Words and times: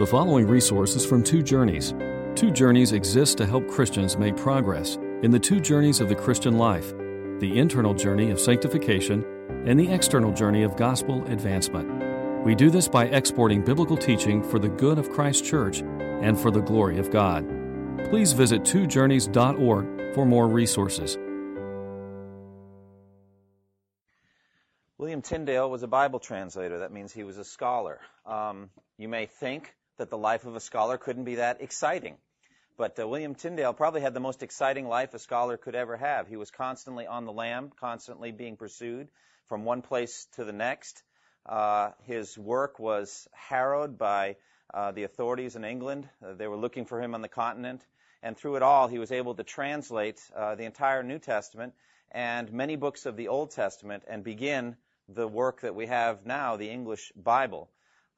The 0.00 0.06
following 0.06 0.46
resources 0.46 1.04
from 1.04 1.22
Two 1.22 1.42
Journeys. 1.42 1.92
Two 2.34 2.50
Journeys 2.50 2.92
exists 2.92 3.34
to 3.34 3.44
help 3.44 3.68
Christians 3.68 4.16
make 4.16 4.34
progress 4.34 4.96
in 5.22 5.30
the 5.30 5.38
two 5.38 5.60
journeys 5.60 6.00
of 6.00 6.08
the 6.08 6.14
Christian 6.14 6.56
life 6.56 6.94
the 7.38 7.58
internal 7.58 7.92
journey 7.92 8.30
of 8.30 8.40
sanctification 8.40 9.22
and 9.66 9.78
the 9.78 9.92
external 9.92 10.32
journey 10.32 10.62
of 10.62 10.74
gospel 10.76 11.22
advancement. 11.26 12.46
We 12.46 12.54
do 12.54 12.70
this 12.70 12.88
by 12.88 13.08
exporting 13.08 13.62
biblical 13.62 13.94
teaching 13.94 14.42
for 14.42 14.58
the 14.58 14.70
good 14.70 14.98
of 14.98 15.10
Christ's 15.10 15.46
church 15.46 15.82
and 15.82 16.40
for 16.40 16.50
the 16.50 16.62
glory 16.62 16.98
of 16.98 17.10
God. 17.10 17.46
Please 18.08 18.32
visit 18.32 18.62
twojourneys.org 18.62 20.14
for 20.14 20.24
more 20.24 20.48
resources. 20.48 21.18
William 24.96 25.20
Tyndale 25.20 25.70
was 25.70 25.82
a 25.82 25.88
Bible 25.88 26.20
translator. 26.20 26.78
That 26.78 26.90
means 26.90 27.12
he 27.12 27.24
was 27.24 27.36
a 27.36 27.44
scholar. 27.44 28.00
Um, 28.24 28.70
you 28.96 29.06
may 29.06 29.26
think 29.26 29.74
that 30.00 30.08
the 30.08 30.16
life 30.16 30.46
of 30.46 30.56
a 30.56 30.60
scholar 30.60 30.96
couldn't 30.96 31.24
be 31.24 31.34
that 31.34 31.60
exciting. 31.60 32.16
But 32.78 32.98
uh, 32.98 33.06
William 33.06 33.34
Tyndale 33.34 33.74
probably 33.74 34.00
had 34.00 34.14
the 34.14 34.20
most 34.20 34.42
exciting 34.42 34.88
life 34.88 35.12
a 35.12 35.18
scholar 35.18 35.58
could 35.58 35.74
ever 35.74 35.98
have. 35.98 36.26
He 36.26 36.38
was 36.38 36.50
constantly 36.50 37.06
on 37.06 37.26
the 37.26 37.32
lam, 37.32 37.70
constantly 37.78 38.32
being 38.32 38.56
pursued 38.56 39.08
from 39.50 39.66
one 39.66 39.82
place 39.82 40.26
to 40.36 40.44
the 40.44 40.54
next. 40.54 41.02
Uh, 41.44 41.90
his 42.04 42.38
work 42.38 42.78
was 42.78 43.28
harrowed 43.34 43.98
by 43.98 44.36
uh, 44.72 44.92
the 44.92 45.04
authorities 45.04 45.54
in 45.54 45.64
England. 45.64 46.08
Uh, 46.24 46.32
they 46.32 46.46
were 46.46 46.56
looking 46.56 46.86
for 46.86 46.98
him 46.98 47.14
on 47.14 47.20
the 47.20 47.28
continent. 47.28 47.82
And 48.22 48.38
through 48.38 48.56
it 48.56 48.62
all, 48.62 48.88
he 48.88 48.98
was 48.98 49.12
able 49.12 49.34
to 49.34 49.44
translate 49.44 50.18
uh, 50.34 50.54
the 50.54 50.64
entire 50.64 51.02
New 51.02 51.18
Testament 51.18 51.74
and 52.10 52.50
many 52.54 52.76
books 52.76 53.04
of 53.04 53.18
the 53.18 53.28
Old 53.28 53.50
Testament 53.50 54.04
and 54.08 54.24
begin 54.24 54.76
the 55.10 55.28
work 55.28 55.60
that 55.60 55.74
we 55.74 55.88
have 55.88 56.24
now, 56.24 56.56
the 56.56 56.70
English 56.70 57.12
Bible 57.14 57.68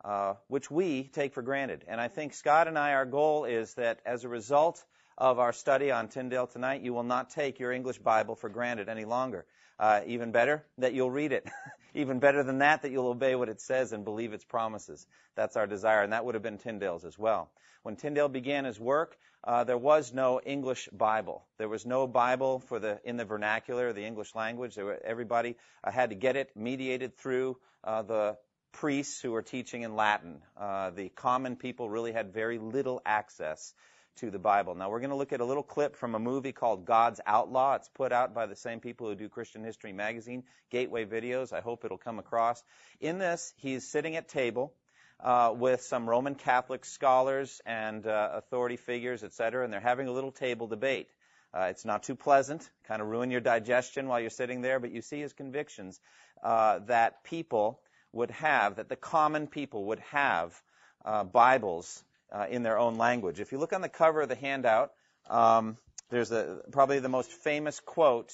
uh, 0.04 0.34
which 0.48 0.70
we 0.70 1.04
take 1.04 1.34
for 1.34 1.42
granted. 1.42 1.84
And 1.88 2.00
I 2.00 2.08
think 2.08 2.34
Scott 2.34 2.68
and 2.68 2.78
I, 2.78 2.94
our 2.94 3.06
goal 3.06 3.44
is 3.44 3.74
that 3.74 4.00
as 4.04 4.24
a 4.24 4.28
result 4.28 4.84
of 5.18 5.38
our 5.38 5.52
study 5.52 5.90
on 5.90 6.08
Tyndale 6.08 6.46
tonight, 6.46 6.82
you 6.82 6.92
will 6.92 7.02
not 7.02 7.30
take 7.30 7.60
your 7.60 7.72
English 7.72 7.98
Bible 7.98 8.34
for 8.34 8.48
granted 8.48 8.88
any 8.88 9.04
longer. 9.04 9.44
Uh, 9.78 10.00
even 10.06 10.32
better, 10.32 10.64
that 10.78 10.94
you'll 10.94 11.10
read 11.10 11.32
it. 11.32 11.48
even 11.94 12.18
better 12.18 12.42
than 12.42 12.58
that, 12.58 12.82
that 12.82 12.92
you'll 12.92 13.08
obey 13.08 13.34
what 13.34 13.48
it 13.48 13.60
says 13.60 13.92
and 13.92 14.04
believe 14.04 14.32
its 14.32 14.44
promises. 14.44 15.06
That's 15.34 15.56
our 15.56 15.66
desire, 15.66 16.02
and 16.02 16.12
that 16.12 16.24
would 16.24 16.34
have 16.34 16.42
been 16.42 16.58
Tyndale's 16.58 17.04
as 17.04 17.18
well. 17.18 17.50
When 17.82 17.96
Tyndale 17.96 18.28
began 18.28 18.64
his 18.64 18.78
work, 18.78 19.16
uh, 19.44 19.64
there 19.64 19.78
was 19.78 20.12
no 20.12 20.40
English 20.40 20.88
Bible. 20.92 21.44
There 21.58 21.68
was 21.68 21.84
no 21.84 22.06
Bible 22.06 22.60
for 22.60 22.78
the 22.78 23.00
in 23.04 23.16
the 23.16 23.24
vernacular, 23.24 23.92
the 23.92 24.04
English 24.04 24.34
language. 24.34 24.76
Were, 24.76 25.00
everybody 25.04 25.56
uh, 25.82 25.90
had 25.90 26.10
to 26.10 26.16
get 26.16 26.36
it 26.36 26.50
mediated 26.54 27.16
through 27.16 27.56
uh, 27.82 28.02
the 28.02 28.36
priests 28.72 29.20
who 29.20 29.30
were 29.32 29.42
teaching 29.42 29.82
in 29.82 29.94
Latin. 29.94 30.42
Uh, 30.56 30.90
the 30.90 31.08
common 31.10 31.56
people 31.56 31.88
really 31.88 32.12
had 32.12 32.32
very 32.32 32.58
little 32.58 33.00
access 33.04 33.74
to 34.16 34.30
the 34.30 34.38
Bible. 34.38 34.74
Now 34.74 34.90
we're 34.90 35.00
going 35.00 35.10
to 35.10 35.16
look 35.16 35.32
at 35.32 35.40
a 35.40 35.44
little 35.44 35.62
clip 35.62 35.96
from 35.96 36.14
a 36.14 36.18
movie 36.18 36.52
called 36.52 36.84
God's 36.84 37.20
Outlaw. 37.26 37.76
It's 37.76 37.88
put 37.88 38.12
out 38.12 38.34
by 38.34 38.46
the 38.46 38.56
same 38.56 38.80
people 38.80 39.08
who 39.08 39.14
do 39.14 39.28
Christian 39.28 39.64
History 39.64 39.92
Magazine, 39.92 40.44
Gateway 40.70 41.04
Videos. 41.04 41.52
I 41.52 41.60
hope 41.60 41.84
it'll 41.84 41.98
come 41.98 42.18
across. 42.18 42.62
In 43.00 43.18
this, 43.18 43.54
he's 43.56 43.86
sitting 43.88 44.16
at 44.16 44.28
table. 44.28 44.74
Uh, 45.20 45.54
with 45.56 45.82
some 45.82 46.10
Roman 46.10 46.34
Catholic 46.34 46.84
scholars 46.84 47.60
and 47.64 48.04
uh, 48.08 48.30
authority 48.32 48.76
figures, 48.76 49.22
etc., 49.22 49.62
and 49.62 49.72
they're 49.72 49.78
having 49.78 50.08
a 50.08 50.12
little 50.12 50.32
table 50.32 50.66
debate. 50.66 51.06
Uh, 51.54 51.68
it's 51.70 51.84
not 51.84 52.02
too 52.02 52.16
pleasant, 52.16 52.68
kind 52.88 53.00
of 53.00 53.06
ruin 53.06 53.30
your 53.30 53.40
digestion 53.40 54.08
while 54.08 54.18
you're 54.18 54.30
sitting 54.30 54.62
there, 54.62 54.80
but 54.80 54.90
you 54.90 55.00
see 55.00 55.20
his 55.20 55.32
convictions 55.32 56.00
uh, 56.42 56.80
that 56.86 57.22
people 57.22 57.78
would 58.12 58.30
have, 58.30 58.76
that 58.76 58.88
the 58.88 58.96
common 58.96 59.46
people 59.46 59.86
would 59.86 60.00
have 60.10 60.60
uh, 61.04 61.24
Bibles 61.24 62.04
uh, 62.30 62.46
in 62.50 62.62
their 62.62 62.78
own 62.78 62.96
language. 62.96 63.40
If 63.40 63.52
you 63.52 63.58
look 63.58 63.72
on 63.72 63.80
the 63.80 63.88
cover 63.88 64.22
of 64.22 64.28
the 64.28 64.34
handout, 64.34 64.92
um, 65.28 65.76
there's 66.10 66.30
a, 66.32 66.60
probably 66.70 66.98
the 66.98 67.08
most 67.08 67.30
famous 67.30 67.80
quote 67.80 68.32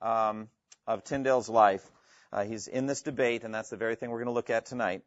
um, 0.00 0.48
of 0.86 1.04
Tyndale's 1.04 1.48
life. 1.48 1.84
Uh, 2.32 2.44
he's 2.44 2.66
in 2.68 2.86
this 2.86 3.02
debate, 3.02 3.44
and 3.44 3.54
that's 3.54 3.70
the 3.70 3.76
very 3.76 3.94
thing 3.94 4.10
we're 4.10 4.18
going 4.18 4.26
to 4.26 4.32
look 4.32 4.50
at 4.50 4.66
tonight. 4.66 5.02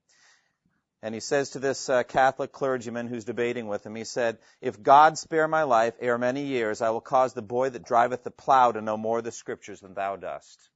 And 1.04 1.16
he 1.16 1.20
says 1.20 1.52
to 1.52 1.60
this 1.60 1.90
uh, 1.90 2.04
Catholic 2.04 2.52
clergyman 2.52 3.08
who's 3.08 3.26
debating 3.26 3.68
with 3.68 3.84
him, 3.86 3.96
he 3.96 4.04
said, 4.04 4.38
If 4.62 4.82
God 4.82 5.18
spare 5.18 5.48
my 5.48 5.64
life 5.64 5.96
ere 6.00 6.20
many 6.20 6.44
years, 6.44 6.82
I 6.82 6.92
will 6.92 7.02
cause 7.02 7.34
the 7.34 7.42
boy 7.42 7.70
that 7.70 7.84
driveth 7.84 8.24
the 8.24 8.32
plow 8.32 8.72
to 8.72 8.82
know 8.82 8.98
more 8.98 9.18
of 9.18 9.24
the 9.24 9.32
scriptures 9.32 9.82
than 9.82 9.96
thou 9.96 10.16
dost. 10.16 10.71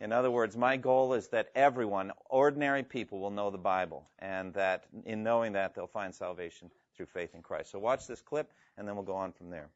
In 0.00 0.12
other 0.12 0.30
words, 0.30 0.56
my 0.56 0.76
goal 0.76 1.14
is 1.14 1.28
that 1.28 1.50
everyone, 1.54 2.12
ordinary 2.30 2.82
people, 2.82 3.18
will 3.18 3.30
know 3.30 3.50
the 3.50 3.58
Bible, 3.58 4.08
and 4.20 4.54
that 4.54 4.84
in 5.04 5.22
knowing 5.22 5.52
that, 5.52 5.74
they'll 5.74 5.86
find 5.86 6.14
salvation 6.14 6.70
through 6.96 7.06
faith 7.06 7.34
in 7.34 7.42
Christ. 7.42 7.72
So 7.72 7.78
watch 7.78 8.06
this 8.06 8.20
clip, 8.20 8.52
and 8.76 8.86
then 8.86 8.94
we'll 8.94 9.04
go 9.04 9.16
on 9.16 9.32
from 9.32 9.50
there. 9.50 9.68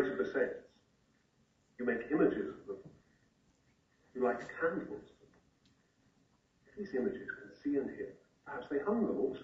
Pray 0.00 0.10
to 0.10 0.16
the 0.16 0.24
saints. 0.24 0.66
You 1.78 1.84
make 1.84 2.10
images 2.10 2.50
of 2.50 2.66
them. 2.66 2.76
You 4.14 4.24
light 4.24 4.40
candles. 4.60 5.02
These 6.76 6.94
images 6.94 7.26
can 7.26 7.50
see 7.62 7.76
and 7.76 7.90
hear, 7.90 8.14
perhaps 8.46 8.66
they 8.70 8.78
hunger 8.78 9.10
also. 9.18 9.42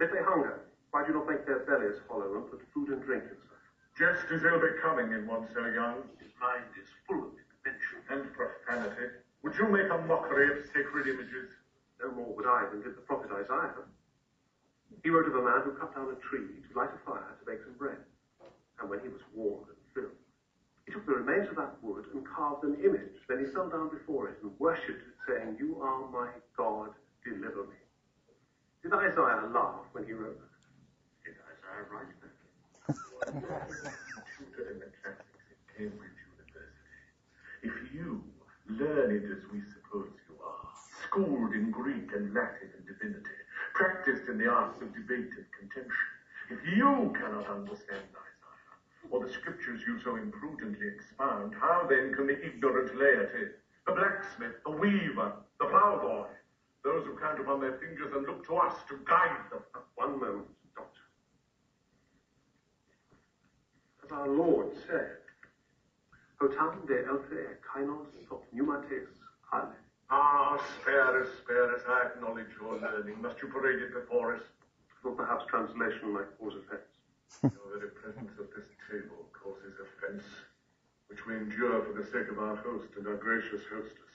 If 0.00 0.10
they 0.10 0.22
hunger, 0.24 0.64
why 0.90 1.02
do 1.02 1.12
you 1.12 1.14
not 1.14 1.28
make 1.28 1.44
their 1.46 1.60
bellies 1.60 2.00
hollow 2.08 2.34
and 2.36 2.48
put 2.48 2.60
food 2.72 2.88
and 2.88 3.02
drink 3.02 3.24
inside? 3.24 3.60
Just 3.96 4.24
as 4.32 4.44
ill 4.44 4.58
becoming 4.58 5.12
in 5.12 5.26
one 5.26 5.44
so 5.52 5.66
young. 5.66 6.08
His 6.18 6.32
mind 6.40 6.64
is 6.80 6.88
full 7.06 7.28
of 7.28 7.32
invention. 7.36 8.00
And 8.08 8.24
profanity. 8.32 9.12
Would 9.42 9.56
you 9.56 9.68
make 9.68 9.90
a 9.92 9.98
mockery 10.08 10.48
of 10.48 10.64
sacred 10.72 11.06
images? 11.06 11.52
No 12.00 12.10
more 12.10 12.34
would 12.34 12.46
I 12.46 12.64
than 12.72 12.80
did 12.80 12.96
the 12.96 13.04
prophet 13.04 13.30
Isaiah. 13.30 13.84
He 15.04 15.10
wrote 15.10 15.28
of 15.28 15.34
a 15.34 15.44
man 15.44 15.60
who 15.64 15.72
cut 15.72 15.94
down 15.94 16.08
a 16.08 16.16
tree 16.24 16.40
to 16.40 16.78
light 16.78 16.90
a 16.94 16.98
fire 17.04 17.36
to 17.38 17.44
bake 17.44 17.62
some 17.62 17.76
bread 17.76 18.00
and 18.82 18.90
when 18.90 18.98
he 19.00 19.08
was 19.08 19.22
warmed 19.32 19.70
and 19.70 19.78
filled, 19.94 20.18
he 20.84 20.92
took 20.92 21.06
the 21.06 21.14
remains 21.14 21.48
of 21.48 21.54
that 21.54 21.78
wood 21.80 22.04
and 22.12 22.26
carved 22.52 22.64
an 22.64 22.84
image. 22.84 23.16
Then 23.28 23.44
he 23.44 23.46
fell 23.52 23.68
down 23.68 23.90
before 23.90 24.28
it 24.28 24.38
and 24.42 24.52
worshipped 24.58 25.02
it, 25.02 25.16
saying, 25.26 25.56
You 25.58 25.80
are 25.80 26.08
my 26.10 26.28
God, 26.56 26.90
deliver 27.24 27.64
me. 27.64 27.80
Did 28.82 28.92
Isaiah 28.92 29.48
laugh 29.54 29.86
when 29.92 30.04
he 30.04 30.12
wrote 30.12 30.38
that? 30.38 30.52
Did 31.24 31.36
Isaiah 31.48 31.86
write 31.90 32.12
that? 32.20 32.34
Tutor 34.36 34.70
in 34.72 34.78
the 34.80 34.90
classics 35.00 35.46
at 35.50 35.76
Cambridge 35.78 36.18
University. 36.34 37.00
If 37.62 37.94
you, 37.94 38.24
learned 38.68 39.24
as 39.30 39.42
we 39.52 39.62
suppose 39.72 40.10
you 40.28 40.36
are, 40.42 40.68
schooled 41.06 41.54
in 41.54 41.70
Greek 41.70 42.10
and 42.14 42.34
Latin 42.34 42.68
and 42.76 42.84
divinity, 42.86 43.38
practiced 43.74 44.28
in 44.28 44.38
the 44.38 44.48
arts 44.48 44.82
of 44.82 44.92
debate 44.94 45.30
and 45.30 45.46
contention, 45.54 46.08
if 46.50 46.58
you 46.76 47.14
cannot 47.16 47.46
understand 47.46 48.02
or 49.12 49.20
the 49.20 49.30
scriptures 49.30 49.84
you 49.86 49.98
so 50.02 50.16
imprudently 50.16 50.86
expound, 50.88 51.52
how 51.60 51.86
then 51.86 52.14
can 52.14 52.26
the 52.26 52.42
ignorant 52.42 52.96
laity, 52.96 53.44
the 53.84 53.92
blacksmith, 53.92 54.54
the 54.64 54.70
weaver, 54.70 55.30
the 55.60 55.66
ploughboy, 55.66 56.24
those 56.82 57.04
who 57.04 57.12
count 57.20 57.38
upon 57.38 57.60
their 57.60 57.76
fingers 57.78 58.10
and 58.14 58.24
look 58.26 58.42
to 58.46 58.54
us 58.56 58.72
to 58.88 58.94
guide 59.04 59.44
them? 59.50 59.60
One 59.96 60.18
moment, 60.18 60.46
Doctor. 60.74 61.02
As 64.02 64.10
our 64.10 64.28
Lord 64.28 64.68
said, 64.86 65.18
Hotam 66.40 66.86
de 66.86 67.04
elfe 67.06 67.60
kainos 67.60 68.08
tot 68.26 68.40
pneumates 68.50 69.04
ale. 69.52 69.74
Ah, 70.08 70.56
spare 70.80 71.20
us, 71.20 71.28
spare 71.36 71.70
us. 71.70 71.82
I 71.86 72.04
acknowledge 72.06 72.48
your 72.58 72.76
learning. 72.76 73.20
Must 73.20 73.40
you 73.42 73.48
parade 73.48 73.78
it 73.78 73.92
before 73.92 74.32
us? 74.32 74.40
Or 75.04 75.12
perhaps 75.12 75.44
translation 75.48 76.12
might 76.12 76.36
cause 76.38 76.54
offense. 77.38 77.54
Your 77.54 77.78
very 77.78 77.90
presence 77.90 78.32
at 78.38 78.50
this 78.54 78.68
table 78.90 79.28
causes 79.32 79.74
offense, 79.80 80.24
which 81.08 81.24
we 81.26 81.36
endure 81.36 81.82
for 81.82 81.92
the 81.92 82.04
sake 82.04 82.28
of 82.30 82.38
our 82.38 82.56
host 82.56 82.88
and 82.96 83.06
our 83.06 83.16
gracious 83.16 83.62
hostess. 83.72 84.12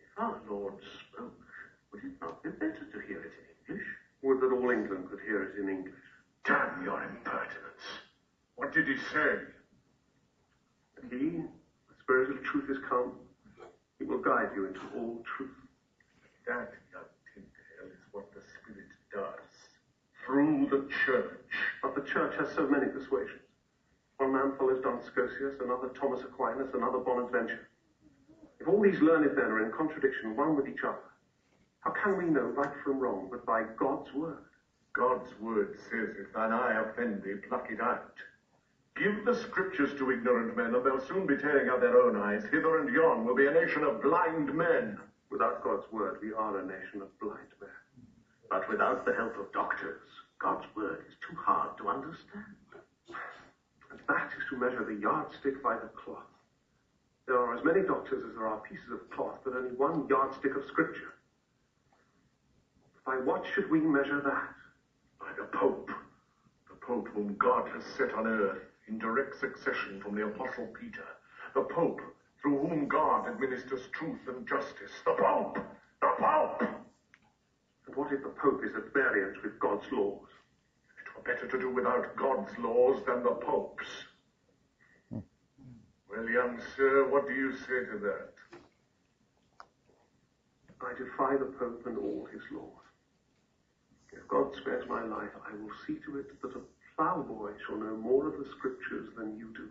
If 0.00 0.18
our 0.18 0.40
Lord 0.48 0.74
spoke, 0.80 1.40
would 1.92 2.04
it 2.04 2.20
not 2.20 2.42
be 2.42 2.50
better 2.50 2.86
to 2.92 2.98
hear 3.06 3.20
it 3.20 3.32
in 3.32 3.74
English? 3.74 3.86
Would 4.22 4.40
that 4.40 4.52
all 4.52 4.70
England 4.70 5.10
could 5.10 5.20
hear 5.20 5.42
it 5.42 5.60
in 5.60 5.68
English? 5.68 5.94
Damn 6.44 6.84
your 6.84 7.02
impertinence! 7.02 7.84
What 8.54 8.72
did 8.72 8.88
he 8.88 8.96
say? 9.12 9.44
He, 11.10 11.42
the 11.88 11.94
Spirit 12.02 12.30
of 12.30 12.42
truth 12.42 12.70
is 12.70 12.78
come. 12.88 13.12
He 13.98 14.04
will 14.04 14.22
guide 14.22 14.50
you 14.56 14.66
into 14.66 14.80
all 14.96 15.22
truth. 15.36 15.50
That, 16.46 16.72
young 16.92 17.10
Tyndale, 17.34 17.92
through 20.26 20.66
the 20.66 20.84
church. 21.04 21.40
But 21.80 21.94
the 21.94 22.00
church 22.00 22.36
has 22.36 22.50
so 22.50 22.66
many 22.66 22.86
persuasions. 22.86 23.40
One 24.16 24.32
man 24.32 24.52
follows 24.58 24.80
Duns 24.82 25.04
Scotus, 25.04 25.60
another 25.60 25.88
Thomas 25.88 26.22
Aquinas, 26.22 26.74
another 26.74 26.98
Bonaventure. 26.98 27.68
If 28.58 28.66
all 28.66 28.82
these 28.82 29.00
learned 29.00 29.34
men 29.36 29.50
are 29.50 29.60
in 29.64 29.70
contradiction 29.70 30.34
one 30.34 30.56
with 30.56 30.66
each 30.66 30.82
other, 30.82 30.98
how 31.80 31.90
can 31.90 32.16
we 32.16 32.24
know 32.24 32.46
right 32.56 32.74
from 32.82 32.98
wrong 32.98 33.28
but 33.30 33.46
by 33.46 33.62
God's 33.78 34.12
word? 34.12 34.42
God's 34.92 35.38
word 35.38 35.76
says, 35.76 36.16
if 36.18 36.32
thine 36.32 36.52
eye 36.52 36.72
offend 36.72 37.22
thee, 37.22 37.34
pluck 37.46 37.70
it 37.70 37.80
out. 37.80 38.14
Give 38.96 39.24
the 39.26 39.34
scriptures 39.34 39.92
to 39.94 40.10
ignorant 40.10 40.56
men, 40.56 40.74
and 40.74 40.84
they'll 40.84 40.98
soon 40.98 41.26
be 41.26 41.36
tearing 41.36 41.68
out 41.68 41.80
their 41.80 42.00
own 42.00 42.16
eyes. 42.16 42.46
Hither 42.50 42.78
and 42.78 42.88
yon 42.88 43.24
will 43.24 43.34
be 43.34 43.44
a 43.44 43.50
nation 43.50 43.84
of 43.84 44.00
blind 44.00 44.52
men. 44.54 44.96
Without 45.30 45.62
God's 45.62 45.84
word, 45.92 46.16
we 46.22 46.32
are 46.32 46.56
a 46.56 46.66
nation 46.66 47.02
of 47.02 47.08
blind 47.20 47.52
men. 47.60 47.85
But 48.50 48.68
without 48.68 49.04
the 49.04 49.12
help 49.12 49.36
of 49.36 49.52
doctors, 49.52 50.08
God's 50.38 50.66
word 50.74 51.04
is 51.08 51.14
too 51.20 51.36
hard 51.36 51.76
to 51.78 51.88
understand. 51.88 52.44
And 53.90 54.00
that 54.08 54.32
is 54.36 54.44
to 54.50 54.56
measure 54.56 54.84
the 54.84 54.94
yardstick 54.94 55.62
by 55.62 55.74
the 55.76 55.88
cloth. 55.88 56.26
There 57.26 57.36
are 57.36 57.54
as 57.54 57.64
many 57.64 57.82
doctors 57.82 58.22
as 58.24 58.34
there 58.34 58.46
are 58.46 58.58
pieces 58.58 58.90
of 58.92 59.10
cloth, 59.10 59.38
but 59.44 59.54
only 59.54 59.72
one 59.72 60.06
yardstick 60.08 60.54
of 60.54 60.64
scripture. 60.64 61.12
By 63.04 63.16
what 63.16 63.44
should 63.46 63.68
we 63.70 63.80
measure 63.80 64.20
that? 64.20 64.54
By 65.18 65.32
the 65.36 65.44
Pope. 65.44 65.90
The 66.68 66.76
Pope 66.76 67.08
whom 67.12 67.36
God 67.38 67.68
has 67.68 67.84
set 67.84 68.12
on 68.14 68.26
earth 68.26 68.70
in 68.86 68.98
direct 68.98 69.34
succession 69.34 70.00
from 70.00 70.14
the 70.14 70.24
Apostle 70.24 70.66
Peter. 70.78 71.04
The 71.54 71.62
Pope 71.62 72.00
through 72.40 72.58
whom 72.58 72.86
God 72.86 73.26
administers 73.26 73.88
truth 73.92 74.28
and 74.28 74.46
justice. 74.46 75.02
The 75.04 75.12
Pope! 75.12 75.58
The 76.00 76.08
Pope! 76.18 76.75
What 77.96 78.12
if 78.12 78.22
the 78.22 78.28
Pope 78.28 78.62
is 78.62 78.74
at 78.76 78.92
variance 78.92 79.38
with 79.42 79.58
God's 79.58 79.90
laws? 79.90 80.28
It 81.00 81.16
were 81.16 81.22
better 81.22 81.46
to 81.48 81.58
do 81.58 81.70
without 81.70 82.14
God's 82.14 82.56
laws 82.58 83.02
than 83.06 83.22
the 83.22 83.30
Pope's. 83.30 84.04
Well, 85.10 86.28
young 86.28 86.60
sir, 86.76 87.08
what 87.08 87.26
do 87.26 87.32
you 87.32 87.52
say 87.54 87.86
to 87.90 87.98
that? 88.02 88.34
I 90.82 90.92
defy 90.92 91.36
the 91.38 91.46
Pope 91.58 91.86
and 91.86 91.96
all 91.96 92.28
his 92.30 92.42
laws. 92.52 92.84
If 94.12 94.28
God 94.28 94.54
spares 94.54 94.84
my 94.90 95.02
life, 95.02 95.30
I 95.50 95.54
will 95.56 95.72
see 95.86 95.96
to 96.04 96.18
it 96.18 96.40
that 96.42 96.54
a 96.54 96.60
ploughboy 96.96 97.52
shall 97.66 97.78
know 97.78 97.96
more 97.96 98.28
of 98.28 98.36
the 98.36 98.50
scriptures 98.50 99.08
than 99.16 99.38
you 99.38 99.54
do. 99.56 99.70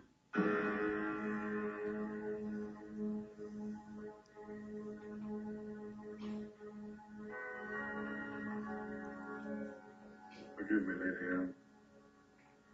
Forgive 10.66 10.86
me, 10.86 10.94
Lady 10.94 11.32
Anne. 11.32 11.48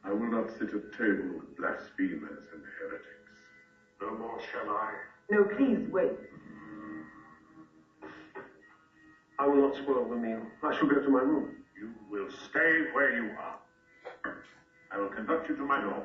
I 0.05 0.13
will 0.13 0.31
not 0.31 0.51
sit 0.51 0.73
at 0.73 0.93
table 0.93 1.37
with 1.37 1.55
blasphemers 1.57 2.45
and 2.53 2.63
heretics. 2.79 3.33
No 4.01 4.15
more 4.15 4.41
shall 4.41 4.71
I. 4.71 4.95
No, 5.31 5.45
please 5.45 5.87
wait. 5.91 6.13
I 9.39 9.47
will 9.47 9.59
not 9.59 9.75
spoil 9.75 10.09
the 10.09 10.17
meal. 10.17 10.47
I 10.63 10.73
shall 10.73 10.87
go 10.87 11.01
to 11.01 11.11
my 11.11 11.21
room. 11.21 11.55
You 11.77 11.91
will 12.11 12.31
stay 12.31 12.81
where 12.93 13.15
you 13.15 13.31
are. 13.39 13.59
I 14.91 14.99
will 14.99 15.09
conduct 15.09 15.49
you 15.49 15.55
to 15.57 15.65
my 15.65 15.81
door. 15.81 16.05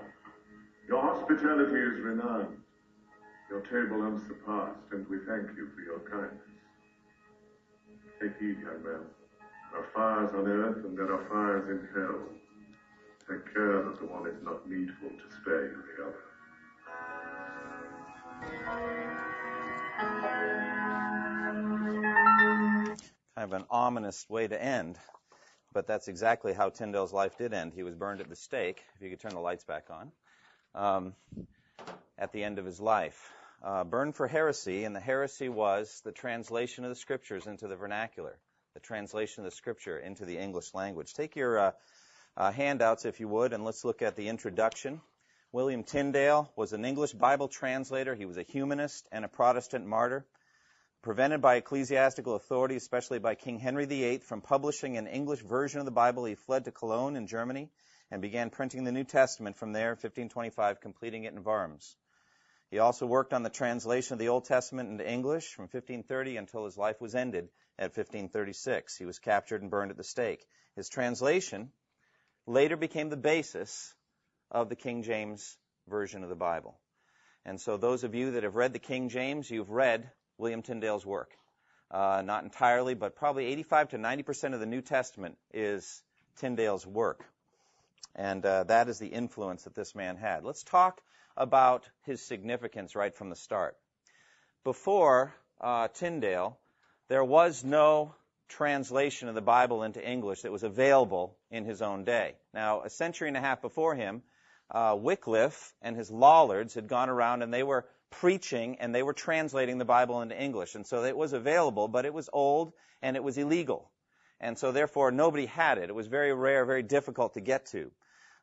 Your 0.90 1.02
hospitality 1.02 1.80
is 1.80 2.02
renowned. 2.02 2.58
Your 3.50 3.62
table 3.62 4.02
unsurpassed, 4.04 4.92
and 4.92 5.08
we 5.08 5.18
thank 5.26 5.56
you 5.56 5.68
for 5.74 5.82
your 5.82 6.00
kindness. 6.00 6.40
Take 8.22 8.38
heed, 8.40 8.58
young 8.62 8.84
man. 8.84 9.02
Are 9.76 9.86
fires 9.94 10.34
on 10.34 10.48
earth, 10.48 10.86
and 10.86 10.98
there 10.98 11.14
are 11.14 11.26
fires 11.30 11.70
in 11.70 11.88
hell. 11.94 12.20
Take 13.30 13.54
care 13.54 13.84
that 13.84 14.00
the 14.00 14.06
one 14.06 14.28
is 14.28 14.42
not 14.44 14.68
needful 14.70 15.10
to 15.10 15.36
spare 15.42 15.66
you 15.66 15.84
the 15.98 16.04
other. 16.06 16.24
Kind 23.36 23.44
of 23.44 23.54
an 23.54 23.66
ominous 23.70 24.26
way 24.30 24.48
to 24.48 24.62
end, 24.62 24.98
but 25.74 25.86
that's 25.88 26.08
exactly 26.08 26.54
how 26.54 26.70
Tyndale's 26.70 27.14
life 27.14 27.38
did 27.38 27.54
end. 27.54 27.74
He 27.74 27.84
was 27.84 27.94
burned 27.94 28.22
at 28.22 28.30
the 28.30 28.36
stake, 28.36 28.82
if 28.96 29.02
you 29.02 29.10
could 29.10 29.20
turn 29.20 29.34
the 29.34 29.40
lights 29.40 29.64
back 29.64 29.90
on, 29.92 30.12
um, 30.74 31.14
at 32.18 32.32
the 32.32 32.44
end 32.44 32.58
of 32.58 32.66
his 32.66 32.80
life. 32.80 33.30
Uh, 33.64 33.84
burned 33.84 34.16
for 34.16 34.28
heresy, 34.28 34.86
and 34.86 34.96
the 34.96 35.00
heresy 35.00 35.50
was 35.50 36.02
the 36.04 36.12
translation 36.12 36.84
of 36.84 36.90
the 36.90 36.96
scriptures 36.96 37.48
into 37.48 37.68
the 37.68 37.76
vernacular, 37.76 38.38
the 38.78 38.82
translation 38.82 39.44
of 39.44 39.50
the 39.50 39.56
scripture 39.56 39.98
into 39.98 40.24
the 40.24 40.38
English 40.38 40.76
language. 40.76 41.12
Take 41.16 41.36
your 41.36 41.58
uh, 41.58 41.72
uh, 42.38 42.52
handouts, 42.52 43.06
if 43.06 43.20
you 43.20 43.28
would, 43.28 43.52
and 43.52 43.66
let's 43.66 43.84
look 43.84 44.04
at 44.04 44.16
the 44.16 44.28
introduction. 44.28 45.02
William 45.52 45.84
Tyndale 45.84 46.52
was 46.56 46.74
an 46.74 46.86
English 46.86 47.14
Bible 47.14 47.48
translator. 47.48 48.14
He 48.14 48.26
was 48.26 48.38
a 48.38 48.44
humanist 48.44 49.08
and 49.12 49.26
a 49.26 49.28
Protestant 49.28 49.88
martyr. 49.88 50.28
Prevented 51.02 51.42
by 51.42 51.56
ecclesiastical 51.56 52.36
authority, 52.36 52.76
especially 52.76 53.18
by 53.18 53.34
King 53.34 53.58
Henry 53.58 53.88
VIII, 53.88 54.20
from 54.20 54.42
publishing 54.42 54.96
an 54.96 55.08
English 55.08 55.42
version 55.42 55.80
of 55.80 55.86
the 55.86 55.92
Bible, 55.92 56.26
he 56.26 56.36
fled 56.36 56.66
to 56.66 56.72
Cologne 56.72 57.16
in 57.16 57.26
Germany 57.26 57.72
and 58.12 58.22
began 58.22 58.52
printing 58.52 58.84
the 58.84 58.92
New 58.92 59.06
Testament 59.06 59.58
from 59.58 59.74
there, 59.74 59.90
1525, 59.90 60.82
completing 60.82 61.24
it 61.24 61.34
in 61.34 61.44
Worms. 61.44 61.96
He 62.70 62.80
also 62.80 63.06
worked 63.06 63.34
on 63.34 63.44
the 63.44 63.50
translation 63.50 64.14
of 64.14 64.20
the 64.20 64.28
Old 64.28 64.46
Testament 64.46 64.90
into 64.90 65.10
English 65.10 65.54
from 65.54 65.64
1530 65.64 66.38
until 66.38 66.66
his 66.66 66.78
life 66.78 67.00
was 67.00 67.16
ended 67.16 67.50
at 67.80 67.96
1536. 67.96 68.98
He 68.98 69.06
was 69.06 69.20
captured 69.20 69.62
and 69.62 69.72
burned 69.72 69.92
at 69.92 69.98
the 69.98 70.04
stake. 70.04 70.46
His 70.76 70.90
translation 70.90 71.72
later 72.46 72.76
became 72.76 73.10
the 73.10 73.18
basis 73.18 73.94
of 74.52 74.68
the 74.70 74.76
King 74.76 75.04
James 75.04 75.58
Version 75.88 76.24
of 76.24 76.30
the 76.30 76.36
Bible. 76.36 76.78
And 77.46 77.60
so 77.62 77.78
those 77.78 78.04
of 78.04 78.16
you 78.16 78.32
that 78.32 78.44
have 78.44 78.56
read 78.56 78.74
the 78.74 78.80
King 78.80 79.08
James, 79.08 79.50
you've 79.50 79.70
read 79.70 80.12
William 80.38 80.62
Tyndale's 80.62 81.06
work. 81.06 81.32
Uh, 81.90 82.22
not 82.26 82.44
entirely, 82.44 82.94
but 82.96 83.16
probably 83.16 83.46
85 83.46 83.90
to 83.90 83.98
90 83.98 84.24
percent 84.24 84.54
of 84.54 84.60
the 84.60 84.66
New 84.66 84.82
Testament 84.82 85.38
is 85.54 86.04
Tyndale's 86.36 86.86
work. 86.86 87.24
And 88.14 88.46
uh, 88.46 88.66
that 88.66 88.90
is 88.90 89.00
the 89.00 89.08
influence 89.08 89.64
that 89.64 89.76
this 89.76 89.96
man 89.96 90.18
had. 90.18 90.44
Let's 90.44 90.64
talk 90.64 91.02
about 91.38 91.88
his 92.06 92.22
significance 92.22 92.96
right 92.96 93.16
from 93.16 93.30
the 93.30 93.36
start. 93.36 93.78
Before 94.64 95.34
uh, 95.62 95.88
Tyndale, 95.90 96.58
there 97.08 97.24
was 97.24 97.64
no 97.64 98.16
translation 98.50 99.28
of 99.28 99.36
the 99.36 99.42
Bible 99.42 99.84
into 99.84 100.06
English 100.06 100.42
that 100.42 100.52
was 100.52 100.64
available 100.64 101.38
in 101.52 101.66
his 101.66 101.82
own 101.82 102.04
day. 102.04 102.36
Now, 102.54 102.82
a 102.82 102.90
century 102.90 103.28
and 103.28 103.38
a 103.38 103.42
half 103.42 103.62
before 103.62 103.96
him, 103.96 104.24
uh, 104.72 104.98
Wycliffe 105.00 105.74
and 105.82 105.96
his 105.96 106.12
Lollards 106.12 106.74
had 106.74 106.88
gone 106.88 107.10
around 107.10 107.42
and 107.42 107.54
they 107.54 107.64
were 107.64 107.86
preaching 108.10 108.78
and 108.80 108.94
they 108.94 109.04
were 109.04 109.14
translating 109.14 109.78
the 109.78 109.86
Bible 109.86 110.22
into 110.22 110.42
English. 110.42 110.76
And 110.76 110.86
so 110.86 111.04
it 111.04 111.16
was 111.16 111.34
available, 111.34 111.88
but 111.88 112.06
it 112.06 112.14
was 112.14 112.30
old 112.32 112.74
and 113.02 113.16
it 113.16 113.24
was 113.24 113.38
illegal. 113.38 113.90
And 114.40 114.58
so 114.58 114.72
therefore 114.72 115.12
nobody 115.12 115.46
had 115.46 115.78
it. 115.78 115.90
It 115.90 115.96
was 115.96 116.08
very 116.08 116.34
rare, 116.34 116.66
very 116.66 116.84
difficult 116.84 117.34
to 117.34 117.42
get 117.42 117.68
to. 117.68 117.92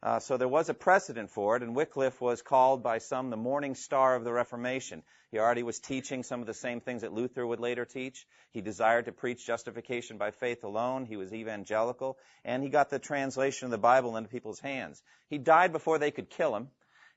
Uh, 0.05 0.19
so 0.19 0.37
there 0.37 0.47
was 0.47 0.69
a 0.69 0.75
precedent 0.75 1.31
for 1.31 1.57
it, 1.57 1.63
and 1.63 1.75
Wycliffe 1.75 2.21
was 2.21 2.43
called 2.43 2.83
by 2.83 2.99
some 2.99 3.31
the 3.31 3.39
morning 3.39 3.75
star 3.75 4.15
of 4.15 4.23
the 4.23 4.35
Reformation. 4.35 5.03
He 5.31 5.39
already 5.39 5.63
was 5.63 5.81
teaching 5.81 6.23
some 6.23 6.43
of 6.43 6.47
the 6.47 6.53
same 6.53 6.83
things 6.83 7.01
that 7.01 7.15
Luther 7.15 7.47
would 7.47 7.59
later 7.59 7.87
teach. 7.87 8.27
He 8.51 8.61
desired 8.61 9.07
to 9.07 9.13
preach 9.13 9.47
justification 9.47 10.19
by 10.19 10.31
faith 10.31 10.63
alone. 10.63 11.07
He 11.07 11.17
was 11.17 11.33
evangelical, 11.33 12.19
and 12.45 12.63
he 12.63 12.69
got 12.69 12.91
the 12.91 12.99
translation 12.99 13.65
of 13.65 13.71
the 13.71 13.79
Bible 13.79 14.19
into 14.19 14.29
people's 14.29 14.61
hands. 14.61 15.03
He 15.31 15.39
died 15.39 15.73
before 15.73 15.99
they 15.99 16.11
could 16.11 16.29
kill 16.29 16.55
him, 16.55 16.69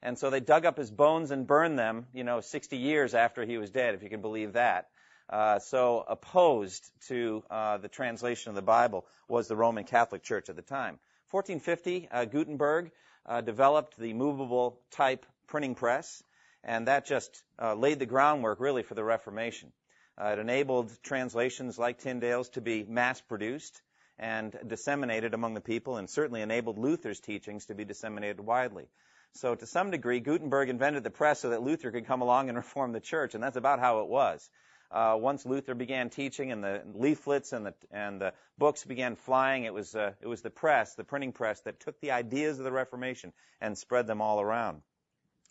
and 0.02 0.18
so 0.18 0.30
they 0.30 0.40
dug 0.40 0.66
up 0.66 0.78
his 0.78 0.90
bones 0.90 1.32
and 1.32 1.46
burned 1.46 1.78
them, 1.78 2.08
you 2.14 2.24
know, 2.24 2.40
60 2.40 2.78
years 2.78 3.14
after 3.14 3.44
he 3.44 3.58
was 3.58 3.70
dead, 3.70 3.96
if 3.96 4.04
you 4.04 4.10
can 4.10 4.22
believe 4.22 4.54
that. 4.54 4.88
Uh, 5.30 5.60
so 5.60 6.06
opposed 6.08 6.90
to 7.10 7.44
uh, 7.52 7.80
the 7.80 7.90
translation 7.90 8.50
of 8.50 8.56
the 8.56 8.62
Bible 8.62 9.06
was 9.28 9.50
the 9.50 9.58
Roman 9.58 9.84
Catholic 9.84 10.24
Church 10.24 10.48
at 10.48 10.56
the 10.56 10.62
time. 10.62 11.00
1450, 11.32 12.08
uh, 12.10 12.26
Gutenberg 12.26 12.92
uh, 13.26 13.42
developed 13.42 13.98
the 13.98 14.14
movable 14.14 14.80
type 14.92 15.26
printing 15.48 15.76
press, 15.76 16.24
and 16.64 16.88
that 16.88 17.06
just 17.06 17.44
uh, 17.62 17.74
laid 17.74 18.00
the 18.00 18.06
groundwork 18.06 18.60
really 18.60 18.84
for 18.84 18.96
the 18.96 19.04
Reformation. 19.04 19.72
Uh, 20.20 20.30
it 20.30 20.40
enabled 20.40 20.92
translations 21.04 21.78
like 21.78 22.00
Tyndale's 22.00 22.50
to 22.50 22.62
be 22.62 22.84
mass 22.84 23.22
produced 23.22 23.82
and 24.18 24.58
disseminated 24.66 25.34
among 25.34 25.54
the 25.54 25.62
people, 25.62 25.98
and 25.98 26.10
certainly 26.10 26.42
enabled 26.42 26.78
Luther's 26.78 27.20
teachings 27.20 27.66
to 27.66 27.76
be 27.76 27.86
disseminated 27.86 28.40
widely. 28.40 28.88
So 29.34 29.54
to 29.54 29.68
some 29.68 29.92
degree, 29.92 30.22
Gutenberg 30.22 30.70
invented 30.70 31.04
the 31.04 31.12
press 31.12 31.42
so 31.42 31.50
that 31.50 31.62
Luther 31.62 31.92
could 31.92 32.08
come 32.08 32.22
along 32.22 32.50
and 32.50 32.58
reform 32.64 32.94
the 32.94 33.00
church, 33.00 33.36
and 33.36 33.44
that's 33.44 33.58
about 33.58 33.80
how 33.80 34.00
it 34.00 34.08
was 34.08 34.50
uh, 34.92 35.18
once 35.20 35.46
Luther 35.46 35.76
began 35.76 36.10
teaching 36.10 36.52
and 36.52 36.64
the 36.64 36.82
leaflets 36.94 37.54
and 37.54 37.66
the 37.66 37.74
and 37.92 38.22
the 38.22 38.34
books 38.58 38.84
began 38.86 39.16
flying, 39.16 39.66
it 39.66 39.74
was 39.74 39.96
uh, 39.96 40.14
it 40.22 40.28
was 40.28 40.42
the 40.42 40.50
press, 40.50 40.96
the 40.96 41.04
printing 41.04 41.34
press, 41.34 41.60
that 41.62 41.80
took 41.80 42.00
the 42.00 42.12
ideas 42.12 42.58
of 42.58 42.66
the 42.66 42.72
Reformation 42.72 43.34
and 43.60 43.78
spread 43.78 44.08
them 44.08 44.22
all 44.22 44.40
around. 44.40 44.82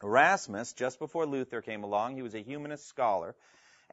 Erasmus, 0.02 0.72
just 0.74 0.98
before 0.98 1.26
Luther 1.26 1.62
came 1.62 1.82
along, 1.82 2.16
he 2.16 2.22
was 2.22 2.34
a 2.34 2.42
humanist 2.42 2.86
scholar, 2.86 3.34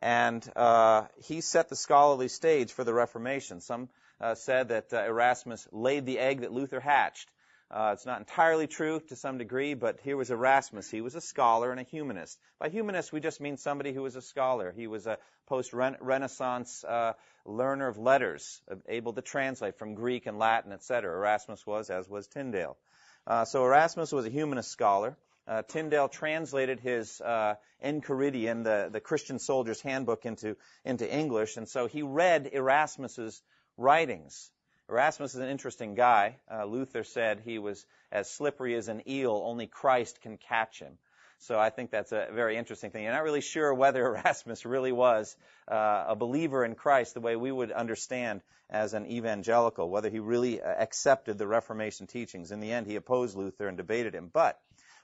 And 0.01 0.47
uh, 0.55 1.03
he 1.23 1.41
set 1.41 1.69
the 1.69 1.75
scholarly 1.75 2.27
stage 2.27 2.73
for 2.73 2.83
the 2.83 2.93
Reformation. 2.93 3.61
Some 3.61 3.89
uh, 4.19 4.35
said 4.35 4.69
that 4.69 4.93
uh, 4.93 5.03
Erasmus 5.05 5.67
laid 5.71 6.05
the 6.05 6.19
egg 6.19 6.41
that 6.41 6.51
Luther 6.51 6.79
hatched. 6.79 7.29
Uh, 7.71 7.91
it's 7.93 8.05
not 8.05 8.19
entirely 8.19 8.67
true 8.67 8.99
to 9.09 9.15
some 9.15 9.37
degree, 9.37 9.73
but 9.73 9.99
here 10.01 10.15
was 10.15 10.29
Erasmus. 10.29 10.89
He 10.91 11.01
was 11.01 11.15
a 11.15 11.21
scholar 11.21 11.71
and 11.71 11.79
a 11.79 11.83
humanist. 11.83 12.39
By 12.59 12.69
humanist, 12.69 13.11
we 13.11 13.19
just 13.19 13.41
mean 13.41 13.57
somebody 13.57 13.93
who 13.93 14.03
was 14.03 14.15
a 14.15 14.21
scholar. 14.21 14.71
He 14.71 14.87
was 14.87 15.07
a 15.07 15.17
post-Renaissance 15.47 16.83
uh, 16.83 17.13
learner 17.45 17.87
of 17.87 17.97
letters, 17.97 18.61
able 18.87 19.13
to 19.13 19.21
translate 19.21 19.77
from 19.77 19.95
Greek 19.95 20.27
and 20.27 20.37
Latin, 20.37 20.71
etc. 20.71 21.15
Erasmus 21.15 21.65
was, 21.65 21.89
as 21.89 22.07
was 22.07 22.27
Tyndale. 22.27 22.77
Uh, 23.25 23.45
so 23.45 23.63
Erasmus 23.63 24.11
was 24.11 24.25
a 24.25 24.29
humanist 24.29 24.69
scholar. 24.69 25.17
Uh, 25.47 25.61
Tyndale 25.63 26.07
translated 26.07 26.79
his 26.79 27.19
uh, 27.19 27.55
Enchiridion, 27.83 28.63
the, 28.63 28.89
the 28.91 29.01
Christian 29.01 29.39
soldier's 29.39 29.81
handbook, 29.81 30.25
into, 30.25 30.55
into 30.85 31.11
English, 31.11 31.57
and 31.57 31.67
so 31.67 31.87
he 31.87 32.01
read 32.01 32.49
Erasmus's 32.53 33.41
writings. 33.77 34.51
Erasmus 34.89 35.35
is 35.35 35.41
an 35.41 35.49
interesting 35.49 35.95
guy. 35.95 36.37
Uh, 36.51 36.65
Luther 36.65 37.03
said 37.03 37.41
he 37.43 37.57
was 37.57 37.85
as 38.11 38.29
slippery 38.29 38.75
as 38.75 38.89
an 38.89 39.07
eel, 39.07 39.41
only 39.43 39.67
Christ 39.67 40.21
can 40.21 40.37
catch 40.37 40.79
him. 40.79 40.97
So 41.39 41.59
I 41.59 41.69
think 41.71 41.91
that's 41.91 42.11
a 42.11 42.27
very 42.31 42.57
interesting 42.57 42.91
thing. 42.91 43.03
You're 43.03 43.13
not 43.13 43.23
really 43.23 43.41
sure 43.41 43.73
whether 43.73 44.05
Erasmus 44.05 44.65
really 44.65 44.91
was 44.91 45.35
uh, 45.67 46.05
a 46.09 46.15
believer 46.15 46.63
in 46.63 46.75
Christ 46.75 47.13
the 47.13 47.21
way 47.21 47.35
we 47.35 47.51
would 47.51 47.71
understand 47.71 48.41
as 48.69 48.93
an 48.93 49.05
evangelical, 49.05 49.89
whether 49.89 50.09
he 50.09 50.19
really 50.19 50.61
uh, 50.61 50.67
accepted 50.67 51.37
the 51.37 51.47
Reformation 51.47 52.07
teachings. 52.07 52.51
In 52.51 52.59
the 52.59 52.71
end, 52.71 52.87
he 52.87 52.95
opposed 52.95 53.35
Luther 53.35 53.67
and 53.67 53.77
debated 53.77 54.15
him. 54.15 54.29
But 54.31 54.59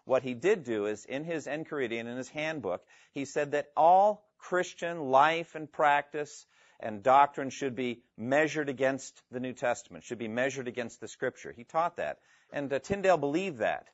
what 0.06 0.24
he 0.24 0.34
did 0.34 0.64
do 0.64 0.86
is, 0.86 1.06
in 1.06 1.24
his 1.24 1.46
Enchiridion, 1.46 2.08
in 2.08 2.18
his 2.18 2.30
handbook, 2.30 2.84
he 3.12 3.26
said 3.26 3.52
that 3.52 3.72
all 3.76 4.26
Christian 4.40 5.12
life 5.12 5.56
and 5.56 5.72
practice 5.72 6.46
and 6.80 7.04
doctrine 7.04 7.50
should 7.50 7.76
be 7.76 8.02
measured 8.18 8.70
against 8.70 9.22
the 9.32 9.40
New 9.40 9.54
Testament, 9.54 10.04
should 10.04 10.18
be 10.18 10.28
measured 10.28 10.68
against 10.68 11.02
the 11.02 11.08
Scripture. 11.08 11.54
He 11.56 11.64
taught 11.64 11.98
that. 11.98 12.20
And 12.52 12.72
uh, 12.72 12.80
Tyndale 12.80 13.18
believed 13.18 13.60
that. 13.60 13.88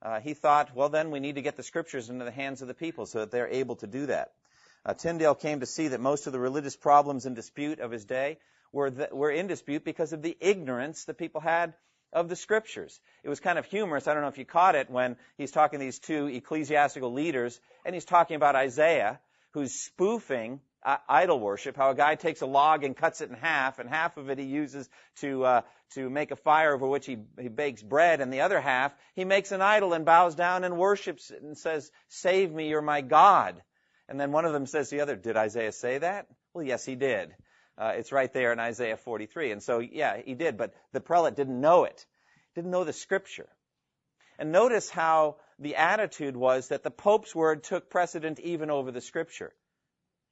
Uh, 0.00 0.20
he 0.20 0.34
thought, 0.34 0.74
well, 0.74 0.88
then 0.88 1.10
we 1.10 1.20
need 1.20 1.34
to 1.34 1.42
get 1.42 1.56
the 1.56 1.62
Scriptures 1.62 2.08
into 2.08 2.24
the 2.24 2.30
hands 2.30 2.62
of 2.62 2.68
the 2.68 2.74
people 2.74 3.06
so 3.06 3.20
that 3.20 3.30
they're 3.30 3.48
able 3.48 3.76
to 3.76 3.86
do 3.86 4.06
that. 4.06 4.32
Uh, 4.86 4.94
Tyndale 4.94 5.34
came 5.34 5.60
to 5.60 5.66
see 5.66 5.88
that 5.88 6.00
most 6.00 6.26
of 6.26 6.32
the 6.32 6.38
religious 6.38 6.76
problems 6.76 7.26
in 7.26 7.34
dispute 7.34 7.80
of 7.80 7.90
his 7.90 8.04
day 8.04 8.38
were, 8.72 8.90
th- 8.90 9.10
were 9.10 9.30
in 9.30 9.48
dispute 9.48 9.84
because 9.84 10.12
of 10.12 10.22
the 10.22 10.36
ignorance 10.40 11.04
that 11.06 11.18
people 11.18 11.40
had 11.40 11.74
of 12.12 12.28
the 12.28 12.36
scriptures. 12.36 13.00
It 13.22 13.28
was 13.28 13.40
kind 13.40 13.58
of 13.58 13.66
humorous. 13.66 14.08
I 14.08 14.14
don't 14.14 14.22
know 14.22 14.28
if 14.28 14.38
you 14.38 14.44
caught 14.44 14.74
it 14.74 14.88
when 14.88 15.16
he's 15.36 15.50
talking 15.50 15.78
to 15.78 15.84
these 15.84 15.98
two 15.98 16.26
ecclesiastical 16.26 17.12
leaders 17.12 17.60
and 17.84 17.94
he's 17.94 18.04
talking 18.04 18.36
about 18.36 18.56
Isaiah 18.56 19.20
who's 19.52 19.74
spoofing 19.74 20.60
idol 20.82 21.40
worship, 21.40 21.76
how 21.76 21.90
a 21.90 21.94
guy 21.94 22.14
takes 22.14 22.40
a 22.40 22.46
log 22.46 22.84
and 22.84 22.96
cuts 22.96 23.20
it 23.20 23.30
in 23.30 23.36
half, 23.36 23.78
and 23.78 23.88
half 23.88 24.16
of 24.16 24.30
it 24.30 24.38
he 24.38 24.44
uses 24.44 24.88
to 25.16 25.44
uh, 25.44 25.60
to 25.94 26.08
make 26.08 26.30
a 26.30 26.36
fire 26.36 26.74
over 26.74 26.86
which 26.86 27.06
he, 27.06 27.18
he 27.40 27.48
bakes 27.48 27.82
bread, 27.82 28.20
and 28.20 28.32
the 28.32 28.42
other 28.42 28.60
half 28.60 28.94
he 29.14 29.24
makes 29.24 29.52
an 29.52 29.62
idol 29.62 29.92
and 29.92 30.04
bows 30.04 30.34
down 30.34 30.64
and 30.64 30.76
worships 30.76 31.30
it 31.30 31.42
and 31.42 31.56
says, 31.56 31.90
"Save 32.08 32.52
me, 32.52 32.68
you're 32.68 32.82
my 32.82 33.00
God." 33.00 33.60
And 34.08 34.18
then 34.18 34.32
one 34.32 34.44
of 34.44 34.52
them 34.52 34.66
says 34.66 34.88
to 34.88 34.96
the 34.96 35.02
other, 35.02 35.16
"Did 35.16 35.36
Isaiah 35.36 35.72
say 35.72 35.98
that?" 35.98 36.26
Well, 36.54 36.64
yes, 36.64 36.84
he 36.84 36.94
did. 36.94 37.34
Uh, 37.78 37.92
it's 37.96 38.10
right 38.10 38.32
there 38.32 38.52
in 38.52 38.58
Isaiah 38.58 38.96
43. 38.96 39.52
And 39.52 39.62
so, 39.62 39.78
yeah, 39.78 40.20
he 40.24 40.34
did, 40.34 40.56
but 40.56 40.74
the 40.92 41.00
prelate 41.00 41.36
didn't 41.36 41.60
know 41.60 41.84
it. 41.84 42.04
Didn't 42.56 42.72
know 42.72 42.82
the 42.82 42.92
scripture. 42.92 43.48
And 44.38 44.50
notice 44.50 44.90
how 44.90 45.36
the 45.60 45.76
attitude 45.76 46.36
was 46.36 46.68
that 46.68 46.82
the 46.82 46.90
Pope's 46.90 47.34
word 47.34 47.62
took 47.62 47.90
precedent 47.90 48.40
even 48.40 48.70
over 48.70 48.90
the 48.90 49.00
scripture. 49.00 49.52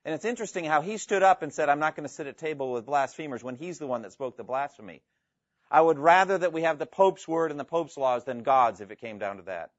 And 0.06 0.14
it's 0.14 0.24
interesting 0.24 0.64
how 0.64 0.82
he 0.82 0.98
stood 0.98 1.24
up 1.24 1.42
and 1.42 1.52
said, 1.52 1.68
I'm 1.68 1.80
not 1.80 1.96
going 1.96 2.08
to 2.08 2.14
sit 2.14 2.28
at 2.28 2.38
table 2.38 2.72
with 2.72 2.86
blasphemers 2.86 3.42
when 3.42 3.56
he's 3.56 3.80
the 3.80 3.88
one 3.88 4.02
that 4.02 4.12
spoke 4.12 4.36
the 4.36 4.44
blasphemy. 4.44 5.02
I 5.68 5.80
would 5.80 5.98
rather 5.98 6.38
that 6.38 6.52
we 6.52 6.62
have 6.62 6.78
the 6.78 6.86
Pope's 6.86 7.26
word 7.26 7.50
and 7.50 7.58
the 7.58 7.64
Pope's 7.64 7.96
laws 7.96 8.22
than 8.22 8.44
God's 8.44 8.80
if 8.80 8.92
it 8.92 9.00
came 9.00 9.18
down 9.18 9.38
to 9.38 9.42
that. 9.46 9.72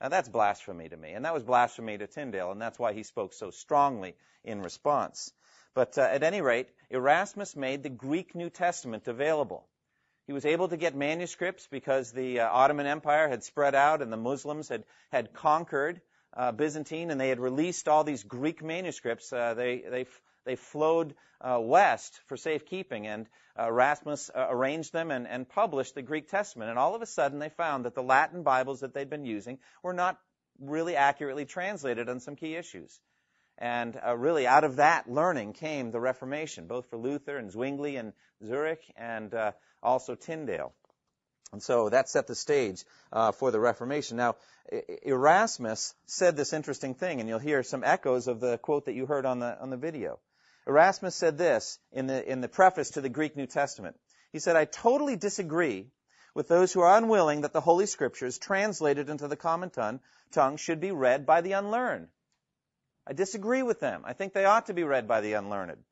Now 0.00 0.08
that's 0.08 0.30
blasphemy 0.30 0.88
to 0.88 0.96
me. 0.96 1.12
And 1.12 1.26
that 1.26 1.34
was 1.34 1.42
blasphemy 1.42 1.98
to 1.98 2.06
Tyndale, 2.06 2.52
and 2.52 2.60
that's 2.60 2.78
why 2.78 2.94
he 2.94 3.02
spoke 3.02 3.34
so 3.34 3.50
strongly 3.50 4.14
in 4.44 4.62
response. 4.62 5.30
But 5.74 5.98
uh, 5.98 6.08
at 6.10 6.22
any 6.22 6.40
rate, 6.40 6.70
Erasmus 6.88 7.54
made 7.54 7.82
the 7.82 7.90
Greek 7.90 8.34
New 8.34 8.48
Testament 8.48 9.06
available. 9.08 9.68
He 10.26 10.32
was 10.32 10.46
able 10.46 10.68
to 10.68 10.78
get 10.78 10.96
manuscripts 10.96 11.68
because 11.70 12.12
the 12.12 12.40
uh, 12.40 12.48
Ottoman 12.50 12.86
Empire 12.86 13.28
had 13.28 13.44
spread 13.44 13.74
out 13.74 14.00
and 14.00 14.10
the 14.10 14.16
Muslims 14.16 14.70
had, 14.70 14.84
had 15.12 15.34
conquered 15.34 16.00
uh, 16.36 16.52
Byzantine, 16.52 17.10
and 17.10 17.20
they 17.20 17.30
had 17.30 17.40
released 17.40 17.88
all 17.88 18.04
these 18.04 18.22
Greek 18.22 18.62
manuscripts. 18.62 19.32
Uh, 19.32 19.54
they 19.54 19.82
they 19.88 20.06
they 20.44 20.56
flowed 20.56 21.14
uh, 21.40 21.58
west 21.60 22.20
for 22.26 22.36
safekeeping, 22.36 23.06
and 23.06 23.26
uh, 23.58 23.68
Erasmus 23.68 24.30
uh, 24.34 24.46
arranged 24.48 24.92
them 24.92 25.10
and, 25.10 25.26
and 25.26 25.48
published 25.48 25.94
the 25.94 26.02
Greek 26.02 26.28
Testament. 26.28 26.70
And 26.70 26.78
all 26.78 26.94
of 26.94 27.02
a 27.02 27.06
sudden, 27.06 27.38
they 27.38 27.48
found 27.48 27.84
that 27.84 27.94
the 27.94 28.02
Latin 28.02 28.42
Bibles 28.42 28.80
that 28.80 28.94
they'd 28.94 29.10
been 29.10 29.24
using 29.24 29.58
were 29.82 29.94
not 29.94 30.18
really 30.60 30.96
accurately 30.96 31.44
translated 31.44 32.08
on 32.08 32.20
some 32.20 32.36
key 32.36 32.54
issues. 32.54 33.00
And 33.58 33.98
uh, 34.06 34.16
really, 34.16 34.46
out 34.46 34.64
of 34.64 34.76
that 34.76 35.10
learning 35.10 35.54
came 35.54 35.90
the 35.90 36.00
Reformation, 36.00 36.66
both 36.66 36.90
for 36.90 36.98
Luther 36.98 37.38
and 37.38 37.50
Zwingli 37.50 37.96
and 37.96 38.12
Zurich, 38.44 38.82
and 38.96 39.32
uh, 39.32 39.52
also 39.82 40.14
Tyndale. 40.14 40.74
And 41.52 41.62
so 41.62 41.88
that 41.88 42.08
set 42.08 42.26
the 42.26 42.34
stage 42.34 42.84
uh, 43.12 43.32
for 43.32 43.50
the 43.50 43.60
Reformation. 43.60 44.16
Now, 44.16 44.36
Erasmus 45.02 45.94
said 46.06 46.36
this 46.36 46.52
interesting 46.52 46.94
thing, 46.94 47.20
and 47.20 47.28
you'll 47.28 47.38
hear 47.38 47.62
some 47.62 47.84
echoes 47.84 48.26
of 48.26 48.40
the 48.40 48.58
quote 48.58 48.86
that 48.86 48.94
you 48.94 49.06
heard 49.06 49.24
on 49.24 49.38
the 49.38 49.58
on 49.60 49.70
the 49.70 49.76
video. 49.76 50.18
Erasmus 50.66 51.14
said 51.14 51.38
this 51.38 51.78
in 51.92 52.08
the 52.08 52.30
in 52.30 52.40
the 52.40 52.48
preface 52.48 52.90
to 52.90 53.00
the 53.00 53.08
Greek 53.08 53.36
New 53.36 53.46
Testament. 53.46 53.96
He 54.32 54.40
said, 54.40 54.56
"I 54.56 54.64
totally 54.64 55.14
disagree 55.16 55.92
with 56.34 56.48
those 56.48 56.72
who 56.72 56.80
are 56.80 56.98
unwilling 56.98 57.40
that 57.42 57.54
the 57.54 57.62
Holy 57.62 57.86
Scriptures, 57.86 58.36
translated 58.36 59.08
into 59.08 59.26
the 59.26 59.36
common 59.36 59.70
tongue, 59.70 60.00
tongue 60.32 60.58
should 60.58 60.80
be 60.80 60.90
read 60.90 61.24
by 61.24 61.40
the 61.40 61.52
unlearned. 61.52 62.08
I 63.06 63.14
disagree 63.14 63.62
with 63.62 63.80
them. 63.80 64.02
I 64.04 64.12
think 64.12 64.34
they 64.34 64.44
ought 64.44 64.66
to 64.66 64.74
be 64.74 64.84
read 64.84 65.08
by 65.08 65.22
the 65.22 65.32
unlearned. 65.32 65.82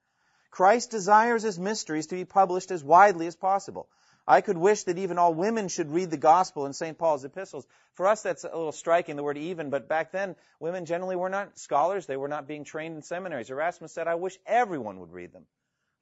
Christ 0.50 0.90
desires 0.90 1.42
his 1.42 1.58
mysteries 1.58 2.08
to 2.08 2.16
be 2.16 2.26
published 2.26 2.70
as 2.70 2.84
widely 2.84 3.26
as 3.26 3.36
possible. 3.36 3.88
I 4.26 4.40
could 4.40 4.56
wish 4.56 4.84
that 4.84 4.98
even 4.98 5.18
all 5.18 5.34
women 5.34 5.68
should 5.68 5.90
read 5.90 6.10
the 6.10 6.16
gospel 6.16 6.64
in 6.64 6.72
St. 6.72 6.96
Paul's 6.96 7.24
epistles. 7.24 7.66
For 7.92 8.06
us, 8.06 8.22
that's 8.22 8.44
a 8.44 8.48
little 8.48 8.72
striking, 8.72 9.16
the 9.16 9.22
word 9.22 9.36
even, 9.36 9.68
but 9.68 9.88
back 9.88 10.12
then, 10.12 10.34
women 10.58 10.86
generally 10.86 11.16
were 11.16 11.28
not 11.28 11.58
scholars. 11.58 12.06
They 12.06 12.16
were 12.16 12.28
not 12.28 12.48
being 12.48 12.64
trained 12.64 12.96
in 12.96 13.02
seminaries. 13.02 13.50
Erasmus 13.50 13.92
said, 13.92 14.08
I 14.08 14.14
wish 14.14 14.38
everyone 14.46 15.00
would 15.00 15.12
read 15.12 15.32
them. 15.32 15.44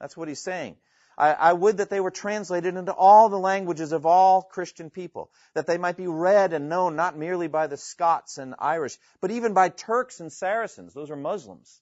That's 0.01 0.17
what 0.17 0.29
he's 0.29 0.41
saying. 0.41 0.77
I, 1.19 1.33
I 1.33 1.53
would 1.53 1.79
that 1.79 1.91
they 1.91 2.01
were 2.01 2.11
translated 2.11 2.77
into 2.77 2.93
all 2.93 3.29
the 3.29 3.39
languages 3.39 3.93
of 3.93 4.07
all 4.07 4.43
Christian 4.43 4.89
people, 4.89 5.31
that 5.55 5.67
they 5.67 5.77
might 5.77 5.97
be 5.97 6.07
read 6.07 6.53
and 6.53 6.69
known 6.69 6.97
not 6.97 7.17
merely 7.17 7.49
by 7.49 7.67
the 7.67 7.77
Scots 7.77 8.39
and 8.39 8.55
Irish, 8.59 8.99
but 9.21 9.33
even 9.33 9.53
by 9.53 9.69
Turks 9.69 10.21
and 10.21 10.33
Saracens. 10.33 10.95
Those 10.95 11.11
are 11.11 11.17
Muslims. 11.17 11.81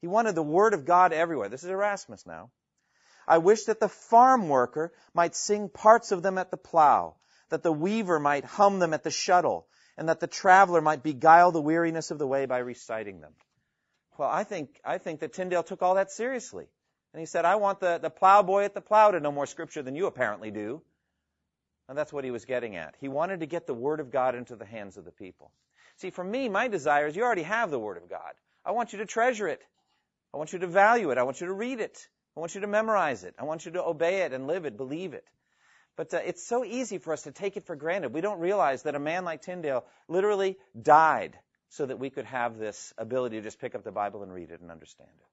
He 0.00 0.08
wanted 0.08 0.34
the 0.34 0.42
Word 0.42 0.74
of 0.74 0.84
God 0.84 1.12
everywhere. 1.12 1.48
This 1.48 1.62
is 1.62 1.70
Erasmus 1.70 2.26
now. 2.26 2.50
I 3.26 3.38
wish 3.38 3.64
that 3.64 3.80
the 3.80 3.88
farm 3.88 4.48
worker 4.48 4.92
might 5.14 5.34
sing 5.34 5.68
parts 5.68 6.12
of 6.12 6.22
them 6.22 6.38
at 6.38 6.50
the 6.50 6.56
plow, 6.56 7.16
that 7.50 7.62
the 7.62 7.72
weaver 7.72 8.18
might 8.18 8.44
hum 8.44 8.78
them 8.78 8.94
at 8.94 9.02
the 9.02 9.10
shuttle, 9.10 9.66
and 9.96 10.08
that 10.08 10.20
the 10.20 10.26
traveler 10.26 10.80
might 10.80 11.02
beguile 11.02 11.52
the 11.52 11.60
weariness 11.60 12.10
of 12.10 12.18
the 12.18 12.26
way 12.26 12.46
by 12.46 12.58
reciting 12.58 13.20
them. 13.20 13.34
Well, 14.18 14.28
I 14.30 14.44
think, 14.44 14.80
I 14.84 14.98
think 14.98 15.20
that 15.20 15.32
Tyndale 15.32 15.62
took 15.62 15.82
all 15.82 15.94
that 15.94 16.10
seriously. 16.10 16.66
And 17.12 17.20
he 17.20 17.26
said, 17.26 17.44
I 17.44 17.56
want 17.56 17.80
the, 17.80 17.98
the 17.98 18.10
plowboy 18.10 18.64
at 18.64 18.74
the 18.74 18.80
plow 18.80 19.10
to 19.10 19.20
know 19.20 19.32
more 19.32 19.46
scripture 19.46 19.82
than 19.82 19.96
you 19.96 20.06
apparently 20.06 20.50
do. 20.50 20.82
And 21.88 21.98
that's 21.98 22.12
what 22.12 22.24
he 22.24 22.30
was 22.30 22.44
getting 22.44 22.76
at. 22.76 22.94
He 23.00 23.08
wanted 23.08 23.40
to 23.40 23.46
get 23.46 23.66
the 23.66 23.74
Word 23.74 23.98
of 23.98 24.12
God 24.12 24.36
into 24.36 24.54
the 24.54 24.64
hands 24.64 24.96
of 24.96 25.04
the 25.04 25.10
people. 25.10 25.50
See, 25.96 26.10
for 26.10 26.22
me, 26.22 26.48
my 26.48 26.68
desire 26.68 27.08
is 27.08 27.16
you 27.16 27.24
already 27.24 27.42
have 27.42 27.70
the 27.70 27.80
Word 27.80 27.96
of 27.96 28.08
God. 28.08 28.32
I 28.64 28.70
want 28.70 28.92
you 28.92 29.00
to 29.00 29.06
treasure 29.06 29.48
it. 29.48 29.60
I 30.32 30.36
want 30.36 30.52
you 30.52 30.60
to 30.60 30.68
value 30.68 31.10
it. 31.10 31.18
I 31.18 31.24
want 31.24 31.40
you 31.40 31.48
to 31.48 31.52
read 31.52 31.80
it. 31.80 32.06
I 32.36 32.40
want 32.40 32.54
you 32.54 32.60
to 32.62 32.66
memorize 32.66 33.24
it. 33.24 33.34
I 33.38 33.44
want 33.44 33.66
you 33.66 33.72
to 33.72 33.84
obey 33.84 34.22
it 34.22 34.32
and 34.32 34.46
live 34.46 34.64
it, 34.64 34.76
believe 34.76 35.14
it. 35.14 35.24
But 35.96 36.14
uh, 36.14 36.20
it's 36.24 36.46
so 36.46 36.64
easy 36.64 36.98
for 36.98 37.12
us 37.12 37.22
to 37.22 37.32
take 37.32 37.56
it 37.56 37.66
for 37.66 37.76
granted. 37.76 38.12
We 38.12 38.20
don't 38.20 38.38
realize 38.38 38.84
that 38.84 38.94
a 38.94 39.00
man 39.00 39.24
like 39.24 39.42
Tyndale 39.42 39.84
literally 40.08 40.56
died 40.80 41.38
so 41.70 41.86
that 41.86 41.98
we 41.98 42.10
could 42.10 42.24
have 42.26 42.56
this 42.58 42.94
ability 42.96 43.36
to 43.36 43.42
just 43.42 43.60
pick 43.60 43.74
up 43.74 43.84
the 43.84 43.92
Bible 43.92 44.22
and 44.22 44.32
read 44.32 44.50
it 44.50 44.60
and 44.60 44.70
understand 44.70 45.10
it. 45.10 45.26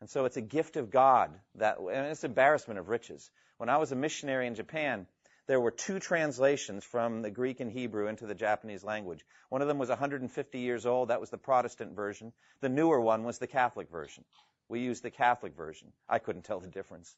And 0.00 0.10
so 0.10 0.26
it's 0.26 0.36
a 0.36 0.42
gift 0.42 0.76
of 0.76 0.90
God 0.90 1.30
that, 1.54 1.78
and 1.78 2.06
it's 2.08 2.24
embarrassment 2.24 2.78
of 2.78 2.88
riches. 2.88 3.30
When 3.56 3.68
I 3.68 3.78
was 3.78 3.92
a 3.92 3.96
missionary 3.96 4.46
in 4.46 4.54
Japan, 4.54 5.06
there 5.46 5.60
were 5.60 5.70
two 5.70 5.98
translations 6.00 6.84
from 6.84 7.22
the 7.22 7.30
Greek 7.30 7.60
and 7.60 7.70
Hebrew 7.70 8.08
into 8.08 8.26
the 8.26 8.34
Japanese 8.34 8.84
language. 8.84 9.24
One 9.48 9.62
of 9.62 9.68
them 9.68 9.78
was 9.78 9.88
150 9.88 10.58
years 10.58 10.84
old. 10.84 11.08
That 11.08 11.20
was 11.20 11.30
the 11.30 11.38
Protestant 11.38 11.94
version. 11.94 12.32
The 12.60 12.68
newer 12.68 13.00
one 13.00 13.24
was 13.24 13.38
the 13.38 13.46
Catholic 13.46 13.88
version. 13.88 14.24
We 14.68 14.80
used 14.80 15.02
the 15.02 15.10
Catholic 15.10 15.54
version. 15.56 15.92
I 16.08 16.18
couldn't 16.18 16.42
tell 16.42 16.60
the 16.60 16.68
difference 16.68 17.14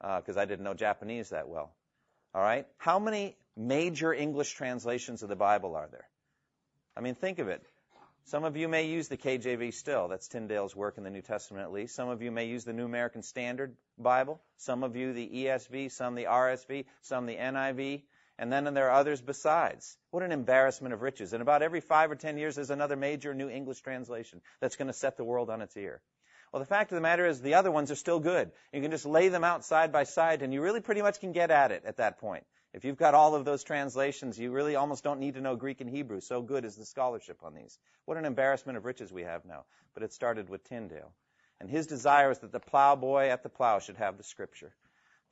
because 0.00 0.36
uh, 0.36 0.40
I 0.40 0.44
didn't 0.44 0.64
know 0.64 0.74
Japanese 0.74 1.30
that 1.30 1.48
well. 1.48 1.72
All 2.34 2.42
right? 2.42 2.66
How 2.78 2.98
many 2.98 3.36
major 3.56 4.12
English 4.12 4.52
translations 4.52 5.22
of 5.22 5.28
the 5.28 5.36
Bible 5.36 5.76
are 5.76 5.88
there? 5.90 6.08
I 6.96 7.00
mean, 7.00 7.14
think 7.14 7.38
of 7.38 7.48
it. 7.48 7.62
Some 8.26 8.44
of 8.44 8.56
you 8.56 8.68
may 8.68 8.86
use 8.86 9.08
the 9.08 9.16
KJV 9.16 9.74
still. 9.74 10.08
That's 10.08 10.28
Tyndale's 10.28 10.76
work 10.76 10.96
in 10.96 11.04
the 11.04 11.10
New 11.10 11.22
Testament 11.22 11.64
at 11.64 11.72
least. 11.72 11.94
Some 11.94 12.08
of 12.08 12.22
you 12.22 12.30
may 12.30 12.46
use 12.46 12.64
the 12.64 12.72
New 12.72 12.84
American 12.84 13.22
Standard 13.22 13.76
Bible. 13.98 14.40
Some 14.58 14.84
of 14.84 14.94
you 14.94 15.12
the 15.12 15.28
ESV, 15.28 15.90
some 15.90 16.14
the 16.14 16.24
RSV, 16.24 16.84
some 17.02 17.26
the 17.26 17.36
NIV. 17.36 18.02
And 18.38 18.52
then 18.52 18.64
there 18.74 18.88
are 18.88 18.98
others 18.98 19.20
besides. 19.20 19.96
What 20.10 20.22
an 20.22 20.32
embarrassment 20.32 20.94
of 20.94 21.02
riches. 21.02 21.32
And 21.32 21.42
about 21.42 21.62
every 21.62 21.80
five 21.80 22.10
or 22.10 22.14
ten 22.14 22.38
years, 22.38 22.54
there's 22.54 22.70
another 22.70 22.96
major 22.96 23.34
new 23.34 23.48
English 23.48 23.80
translation 23.80 24.40
that's 24.60 24.76
going 24.76 24.86
to 24.86 24.92
set 24.92 25.16
the 25.16 25.24
world 25.24 25.50
on 25.50 25.60
its 25.60 25.76
ear. 25.76 26.00
Well, 26.52 26.60
the 26.60 26.66
fact 26.66 26.92
of 26.92 26.96
the 26.96 27.02
matter 27.02 27.26
is 27.26 27.40
the 27.40 27.54
other 27.54 27.70
ones 27.70 27.90
are 27.90 27.96
still 27.96 28.20
good. 28.20 28.52
You 28.74 28.82
can 28.82 28.90
just 28.90 29.06
lay 29.06 29.28
them 29.28 29.42
out 29.42 29.64
side 29.64 29.90
by 29.90 30.04
side, 30.04 30.42
and 30.42 30.52
you 30.52 30.60
really 30.60 30.80
pretty 30.80 31.00
much 31.00 31.18
can 31.18 31.32
get 31.32 31.50
at 31.50 31.72
it 31.72 31.84
at 31.86 31.96
that 31.96 32.18
point. 32.18 32.44
If 32.74 32.84
you've 32.84 32.98
got 32.98 33.14
all 33.14 33.34
of 33.34 33.46
those 33.46 33.64
translations, 33.64 34.38
you 34.38 34.50
really 34.50 34.76
almost 34.76 35.02
don't 35.02 35.20
need 35.20 35.34
to 35.34 35.40
know 35.40 35.56
Greek 35.56 35.80
and 35.80 35.88
Hebrew. 35.88 36.20
So 36.20 36.42
good 36.42 36.66
is 36.66 36.76
the 36.76 36.84
scholarship 36.84 37.38
on 37.42 37.54
these. 37.54 37.78
What 38.04 38.18
an 38.18 38.26
embarrassment 38.26 38.76
of 38.76 38.84
riches 38.84 39.10
we 39.10 39.22
have 39.22 39.44
now. 39.46 39.64
But 39.94 40.02
it 40.02 40.12
started 40.12 40.50
with 40.50 40.64
Tyndale. 40.64 41.12
And 41.58 41.70
his 41.70 41.86
desire 41.86 42.30
is 42.30 42.38
that 42.40 42.52
the 42.52 42.60
plowboy 42.60 43.28
at 43.28 43.42
the 43.42 43.48
plow 43.48 43.78
should 43.78 43.96
have 43.96 44.18
the 44.18 44.24
scripture. 44.24 44.74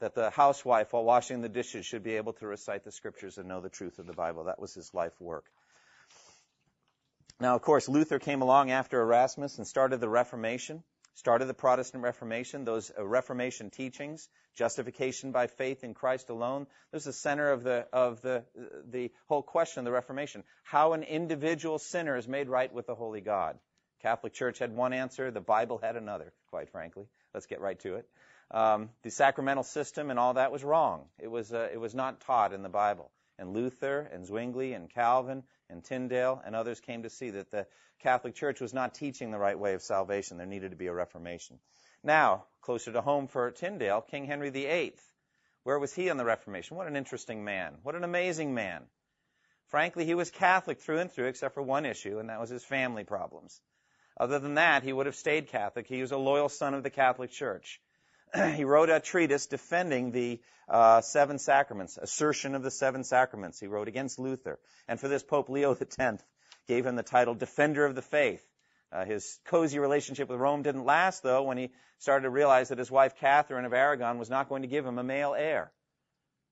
That 0.00 0.14
the 0.14 0.30
housewife, 0.30 0.92
while 0.92 1.04
washing 1.04 1.42
the 1.42 1.48
dishes, 1.48 1.84
should 1.84 2.02
be 2.02 2.16
able 2.16 2.32
to 2.34 2.46
recite 2.46 2.84
the 2.84 2.92
scriptures 2.92 3.36
and 3.36 3.48
know 3.48 3.60
the 3.60 3.68
truth 3.68 3.98
of 3.98 4.06
the 4.06 4.14
Bible. 4.14 4.44
That 4.44 4.60
was 4.60 4.72
his 4.72 4.94
life 4.94 5.18
work. 5.20 5.44
Now, 7.40 7.56
of 7.56 7.62
course, 7.62 7.88
Luther 7.88 8.18
came 8.18 8.42
along 8.42 8.70
after 8.70 9.00
Erasmus 9.00 9.58
and 9.58 9.66
started 9.66 10.00
the 10.00 10.08
Reformation 10.08 10.82
started 11.14 11.46
the 11.46 11.54
Protestant 11.54 12.02
Reformation, 12.02 12.64
those 12.64 12.90
uh, 12.96 13.04
Reformation 13.04 13.70
teachings, 13.70 14.28
justification 14.54 15.32
by 15.32 15.46
faith 15.46 15.84
in 15.84 15.94
Christ 15.94 16.30
alone. 16.30 16.66
This 16.92 17.02
is 17.02 17.06
the 17.06 17.12
center 17.12 17.50
of 17.50 17.62
the 17.62 17.86
of 17.92 18.20
the 18.22 18.44
the 18.88 19.12
whole 19.28 19.42
question 19.42 19.80
of 19.80 19.84
the 19.84 19.92
Reformation: 19.92 20.44
how 20.62 20.92
an 20.92 21.02
individual 21.02 21.78
sinner 21.78 22.16
is 22.16 22.28
made 22.28 22.48
right 22.48 22.72
with 22.72 22.86
the 22.86 22.94
Holy 22.94 23.20
God. 23.20 23.58
Catholic 24.02 24.32
Church 24.32 24.58
had 24.58 24.74
one 24.74 24.92
answer, 24.92 25.30
the 25.30 25.40
Bible 25.40 25.78
had 25.78 25.96
another. 25.96 26.32
Quite 26.48 26.70
frankly, 26.70 27.06
let's 27.34 27.46
get 27.46 27.60
right 27.60 27.78
to 27.80 27.96
it. 27.96 28.08
Um, 28.50 28.90
the 29.02 29.10
sacramental 29.10 29.62
system 29.62 30.10
and 30.10 30.18
all 30.18 30.34
that 30.34 30.50
was 30.50 30.64
wrong. 30.64 31.04
It 31.18 31.28
was 31.28 31.52
uh, 31.52 31.68
it 31.72 31.78
was 31.78 31.94
not 31.94 32.20
taught 32.20 32.52
in 32.52 32.62
the 32.62 32.68
Bible. 32.68 33.10
And 33.38 33.54
Luther 33.54 34.00
and 34.12 34.26
Zwingli 34.26 34.74
and 34.74 34.90
Calvin 34.90 35.44
and 35.70 35.84
Tyndale 35.84 36.42
and 36.44 36.54
others 36.54 36.80
came 36.80 37.02
to 37.02 37.10
see 37.10 37.30
that 37.30 37.50
the 37.50 37.66
Catholic 38.02 38.34
Church 38.34 38.60
was 38.60 38.74
not 38.74 38.94
teaching 38.94 39.30
the 39.30 39.38
right 39.38 39.58
way 39.58 39.74
of 39.74 39.82
salvation. 39.82 40.36
There 40.36 40.46
needed 40.46 40.70
to 40.70 40.76
be 40.76 40.86
a 40.86 40.92
reformation. 40.92 41.58
Now, 42.02 42.44
closer 42.62 42.92
to 42.92 43.02
home 43.02 43.28
for 43.28 43.50
Tyndale, 43.50 44.00
King 44.00 44.24
Henry 44.24 44.50
VIII. 44.50 44.94
Where 45.64 45.78
was 45.78 45.94
he 45.94 46.08
on 46.08 46.16
the 46.16 46.24
Reformation? 46.24 46.76
What 46.76 46.86
an 46.86 46.96
interesting 46.96 47.44
man. 47.44 47.76
What 47.82 47.94
an 47.94 48.04
amazing 48.04 48.54
man. 48.54 48.84
Frankly, 49.68 50.04
he 50.04 50.14
was 50.14 50.30
Catholic 50.30 50.80
through 50.80 50.98
and 50.98 51.12
through, 51.12 51.26
except 51.26 51.54
for 51.54 51.62
one 51.62 51.84
issue, 51.84 52.18
and 52.18 52.30
that 52.30 52.40
was 52.40 52.50
his 52.50 52.64
family 52.64 53.04
problems. 53.04 53.60
Other 54.18 54.38
than 54.38 54.54
that, 54.54 54.82
he 54.82 54.92
would 54.92 55.06
have 55.06 55.14
stayed 55.14 55.48
Catholic. 55.48 55.86
He 55.86 56.00
was 56.00 56.12
a 56.12 56.16
loyal 56.16 56.48
son 56.48 56.74
of 56.74 56.82
the 56.82 56.90
Catholic 56.90 57.30
Church. 57.30 57.80
he 58.54 58.64
wrote 58.64 58.90
a 58.90 59.00
treatise 59.00 59.46
defending 59.46 60.12
the 60.12 60.40
uh, 60.68 61.00
seven 61.00 61.38
sacraments, 61.38 61.98
assertion 62.00 62.54
of 62.54 62.62
the 62.62 62.70
seven 62.70 63.02
sacraments. 63.02 63.58
He 63.58 63.66
wrote 63.66 63.88
against 63.88 64.18
Luther. 64.18 64.58
And 64.86 65.00
for 65.00 65.08
this, 65.08 65.22
Pope 65.22 65.48
Leo 65.48 65.74
X 65.80 65.96
gave 66.68 66.86
him 66.86 66.96
the 66.96 67.02
title 67.02 67.34
Defender 67.34 67.84
of 67.84 67.94
the 67.94 68.02
Faith. 68.02 68.44
Uh, 68.92 69.04
his 69.04 69.38
cozy 69.46 69.78
relationship 69.78 70.28
with 70.28 70.40
Rome 70.40 70.62
didn't 70.62 70.84
last, 70.84 71.22
though, 71.22 71.42
when 71.44 71.58
he 71.58 71.70
started 71.98 72.24
to 72.24 72.30
realize 72.30 72.68
that 72.68 72.78
his 72.78 72.90
wife 72.90 73.16
Catherine 73.16 73.64
of 73.64 73.72
Aragon 73.72 74.18
was 74.18 74.30
not 74.30 74.48
going 74.48 74.62
to 74.62 74.68
give 74.68 74.86
him 74.86 74.98
a 74.98 75.04
male 75.04 75.34
heir. 75.36 75.72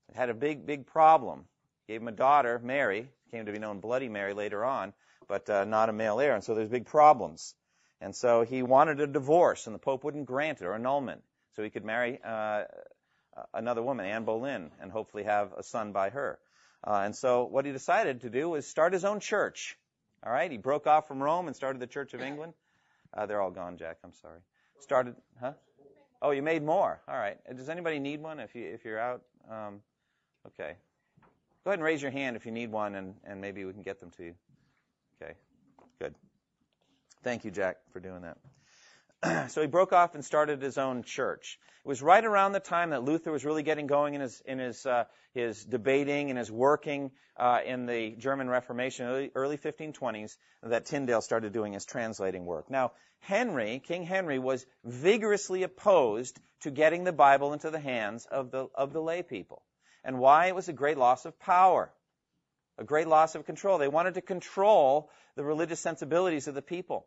It 0.08 0.16
had 0.16 0.30
a 0.30 0.35
big, 0.35 0.66
big 0.66 0.87
problem. 0.87 1.47
Gave 1.87 2.00
him 2.00 2.08
a 2.08 2.12
daughter, 2.12 2.61
Mary, 2.62 3.08
came 3.30 3.47
to 3.47 3.52
be 3.52 3.58
known 3.58 3.80
Bloody 3.80 4.08
Mary 4.08 4.35
later 4.35 4.64
on, 4.64 4.92
but 5.26 5.49
uh, 5.49 5.64
not 5.64 5.88
a 5.88 5.92
male 5.92 6.20
heir, 6.20 6.35
and 6.35 6.44
so 6.44 6.54
there's 6.54 6.68
big 6.68 6.87
problems. 6.87 7.54
And 8.00 8.14
so 8.14 8.42
he 8.44 8.62
wanted 8.62 9.00
a 9.00 9.06
divorce, 9.06 9.66
and 9.66 9.75
the 9.75 9.80
Pope 9.80 10.04
wouldn't 10.04 10.26
grant 10.26 10.61
it 10.61 10.66
or 10.66 10.75
annulment 10.75 11.23
so 11.58 11.64
he 11.64 11.70
could 11.70 11.84
marry 11.84 12.20
uh, 12.24 12.62
another 13.52 13.82
woman, 13.82 14.06
Anne 14.06 14.24
Boleyn, 14.24 14.70
and 14.80 14.92
hopefully 14.92 15.25
have 15.25 15.52
a 15.58 15.64
son 15.64 15.90
by 15.90 16.08
her. 16.08 16.38
Uh, 16.84 17.00
and 17.04 17.16
so 17.16 17.47
what 17.47 17.66
he 17.66 17.73
decided 17.73 18.21
to 18.21 18.30
do 18.30 18.49
was 18.49 18.64
start 18.64 18.92
his 18.92 19.04
own 19.04 19.18
church. 19.18 19.76
All 20.25 20.30
right, 20.30 20.49
he 20.49 20.56
broke 20.56 20.86
off 20.86 21.08
from 21.08 21.21
Rome 21.21 21.49
and 21.49 21.56
started 21.56 21.80
the 21.80 21.88
Church 21.88 22.14
of 22.14 22.21
England. 22.21 22.52
Uh, 23.12 23.26
they're 23.26 23.40
all 23.40 23.50
gone, 23.50 23.76
Jack. 23.76 23.97
I'm 24.04 24.12
sorry. 24.12 24.38
Started, 24.78 25.16
huh? 25.40 25.54
Oh, 26.23 26.30
you 26.30 26.42
made 26.42 26.62
more. 26.62 27.00
All 27.08 27.16
right. 27.16 27.38
Does 27.56 27.68
anybody 27.68 27.99
need 27.99 28.23
one? 28.23 28.38
If 28.38 28.54
you 28.54 28.64
if 28.64 28.84
you're 28.84 29.00
out, 29.00 29.23
um, 29.50 29.80
okay. 30.47 30.76
Go 31.64 31.71
ahead 31.71 31.80
and 31.80 31.82
raise 31.82 32.00
your 32.00 32.12
hand 32.12 32.36
if 32.36 32.47
you 32.47 32.52
need 32.52 32.71
one, 32.71 32.94
and 32.94 33.14
and 33.25 33.40
maybe 33.40 33.64
we 33.64 33.73
can 33.73 33.82
get 33.82 33.99
them 33.99 34.10
to 34.16 34.23
you. 34.26 34.34
Okay. 35.21 35.34
Good. 35.99 36.14
Thank 37.25 37.44
you, 37.44 37.50
Jack, 37.50 37.78
for 37.92 37.99
doing 37.99 38.23
that. 38.23 38.38
so 39.49 39.61
he 39.61 39.67
broke 39.67 39.93
off 39.93 40.15
and 40.15 40.25
started 40.25 40.63
his 40.63 40.78
own 40.78 41.02
church. 41.02 41.59
It 41.85 41.89
was 41.89 42.02
right 42.02 42.25
around 42.25 42.52
the 42.52 42.61
time 42.61 42.91
that 42.91 43.02
Luther 43.02 43.33
was 43.33 43.45
really 43.45 43.63
getting 43.63 43.87
going 43.87 44.15
in 44.15 44.21
his 44.21 44.41
in 44.45 44.59
his 44.59 44.87
uh, 44.87 45.04
his 45.35 45.65
debating 45.65 46.31
and 46.31 46.39
his 46.39 46.50
working 46.50 47.11
uh, 47.37 47.61
in 47.65 47.87
the 47.87 48.11
German 48.13 48.49
Reformation, 48.49 49.07
early, 49.07 49.31
early 49.35 49.57
1520s, 49.57 50.37
that 50.63 50.87
Tyndale 50.87 51.21
started 51.21 51.52
doing 51.52 51.73
his 51.73 51.85
translating 51.85 52.45
work. 52.47 52.71
Now, 52.71 52.93
Henry, 53.21 53.81
King 53.85 54.04
Henry, 54.04 54.39
was 54.39 54.67
vigorously 54.85 55.63
opposed 55.63 56.39
to 56.61 56.71
getting 56.71 57.04
the 57.04 57.13
Bible 57.13 57.52
into 57.52 57.71
the 57.71 57.81
hands 57.81 58.26
of 58.26 58.50
the 58.50 58.69
of 58.75 58.93
the 58.93 59.02
lay 59.02 59.23
people, 59.23 59.63
and 60.04 60.21
why 60.21 60.47
it 60.47 60.54
was 60.54 60.69
a 60.69 60.73
great 60.73 60.99
loss 60.99 61.25
of 61.25 61.39
power, 61.41 61.93
a 62.78 62.85
great 62.85 63.09
loss 63.09 63.35
of 63.35 63.47
control. 63.47 63.78
They 63.78 63.89
wanted 63.89 64.15
to 64.15 64.23
control 64.23 65.11
the 65.35 65.45
religious 65.45 65.81
sensibilities 65.81 66.47
of 66.47 66.54
the 66.54 66.63
people 66.63 67.07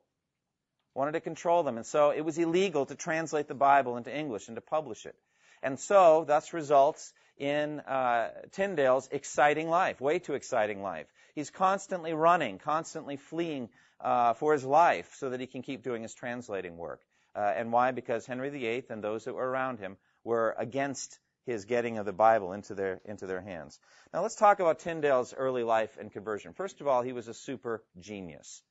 wanted 0.94 1.14
to 1.14 1.22
control 1.22 1.64
them. 1.64 1.78
And 1.78 1.86
so 1.86 2.12
it 2.12 2.22
was 2.22 2.38
illegal 2.38 2.86
to 2.86 2.96
translate 2.96 3.48
the 3.48 3.56
Bible 3.56 3.98
into 3.98 4.16
English 4.16 4.48
and 4.48 4.56
to 4.58 4.62
publish 4.62 5.06
it. 5.06 5.16
And 5.64 5.80
so, 5.80 6.26
thus 6.28 6.54
results 6.54 7.14
in 7.38 7.80
uh, 7.82 8.30
Tyndale's 8.52 9.08
exciting 9.12 9.70
life, 9.70 10.02
way 10.02 10.20
too 10.20 10.34
exciting 10.34 10.82
life. 10.82 11.08
He's 11.36 11.50
constantly 11.50 12.14
running, 12.14 12.58
constantly 12.58 13.18
fleeing 13.18 13.70
uh, 14.00 14.34
for 14.34 14.54
his 14.54 14.64
life 14.64 15.14
so 15.18 15.30
that 15.30 15.40
he 15.40 15.48
can 15.48 15.62
keep 15.62 15.84
doing 15.84 16.02
his 16.02 16.14
translating 16.14 16.78
work. 16.78 17.02
Uh, 17.36 17.54
and 17.56 17.72
why? 17.72 17.92
Because 17.92 18.26
Henry 18.26 18.50
VIII 18.50 18.86
and 18.90 19.04
those 19.04 19.26
that 19.26 19.34
were 19.34 19.48
around 19.48 19.80
him 19.80 19.98
were 20.24 20.56
against 20.58 21.20
his 21.46 21.66
getting 21.66 21.98
of 21.98 22.06
the 22.06 22.14
Bible 22.14 22.54
into 22.54 22.76
their 22.76 23.02
into 23.06 23.26
their 23.26 23.42
hands. 23.42 23.80
Now 24.14 24.22
let's 24.22 24.36
talk 24.36 24.60
about 24.60 24.80
Tyndale's 24.80 25.34
early 25.34 25.64
life 25.64 25.98
and 26.00 26.12
conversion. 26.12 26.54
First 26.54 26.82
of 26.82 26.88
all, 26.88 27.02
he 27.02 27.14
was 27.14 27.28
a 27.28 27.34
super 27.34 27.84
genius. 28.00 28.62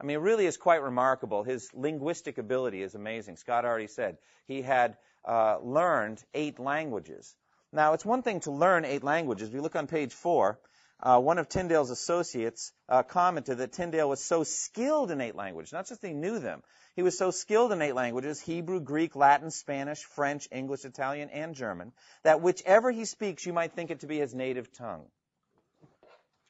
I 0.00 0.04
mean, 0.04 0.16
it 0.16 0.20
really 0.20 0.46
is 0.46 0.56
quite 0.56 0.82
remarkable. 0.82 1.42
His 1.42 1.70
linguistic 1.72 2.38
ability 2.38 2.82
is 2.82 2.94
amazing. 2.94 3.36
Scott 3.36 3.64
already 3.64 3.86
said 3.86 4.18
he 4.46 4.62
had 4.62 4.96
uh, 5.24 5.58
learned 5.62 6.22
eight 6.34 6.58
languages. 6.58 7.34
Now, 7.72 7.94
it's 7.94 8.04
one 8.04 8.22
thing 8.22 8.40
to 8.40 8.50
learn 8.50 8.84
eight 8.84 9.02
languages. 9.02 9.48
If 9.48 9.54
you 9.54 9.62
look 9.62 9.76
on 9.76 9.86
page 9.86 10.12
four, 10.12 10.58
uh, 11.00 11.20
one 11.20 11.38
of 11.38 11.48
Tyndale's 11.48 11.90
associates 11.90 12.72
uh, 12.88 13.02
commented 13.02 13.58
that 13.58 13.72
Tyndale 13.72 14.08
was 14.08 14.22
so 14.22 14.44
skilled 14.44 15.10
in 15.10 15.20
eight 15.20 15.34
languages, 15.34 15.72
not 15.72 15.86
just 15.86 16.04
he 16.04 16.14
knew 16.14 16.38
them, 16.38 16.62
he 16.94 17.02
was 17.02 17.18
so 17.18 17.30
skilled 17.30 17.72
in 17.72 17.82
eight 17.82 17.94
languages 17.94 18.40
Hebrew, 18.40 18.80
Greek, 18.80 19.14
Latin, 19.14 19.50
Spanish, 19.50 20.02
French, 20.02 20.48
English, 20.50 20.84
Italian, 20.84 21.28
and 21.30 21.54
German 21.54 21.92
that 22.22 22.40
whichever 22.40 22.90
he 22.90 23.04
speaks, 23.04 23.44
you 23.44 23.52
might 23.52 23.72
think 23.72 23.90
it 23.90 24.00
to 24.00 24.06
be 24.06 24.18
his 24.18 24.34
native 24.34 24.72
tongue. 24.72 25.06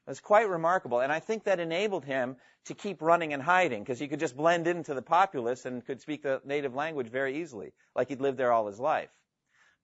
It's 0.08 0.20
quite 0.20 0.48
remarkable. 0.48 1.00
And 1.00 1.10
I 1.10 1.20
think 1.20 1.44
that 1.44 1.60
enabled 1.60 2.04
him 2.04 2.36
to 2.66 2.74
keep 2.74 3.02
running 3.02 3.32
and 3.32 3.42
hiding 3.42 3.82
because 3.82 3.98
he 3.98 4.08
could 4.08 4.20
just 4.20 4.36
blend 4.36 4.66
into 4.66 4.94
the 4.94 5.02
populace 5.02 5.64
and 5.66 5.84
could 5.84 6.00
speak 6.00 6.22
the 6.22 6.40
native 6.44 6.74
language 6.74 7.08
very 7.08 7.40
easily, 7.40 7.72
like 7.94 8.08
he'd 8.08 8.20
lived 8.20 8.38
there 8.38 8.52
all 8.52 8.66
his 8.66 8.78
life. 8.78 9.10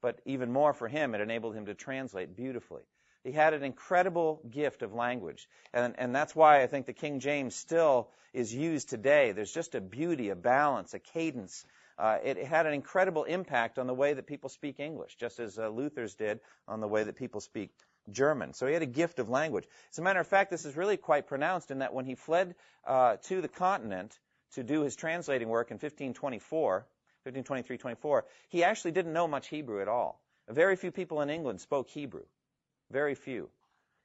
But 0.01 0.21
even 0.25 0.53
more 0.53 0.73
for 0.73 0.89
him, 0.89 1.15
it 1.15 1.21
enabled 1.21 1.55
him 1.55 1.67
to 1.67 1.75
translate 1.75 2.37
beautifully. 2.37 2.83
He 3.25 3.33
had 3.33 3.55
an 3.55 3.63
incredible 3.63 4.41
gift 4.51 4.83
of 4.83 4.93
language. 4.93 5.49
And, 5.73 5.95
and 5.99 6.15
that's 6.15 6.35
why 6.35 6.63
I 6.63 6.67
think 6.67 6.87
the 6.87 6.93
King 6.93 7.21
James 7.21 7.55
still 7.55 8.09
is 8.33 8.53
used 8.53 8.91
today. 8.91 9.33
There's 9.33 9.53
just 9.53 9.77
a 9.77 9.81
beauty, 9.81 10.31
a 10.31 10.37
balance, 10.37 10.95
a 10.95 10.99
cadence. 10.99 11.65
Uh, 11.99 12.19
it, 12.25 12.37
it, 12.37 12.47
had 12.47 12.67
an 12.67 12.73
incredible 12.73 13.25
impact 13.25 13.79
on 13.79 13.87
the 13.87 13.95
way 13.95 14.15
that 14.15 14.27
people 14.27 14.49
speak 14.49 14.81
English, 14.81 15.17
just 15.17 15.39
as 15.39 15.59
uh, 15.59 15.69
Luther's 15.69 16.15
did 16.15 16.41
on 16.67 16.81
the 16.81 16.89
way 16.89 17.05
that 17.05 17.15
people 17.15 17.41
speak 17.41 17.71
German. 18.11 18.53
So 18.55 18.67
he 18.67 18.73
had 18.73 18.83
a 18.83 18.87
gift 18.87 19.19
of 19.19 19.29
language. 19.29 19.65
As 19.93 19.99
a 19.99 20.03
matter 20.03 20.21
of 20.21 20.27
fact, 20.27 20.51
this 20.51 20.65
is 20.65 20.77
really 20.77 20.97
quite 20.97 21.27
pronounced 21.27 21.71
in 21.71 21.79
that 21.79 21.95
when 21.95 22.05
he 22.05 22.15
fled 22.15 22.55
uh, 22.87 23.17
to 23.29 23.41
the 23.41 23.49
continent 23.49 24.19
to 24.55 24.63
do 24.63 24.83
his 24.83 24.97
translating 24.97 25.49
work 25.49 25.71
in 25.71 25.77
1524, 25.77 26.87
1523-24, 27.27 28.23
he 28.49 28.65
actually 28.65 28.91
didn't 28.91 29.13
know 29.13 29.29
much 29.29 29.49
Hebrew 29.49 29.81
at 29.81 29.89
all. 29.89 30.21
Very 30.49 30.77
few 30.77 30.91
people 30.91 31.21
in 31.23 31.31
England 31.31 31.61
spoke 31.61 31.89
Hebrew. 31.89 32.25
Very 32.91 33.15
few. 33.15 33.49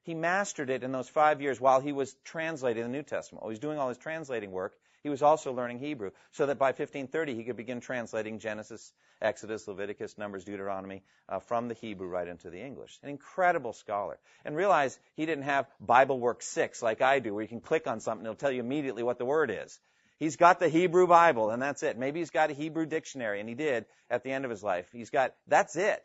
He 0.08 0.14
mastered 0.14 0.70
it 0.70 0.84
in 0.84 0.90
those 0.90 1.10
five 1.10 1.42
years 1.42 1.60
while 1.60 1.82
he 1.82 1.92
was 1.92 2.16
translating 2.24 2.82
the 2.82 2.88
New 2.88 3.02
Testament. 3.02 3.42
While 3.42 3.50
he 3.50 3.52
was 3.52 3.58
doing 3.58 3.78
all 3.78 3.90
his 3.90 3.98
translating 3.98 4.52
work, 4.52 4.72
he 5.02 5.10
was 5.10 5.20
also 5.20 5.52
learning 5.52 5.80
Hebrew, 5.80 6.12
so 6.32 6.46
that 6.46 6.58
by 6.58 6.68
1530 6.68 7.34
he 7.34 7.44
could 7.44 7.58
begin 7.58 7.82
translating 7.82 8.38
Genesis, 8.38 8.90
Exodus, 9.20 9.68
Leviticus, 9.68 10.16
Numbers, 10.16 10.46
Deuteronomy 10.46 11.02
uh, 11.28 11.40
from 11.40 11.68
the 11.68 11.74
Hebrew 11.74 12.08
right 12.08 12.26
into 12.26 12.48
the 12.48 12.58
English. 12.58 12.98
An 13.02 13.10
incredible 13.10 13.74
scholar. 13.74 14.18
And 14.46 14.56
realize 14.56 14.98
he 15.14 15.26
didn't 15.26 15.44
have 15.44 15.66
Bible 15.78 16.18
Work 16.18 16.40
6 16.40 16.82
like 16.82 17.02
I 17.02 17.18
do, 17.18 17.34
where 17.34 17.42
you 17.42 17.48
can 17.48 17.60
click 17.60 17.86
on 17.86 18.00
something 18.00 18.24
and 18.24 18.28
it'll 18.28 18.40
tell 18.40 18.50
you 18.50 18.60
immediately 18.60 19.02
what 19.02 19.18
the 19.18 19.26
word 19.26 19.50
is. 19.50 19.78
He's 20.18 20.36
got 20.36 20.58
the 20.58 20.70
Hebrew 20.70 21.06
Bible, 21.06 21.50
and 21.50 21.60
that's 21.60 21.82
it. 21.82 21.98
Maybe 21.98 22.20
he's 22.20 22.30
got 22.30 22.50
a 22.50 22.54
Hebrew 22.54 22.86
dictionary, 22.86 23.40
and 23.40 23.48
he 23.48 23.54
did 23.54 23.84
at 24.08 24.24
the 24.24 24.32
end 24.32 24.46
of 24.46 24.50
his 24.50 24.62
life. 24.62 24.86
He's 24.90 25.10
got, 25.10 25.34
that's 25.48 25.76
it. 25.76 26.02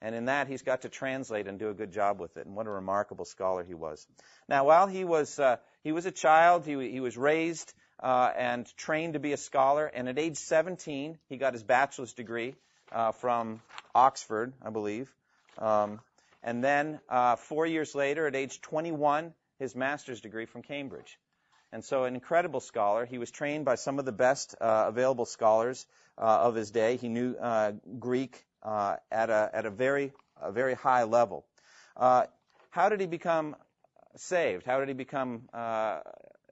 And 0.00 0.14
in 0.14 0.26
that, 0.26 0.46
he's 0.46 0.62
got 0.62 0.82
to 0.82 0.88
translate 0.88 1.48
and 1.48 1.58
do 1.58 1.70
a 1.70 1.74
good 1.74 1.92
job 1.92 2.20
with 2.20 2.36
it. 2.36 2.46
And 2.46 2.54
what 2.54 2.66
a 2.66 2.70
remarkable 2.70 3.24
scholar 3.24 3.64
he 3.64 3.74
was. 3.74 4.06
Now, 4.48 4.64
while 4.64 4.86
he 4.86 5.04
was, 5.04 5.38
uh, 5.38 5.56
he 5.82 5.90
was 5.90 6.06
a 6.06 6.12
child, 6.12 6.64
he, 6.64 6.90
he 6.90 7.00
was 7.00 7.16
raised 7.16 7.72
uh, 8.00 8.30
and 8.36 8.66
trained 8.76 9.14
to 9.14 9.18
be 9.18 9.32
a 9.32 9.36
scholar. 9.36 9.86
And 9.86 10.08
at 10.08 10.18
age 10.18 10.36
17, 10.36 11.18
he 11.28 11.36
got 11.36 11.52
his 11.52 11.64
bachelor's 11.64 12.12
degree 12.12 12.54
uh, 12.92 13.12
from 13.12 13.60
Oxford, 13.94 14.52
I 14.62 14.70
believe. 14.70 15.12
Um, 15.58 16.00
and 16.44 16.62
then 16.62 17.00
uh, 17.08 17.34
four 17.34 17.66
years 17.66 17.94
later, 17.96 18.28
at 18.28 18.36
age 18.36 18.60
21, 18.60 19.34
his 19.58 19.74
master's 19.74 20.20
degree 20.20 20.46
from 20.46 20.62
Cambridge. 20.62 21.18
And 21.72 21.84
so, 21.84 22.04
an 22.04 22.14
incredible 22.14 22.60
scholar. 22.60 23.04
He 23.04 23.18
was 23.18 23.30
trained 23.30 23.64
by 23.64 23.74
some 23.74 23.98
of 23.98 24.06
the 24.06 24.12
best 24.12 24.54
uh, 24.60 24.84
available 24.88 25.26
scholars 25.26 25.84
uh, 26.16 26.22
of 26.22 26.54
his 26.54 26.70
day. 26.70 26.96
He 26.96 27.08
knew 27.08 27.36
uh, 28.62 28.96
at 29.10 29.30
a 29.30 29.50
at 29.52 29.66
a 29.66 29.70
very 29.70 30.12
a 30.40 30.52
very 30.52 30.74
high 30.74 31.04
level. 31.04 31.44
how 31.96 32.88
did 32.88 33.00
he 33.00 33.06
become 33.06 33.56
saved? 34.16 34.64
How 34.66 34.78
did 34.80 34.88
he 34.88 34.94
become 34.94 35.48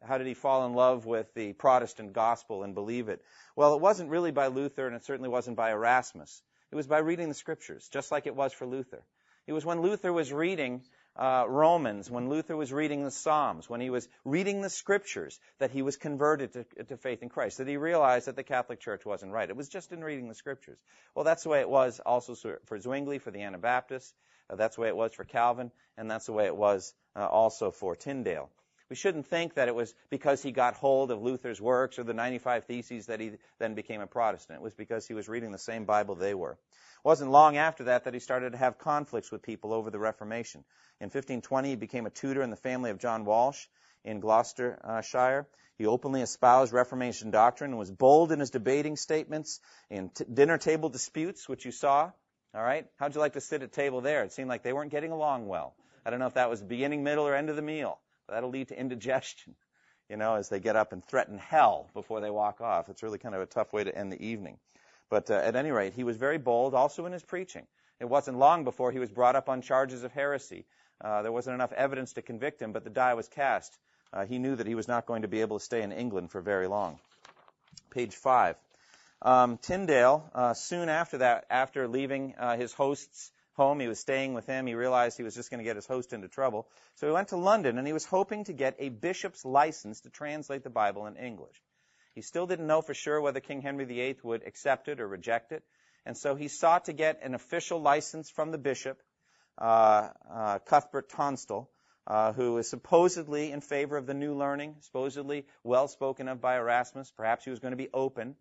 how 0.07 0.19
did 0.19 0.27
he 0.27 0.35
fall 0.35 0.67
in 0.67 0.75
love 0.75 1.07
with 1.07 1.33
the 1.35 1.53
Protestant 1.53 2.13
gospel 2.13 2.63
and 2.63 2.75
believe 2.75 3.09
it? 3.09 3.23
Well, 3.57 3.75
it 3.75 3.81
wasn't 3.81 4.11
really 4.11 4.31
by 4.31 4.49
Luther, 4.49 4.87
and 4.87 4.95
it 4.95 5.05
certainly 5.05 5.29
wasn't 5.29 5.57
by 5.57 5.71
Erasmus. 5.71 6.43
It 6.71 6.77
was 6.77 6.87
by 6.87 6.99
reading 6.99 7.29
the 7.29 7.35
scriptures, 7.35 7.89
just 7.93 8.11
like 8.13 8.27
it 8.27 8.37
was 8.37 8.53
for 8.53 8.67
Luther. 8.67 9.03
It 9.47 9.53
was 9.53 9.65
when 9.65 9.81
Luther 9.81 10.13
was 10.13 10.33
reading 10.33 10.83
uh, 11.19 11.45
Romans, 11.49 12.11
when 12.11 12.29
Luther 12.29 12.57
was 12.57 12.73
reading 12.73 13.05
the 13.05 13.11
Psalms, 13.11 13.69
when 13.69 13.81
he 13.81 13.91
was 13.91 14.09
reading 14.25 14.61
the 14.61 14.71
scriptures, 14.71 15.39
that 15.59 15.71
he 15.71 15.83
was 15.83 15.97
converted 15.97 16.53
to, 16.53 16.65
to, 16.85 16.97
faith 16.97 17.23
in 17.23 17.29
Christ, 17.29 17.59
that 17.59 17.69
he 17.69 17.77
realized 17.77 18.27
that 18.27 18.37
the 18.37 18.43
Catholic 18.43 18.81
Church 18.81 19.05
wasn't 19.05 19.33
right. 19.33 19.49
It 19.49 19.57
was 19.57 19.69
just 19.69 19.93
in 19.93 20.05
reading 20.05 20.29
the 20.29 20.35
scriptures. 20.35 20.79
Well, 21.15 21.25
that's 21.25 21.43
the 21.43 21.49
way 21.49 21.61
it 21.61 21.69
was 21.69 22.01
also 22.05 22.35
for 22.65 22.79
Zwingli, 22.79 23.19
for 23.19 23.31
the 23.31 23.43
Anabaptists. 23.43 24.15
Uh, 24.49 24.57
that's 24.57 24.77
the 24.77 24.83
way 24.83 24.89
it 24.89 24.97
was 24.97 25.13
for 25.15 25.25
Calvin, 25.25 25.71
and 25.97 26.11
that's 26.11 26.27
the 26.27 26.33
way 26.33 26.47
it 26.47 26.57
was 26.57 26.95
uh, 27.17 27.27
also 27.27 27.71
for 27.71 27.97
Tyndale. 27.97 28.51
We 28.89 28.97
shouldn't 28.97 29.27
think 29.27 29.55
that 29.55 29.67
it 29.67 29.75
was 29.75 29.95
because 30.11 30.43
he 30.43 30.53
got 30.53 30.75
hold 30.75 31.11
of 31.11 31.21
Luther's 31.21 31.61
works 31.61 31.99
or 31.99 32.05
the 32.05 32.15
95 32.15 32.65
Theses 32.65 33.07
that 33.07 33.19
he 33.19 33.33
then 33.59 33.75
became 33.75 34.01
a 34.01 34.07
Protestant. 34.07 34.61
It 34.61 34.63
was 34.63 34.75
because 34.75 35.07
he 35.07 35.15
was 35.15 35.29
reading 35.29 35.51
the 35.51 35.59
same 35.59 35.85
Bible 35.85 36.15
they 36.15 36.35
were. 36.35 36.53
It 36.53 37.05
wasn't 37.05 37.33
long 37.33 37.57
after 37.57 37.85
that 37.85 38.05
that 38.05 38.15
he 38.15 38.21
started 38.21 38.53
to 38.53 38.59
have 38.59 38.79
conflicts 38.79 39.33
with 39.33 39.43
people 39.43 39.73
over 39.73 39.91
the 39.91 39.99
Reformation. 39.99 40.65
In 41.01 41.07
1520, 41.07 41.71
he 41.71 41.77
became 41.77 42.07
a 42.07 42.11
tutor 42.11 42.43
in 42.43 42.51
the 42.51 42.57
family 42.57 42.91
of 42.91 42.99
John 42.99 43.25
Walsh 43.25 43.67
in 44.05 44.21
Gloucestershire. 44.21 45.49
He 45.79 45.87
openly 45.87 46.23
espoused 46.23 46.73
Reformation 46.73 47.31
doctrine 47.31 47.73
and 47.73 47.79
was 47.79 47.91
bold 47.91 48.31
in 48.31 48.39
his 48.39 48.51
debating 48.51 48.97
statements 48.97 49.61
in 49.91 50.11
t- 50.11 50.25
dinner 50.33 50.59
table 50.59 50.89
disputes, 50.89 51.49
which 51.49 51.65
you 51.65 51.73
saw. 51.73 52.13
All 52.55 52.63
right? 52.63 52.87
How'd 52.99 53.15
you 53.15 53.21
like 53.21 53.35
to 53.35 53.41
sit 53.41 53.63
at 53.63 53.73
table 53.73 54.01
there? 54.01 54.23
It 54.23 54.33
seemed 54.33 54.49
like 54.49 54.63
they 54.63 54.73
weren't 54.73 54.93
getting 54.93 55.13
along 55.13 55.49
well. 55.49 55.75
I 56.05 56.11
don't 56.11 56.21
know 56.21 56.29
if 56.29 56.35
that 56.35 56.49
was 56.49 56.63
beginning, 56.63 57.03
middle, 57.03 57.27
or 57.27 57.35
end 57.35 57.51
of 57.51 57.57
the 57.57 57.63
meal. 57.63 57.99
That'll 58.29 58.51
lead 58.51 58.69
to 58.69 58.79
indigestion, 58.79 59.55
you 60.09 60.17
know, 60.17 60.35
as 60.35 60.49
they 60.49 60.61
get 60.61 60.77
up 60.77 60.93
and 60.93 61.05
threaten 61.05 61.39
hell 61.39 61.89
before 61.95 62.21
they 62.21 62.31
walk 62.31 62.61
off. 62.61 62.89
It's 62.89 63.03
really 63.03 63.19
kind 63.19 63.35
of 63.35 63.41
a 63.41 63.47
tough 63.47 63.73
way 63.73 63.85
to 63.85 63.97
end 63.97 64.13
the 64.13 64.25
evening. 64.25 64.59
But 65.09 65.31
uh, 65.31 65.35
at 65.35 65.57
any 65.57 65.71
rate, 65.71 65.95
he 65.95 66.05
was 66.05 66.17
very 66.17 66.39
bold 66.39 66.75
also 66.75 67.07
in 67.07 67.13
his 67.13 67.23
preaching. 67.23 67.67
It 68.01 68.07
wasn't 68.07 68.39
long 68.39 68.65
before 68.65 68.93
he 68.93 68.99
was 68.99 69.11
brought 69.11 69.37
up 69.37 69.49
on 69.49 69.63
charges 69.63 70.03
of 70.03 70.13
heresy. 70.13 70.67
Uh, 71.01 71.23
there 71.23 71.33
wasn't 71.33 71.55
enough 71.55 71.73
evidence 71.73 72.15
to 72.15 72.23
convict 72.23 72.61
him, 72.61 72.73
but 72.73 72.85
the 72.85 72.91
die 72.91 73.15
was 73.15 73.29
cast. 73.29 73.77
Uh, 74.13 74.25
he 74.25 74.39
knew 74.39 74.57
that 74.57 74.67
he 74.67 74.75
was 74.75 74.89
not 74.89 75.07
going 75.07 75.23
to 75.23 75.29
be 75.29 75.41
able 75.41 75.59
to 75.59 75.65
stay 75.65 75.83
in 75.83 75.93
England 75.93 76.31
for 76.31 76.41
very 76.41 76.67
long. 76.67 76.99
Page 77.91 78.15
five. 78.15 78.57
Um, 79.23 79.59
Tyndale, 79.59 80.29
uh, 80.35 80.55
soon 80.55 80.89
after 80.89 81.19
that, 81.19 81.47
after 81.51 81.89
leaving 81.89 82.35
uh, 82.39 82.57
his 82.57 82.73
host's 82.73 83.31
home. 83.57 83.81
He 83.81 83.89
was 83.89 83.99
staying 83.99 84.35
with 84.35 84.47
him. 84.47 84.67
He 84.67 84.75
realized 84.75 85.17
he 85.17 85.23
was 85.23 85.35
just 85.35 85.51
going 85.51 85.59
to 85.59 85.65
get 85.65 85.77
his 85.77 85.87
host 85.87 86.13
into 86.13 86.29
trouble. 86.29 86.69
So 86.97 87.07
he 87.07 87.13
went 87.13 87.29
to 87.29 87.37
London 87.37 87.79
and 87.79 87.87
he 87.87 87.93
was 87.93 88.05
hoping 88.05 88.45
to 88.45 88.53
get 88.53 88.77
a 88.79 88.89
bishop's 88.89 89.45
license 89.45 90.01
to 90.03 90.11
translate 90.11 90.63
the 90.63 90.71
Bible 90.71 91.07
in 91.07 91.17
English. 91.17 91.61
He 92.15 92.23
still 92.23 92.47
didn't 92.47 92.67
know 92.67 92.81
for 92.81 92.95
sure 92.95 93.21
whether 93.21 93.41
King 93.41 93.61
Henry 93.61 93.85
VIII 93.85 94.17
would 94.23 94.47
accept 94.47 94.89
it 94.89 95.01
or 95.01 95.09
reject 95.09 95.53
it. 95.53 95.63
And 96.07 96.17
so 96.17 96.35
he 96.35 96.49
sought 96.49 96.87
to 96.87 96.93
get 96.93 97.21
an 97.23 97.35
official 97.35 97.81
license 97.81 98.31
from 98.31 98.53
the 98.53 98.59
bishop, 98.59 99.03
uh, 99.59 100.09
uh, 100.31 100.59
Cuthbert 100.61 101.11
Tunstall, 101.11 101.69
uh, 102.07 102.33
who 102.33 102.57
is 102.59 102.71
supposedly 102.71 103.51
in 103.51 103.61
favor 103.61 103.97
of 103.97 104.07
the 104.07 104.15
new 104.15 104.35
learning, 104.35 104.77
supposedly 104.81 105.47
well 105.65 105.89
spoken 105.89 106.29
of 106.29 106.41
by 106.41 106.57
Erasmus. 106.57 107.13
Perhaps 107.17 107.45
he 107.45 107.51
was 107.51 107.59
going 107.59 107.73
to 107.73 107.77
be 107.77 107.89
open. 107.93 108.37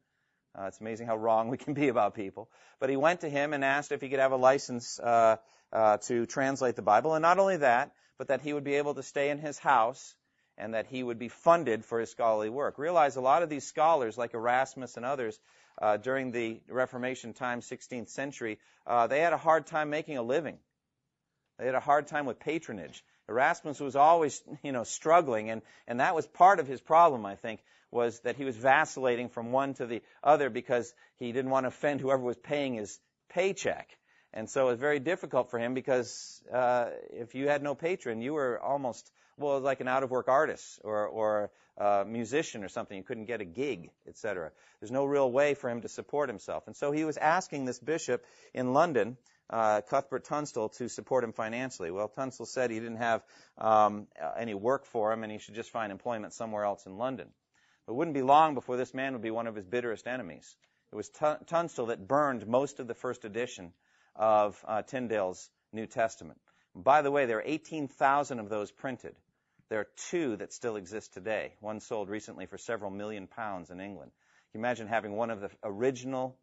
Uh, 0.58 0.68
it's 0.68 0.80
amazing 0.80 1.08
how 1.08 1.18
wrong 1.18 1.50
we 1.50 1.58
can 1.58 1.74
be 1.74 1.90
about 1.90 2.16
people. 2.16 2.50
But 2.80 2.90
he 2.90 2.96
went 2.96 3.22
to 3.22 3.30
him 3.30 3.54
and 3.54 3.64
asked 3.64 3.92
if 3.92 4.02
he 4.02 4.10
could 4.10 4.20
have 4.20 4.32
a 4.32 4.38
license 4.38 5.00
uh, 5.00 5.38
uh, 5.74 5.98
to 5.98 6.26
translate 6.26 6.76
the 6.76 6.82
Bible. 6.82 7.14
And 7.14 7.22
not 7.22 7.40
only 7.40 7.58
that, 7.58 7.92
but 8.18 8.30
that 8.30 8.42
he 8.42 8.54
would 8.54 8.64
be 8.64 8.76
able 8.76 8.94
to 8.96 9.04
stay 9.04 9.30
in 9.30 9.38
his 9.38 9.60
house 9.60 10.16
and 10.58 10.74
that 10.74 10.88
he 10.88 11.04
would 11.04 11.20
be 11.20 11.28
funded 11.28 11.84
for 11.84 12.00
his 12.00 12.10
scholarly 12.10 12.50
work. 12.50 12.78
Realize 12.78 13.18
a 13.18 13.22
lot 13.22 13.44
of 13.44 13.50
these 13.50 13.68
scholars, 13.68 14.18
like 14.18 14.34
Erasmus 14.34 14.96
and 14.96 15.06
others, 15.06 15.38
uh, 15.82 15.98
during 15.98 16.32
the 16.32 16.62
Reformation 16.70 17.34
time, 17.34 17.60
16th 17.60 18.10
century, 18.10 18.60
uh, 18.88 19.08
they 19.08 19.20
had 19.20 19.34
a 19.34 19.38
hard 19.38 19.68
time 19.68 19.90
making 19.90 20.18
a 20.18 20.24
living. 20.24 20.58
They 21.60 21.66
had 21.66 21.76
a 21.76 21.82
hard 21.82 22.08
time 22.08 22.26
with 22.26 22.40
patronage. 22.40 23.04
Erasmus 23.28 23.80
was 23.80 23.96
always, 23.96 24.42
you 24.64 24.72
know, 24.72 24.84
struggling, 24.84 25.50
and, 25.50 25.62
and 25.88 26.00
that 26.00 26.16
was 26.16 26.28
part 26.28 26.60
of 26.60 26.68
his 26.68 26.82
problem, 26.82 27.26
I 27.26 27.36
think, 27.36 27.62
was 27.92 28.20
that 28.22 28.36
he 28.36 28.44
was 28.44 28.58
vacillating 28.58 29.30
from 29.30 29.52
one 29.52 29.74
to 29.76 29.86
the 29.86 30.02
other 30.24 30.50
because 30.50 30.94
he 31.18 31.32
didn't 31.32 31.52
want 31.52 31.64
to 31.64 31.70
offend 31.70 32.02
whoever 32.02 32.22
was 32.22 32.38
paying 32.38 32.74
his 32.76 33.00
paycheck. 33.30 33.90
And 34.34 34.50
so 34.50 34.68
it 34.68 34.72
was 34.72 34.80
very 34.80 35.00
difficult 35.00 35.50
for 35.50 35.60
him 35.60 35.74
because 35.74 36.42
uh, 36.54 36.90
if 37.12 37.36
you 37.36 37.48
had 37.48 37.64
no 37.64 37.74
patron, 37.74 38.22
you 38.22 38.34
were 38.34 38.60
almost 38.60 39.10
well 39.38 39.60
like 39.62 39.80
an 39.80 39.88
out-of-work 39.88 40.28
artist 40.28 40.82
or 40.84 41.08
or 41.08 41.52
a 41.78 42.06
musician 42.06 42.64
or 42.64 42.70
something. 42.70 42.98
You 42.98 43.04
couldn't 43.04 43.26
get 43.26 43.42
a 43.42 43.46
gig, 43.46 43.92
etc. 44.08 44.52
There's 44.80 44.92
no 44.92 45.06
real 45.06 45.32
way 45.32 45.54
for 45.54 45.70
him 45.70 45.82
to 45.82 45.90
support 45.90 46.30
himself. 46.30 46.68
And 46.68 46.76
so 46.76 46.92
he 46.92 47.06
was 47.06 47.18
asking 47.18 47.66
this 47.66 47.80
bishop 47.80 48.26
in 48.54 48.74
London, 48.74 49.18
uh, 49.50 49.82
Cuthbert 49.82 50.26
Tunstall, 50.26 50.70
to 50.70 50.90
support 50.90 51.24
him 51.24 51.34
financially. 51.34 51.92
Well, 51.92 52.08
Tunstall 52.08 52.46
said 52.46 52.72
he 52.72 52.80
didn't 52.80 52.98
have 52.98 53.24
um, 53.58 54.08
any 54.38 54.54
work 54.54 54.86
for 54.86 55.12
him 55.12 55.24
and 55.24 55.32
he 55.32 55.38
should 55.38 55.56
just 55.56 55.70
find 55.70 55.92
employment 55.92 56.34
somewhere 56.34 56.64
else 56.64 56.86
in 56.86 56.98
London. 56.98 57.28
It 57.88 57.94
wouldn't 57.94 58.16
be 58.16 58.24
long 58.24 58.56
before 58.56 58.78
this 58.78 58.94
man 58.94 59.14
would 59.14 59.22
be 59.22 59.32
one 59.32 59.48
of 59.48 59.56
his 59.56 59.66
bitterest 59.66 60.08
enemies. 60.08 60.56
It 60.92 60.96
was 60.96 61.10
Tunstall 61.48 61.88
that 61.88 62.08
burned 62.08 62.48
most 62.48 62.80
of 62.80 62.88
the 62.88 62.94
first 62.94 63.26
edition 63.26 63.74
of 64.16 64.64
uh, 64.68 64.82
Tyndale's 64.82 65.50
New 65.74 65.88
Testament. 65.88 66.40
by 66.74 67.02
the 67.02 67.12
way, 67.12 67.26
there 67.26 67.38
are 67.40 67.44
18,000 67.46 68.40
of 68.40 68.50
those 68.50 68.72
printed. 68.72 69.16
There 69.70 69.80
are 69.80 69.88
two 70.10 70.38
that 70.38 70.54
still 70.54 70.76
exist 70.76 71.14
today. 71.14 71.54
One 71.60 71.80
sold 71.80 72.10
recently 72.10 72.46
for 72.46 72.58
several 72.58 72.92
million 72.92 73.28
pounds 73.28 73.72
in 73.72 73.80
England. 73.82 74.12
Can 74.52 74.62
you 74.62 74.66
imagine 74.66 74.88
having 74.88 75.14
one 75.14 75.32
of 75.32 75.42
the 75.42 75.50
original 75.64 76.38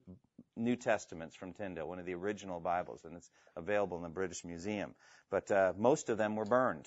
New 0.56 0.76
Testaments 0.76 1.34
from 1.34 1.52
Tyndale, 1.52 1.88
one 1.88 1.98
of 1.98 2.06
the 2.06 2.14
original 2.14 2.60
Bibles, 2.60 3.04
and 3.04 3.16
it's 3.16 3.30
available 3.56 3.96
in 3.96 4.02
the 4.02 4.08
British 4.08 4.44
Museum. 4.44 4.94
But 5.30 5.50
uh, 5.50 5.72
most 5.76 6.08
of 6.08 6.18
them 6.18 6.36
were 6.36 6.44
burned 6.44 6.86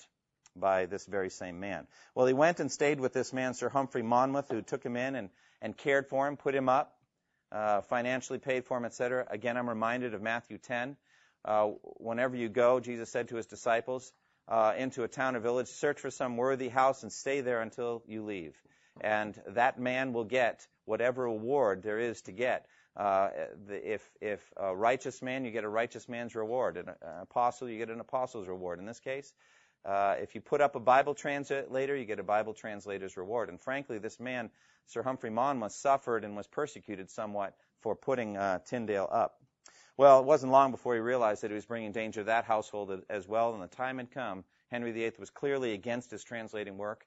by 0.54 0.86
this 0.86 1.06
very 1.06 1.30
same 1.30 1.60
man. 1.60 1.86
Well, 2.14 2.26
he 2.26 2.32
went 2.32 2.60
and 2.60 2.70
stayed 2.70 3.00
with 3.00 3.12
this 3.12 3.32
man, 3.32 3.54
Sir 3.54 3.68
Humphrey 3.68 4.02
Monmouth, 4.02 4.50
who 4.50 4.62
took 4.62 4.84
him 4.84 4.96
in 4.96 5.14
and, 5.16 5.30
and 5.60 5.76
cared 5.76 6.06
for 6.08 6.26
him, 6.26 6.36
put 6.36 6.54
him 6.54 6.68
up, 6.68 6.96
uh, 7.52 7.82
financially 7.82 8.38
paid 8.38 8.64
for 8.64 8.78
him, 8.78 8.84
etc. 8.84 9.26
Again, 9.30 9.56
I'm 9.56 9.68
reminded 9.68 10.14
of 10.14 10.22
Matthew 10.22 10.58
10. 10.58 10.96
Uh, 11.44 11.66
whenever 11.98 12.36
you 12.36 12.48
go, 12.48 12.80
Jesus 12.80 13.10
said 13.10 13.28
to 13.28 13.36
his 13.36 13.46
disciples, 13.46 14.12
uh, 14.48 14.74
into 14.76 15.02
a 15.02 15.08
town 15.08 15.36
or 15.36 15.40
village, 15.40 15.68
search 15.68 16.00
for 16.00 16.10
some 16.10 16.36
worthy 16.36 16.68
house 16.68 17.02
and 17.02 17.12
stay 17.12 17.40
there 17.40 17.60
until 17.60 18.02
you 18.06 18.24
leave. 18.24 18.54
And 19.00 19.38
that 19.48 19.78
man 19.78 20.12
will 20.12 20.24
get 20.24 20.66
whatever 20.84 21.24
reward 21.24 21.82
there 21.82 21.98
is 21.98 22.22
to 22.22 22.32
get. 22.32 22.66
Uh, 22.96 23.28
if 23.68 24.08
if 24.20 24.40
a 24.56 24.74
righteous 24.74 25.20
man, 25.20 25.44
you 25.44 25.50
get 25.50 25.64
a 25.64 25.68
righteous 25.68 26.08
man's 26.08 26.34
reward. 26.34 26.76
An, 26.76 26.88
an 26.88 27.22
apostle, 27.22 27.68
you 27.68 27.78
get 27.78 27.90
an 27.90 28.00
apostle's 28.00 28.48
reward. 28.48 28.78
In 28.78 28.86
this 28.86 29.00
case, 29.00 29.32
uh, 29.84 30.16
if 30.20 30.34
you 30.34 30.40
put 30.40 30.60
up 30.60 30.76
a 30.76 30.80
Bible 30.80 31.14
translator, 31.14 31.94
you 31.94 32.06
get 32.06 32.18
a 32.18 32.24
Bible 32.24 32.54
translator's 32.54 33.16
reward. 33.16 33.48
And 33.48 33.60
frankly, 33.60 33.98
this 33.98 34.18
man, 34.18 34.50
Sir 34.86 35.02
Humphrey 35.02 35.30
Monmouth, 35.30 35.72
suffered 35.72 36.24
and 36.24 36.36
was 36.36 36.46
persecuted 36.46 37.10
somewhat 37.10 37.54
for 37.82 37.94
putting 37.94 38.36
uh, 38.36 38.60
Tyndale 38.66 39.08
up. 39.12 39.40
Well, 39.98 40.20
it 40.20 40.26
wasn't 40.26 40.52
long 40.52 40.72
before 40.72 40.94
he 40.94 41.00
realized 41.00 41.42
that 41.42 41.50
he 41.50 41.54
was 41.54 41.64
bringing 41.64 41.92
danger 41.92 42.20
to 42.20 42.24
that 42.24 42.44
household 42.44 43.02
as 43.08 43.28
well, 43.28 43.54
and 43.54 43.62
the 43.62 43.68
time 43.68 43.98
had 43.98 44.10
come 44.10 44.44
Henry 44.68 44.92
VIII 44.92 45.12
was 45.18 45.30
clearly 45.30 45.72
against 45.72 46.10
his 46.10 46.24
translating 46.24 46.76
work, 46.76 47.06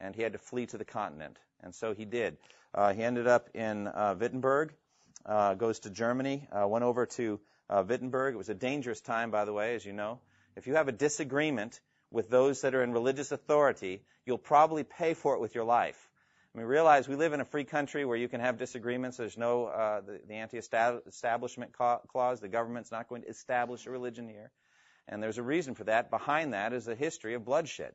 and 0.00 0.14
he 0.14 0.22
had 0.22 0.32
to 0.32 0.38
flee 0.38 0.66
to 0.66 0.78
the 0.78 0.84
continent. 0.84 1.38
And 1.62 1.74
so 1.74 1.94
he 1.94 2.04
did. 2.04 2.36
Uh, 2.74 2.92
he 2.92 3.02
ended 3.02 3.26
up 3.26 3.48
in 3.54 3.88
uh, 3.88 4.14
Wittenberg, 4.18 4.74
uh, 5.26 5.54
goes 5.54 5.80
to 5.80 5.90
Germany, 5.90 6.48
uh, 6.52 6.66
went 6.66 6.84
over 6.84 7.06
to 7.06 7.40
uh, 7.68 7.84
Wittenberg. 7.86 8.34
It 8.34 8.38
was 8.38 8.48
a 8.48 8.54
dangerous 8.54 9.00
time, 9.00 9.30
by 9.30 9.44
the 9.44 9.52
way, 9.52 9.74
as 9.74 9.84
you 9.84 9.92
know. 9.92 10.20
If 10.56 10.66
you 10.66 10.74
have 10.74 10.88
a 10.88 10.92
disagreement 10.92 11.80
with 12.10 12.28
those 12.28 12.62
that 12.62 12.74
are 12.74 12.82
in 12.82 12.92
religious 12.92 13.32
authority, 13.32 14.02
you'll 14.26 14.38
probably 14.38 14.84
pay 14.84 15.14
for 15.14 15.34
it 15.34 15.40
with 15.40 15.54
your 15.54 15.64
life. 15.64 16.08
I 16.52 16.58
mean, 16.58 16.66
realize 16.66 17.06
we 17.06 17.14
live 17.14 17.32
in 17.32 17.40
a 17.40 17.44
free 17.44 17.62
country 17.62 18.04
where 18.04 18.16
you 18.16 18.26
can 18.26 18.40
have 18.40 18.58
disagreements. 18.58 19.16
There's 19.16 19.38
no 19.38 19.66
uh, 19.66 20.00
the, 20.00 20.20
the 20.26 20.34
anti-establishment 20.34 21.72
clause. 21.72 22.40
The 22.40 22.48
government's 22.48 22.90
not 22.90 23.08
going 23.08 23.22
to 23.22 23.28
establish 23.28 23.86
a 23.86 23.90
religion 23.90 24.28
here, 24.28 24.50
and 25.06 25.22
there's 25.22 25.38
a 25.38 25.44
reason 25.44 25.76
for 25.76 25.84
that. 25.84 26.10
Behind 26.10 26.52
that 26.52 26.72
is 26.72 26.88
a 26.88 26.96
history 26.96 27.34
of 27.34 27.44
bloodshed, 27.44 27.92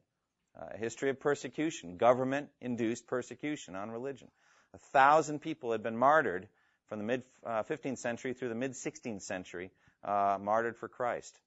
uh, 0.58 0.68
a 0.74 0.78
history 0.78 1.10
of 1.10 1.20
persecution, 1.20 1.98
government-induced 1.98 3.08
persecution 3.08 3.76
on 3.76 3.92
religion. 3.92 4.30
A 4.74 4.78
thousand 4.78 5.40
people 5.40 5.74
had 5.74 5.84
been 5.84 5.98
martyred 5.98 6.48
from 6.88 7.00
the 7.00 7.06
mid 7.06 7.24
uh, 7.46 7.64
15th 7.64 7.98
century 7.98 8.34
through 8.34 8.50
the 8.50 8.56
mid 8.56 8.72
16th 8.72 9.22
century, 9.22 9.72
uh, 10.04 10.38
martyred 10.42 10.78
for 10.78 10.88
Christ. 10.88 11.40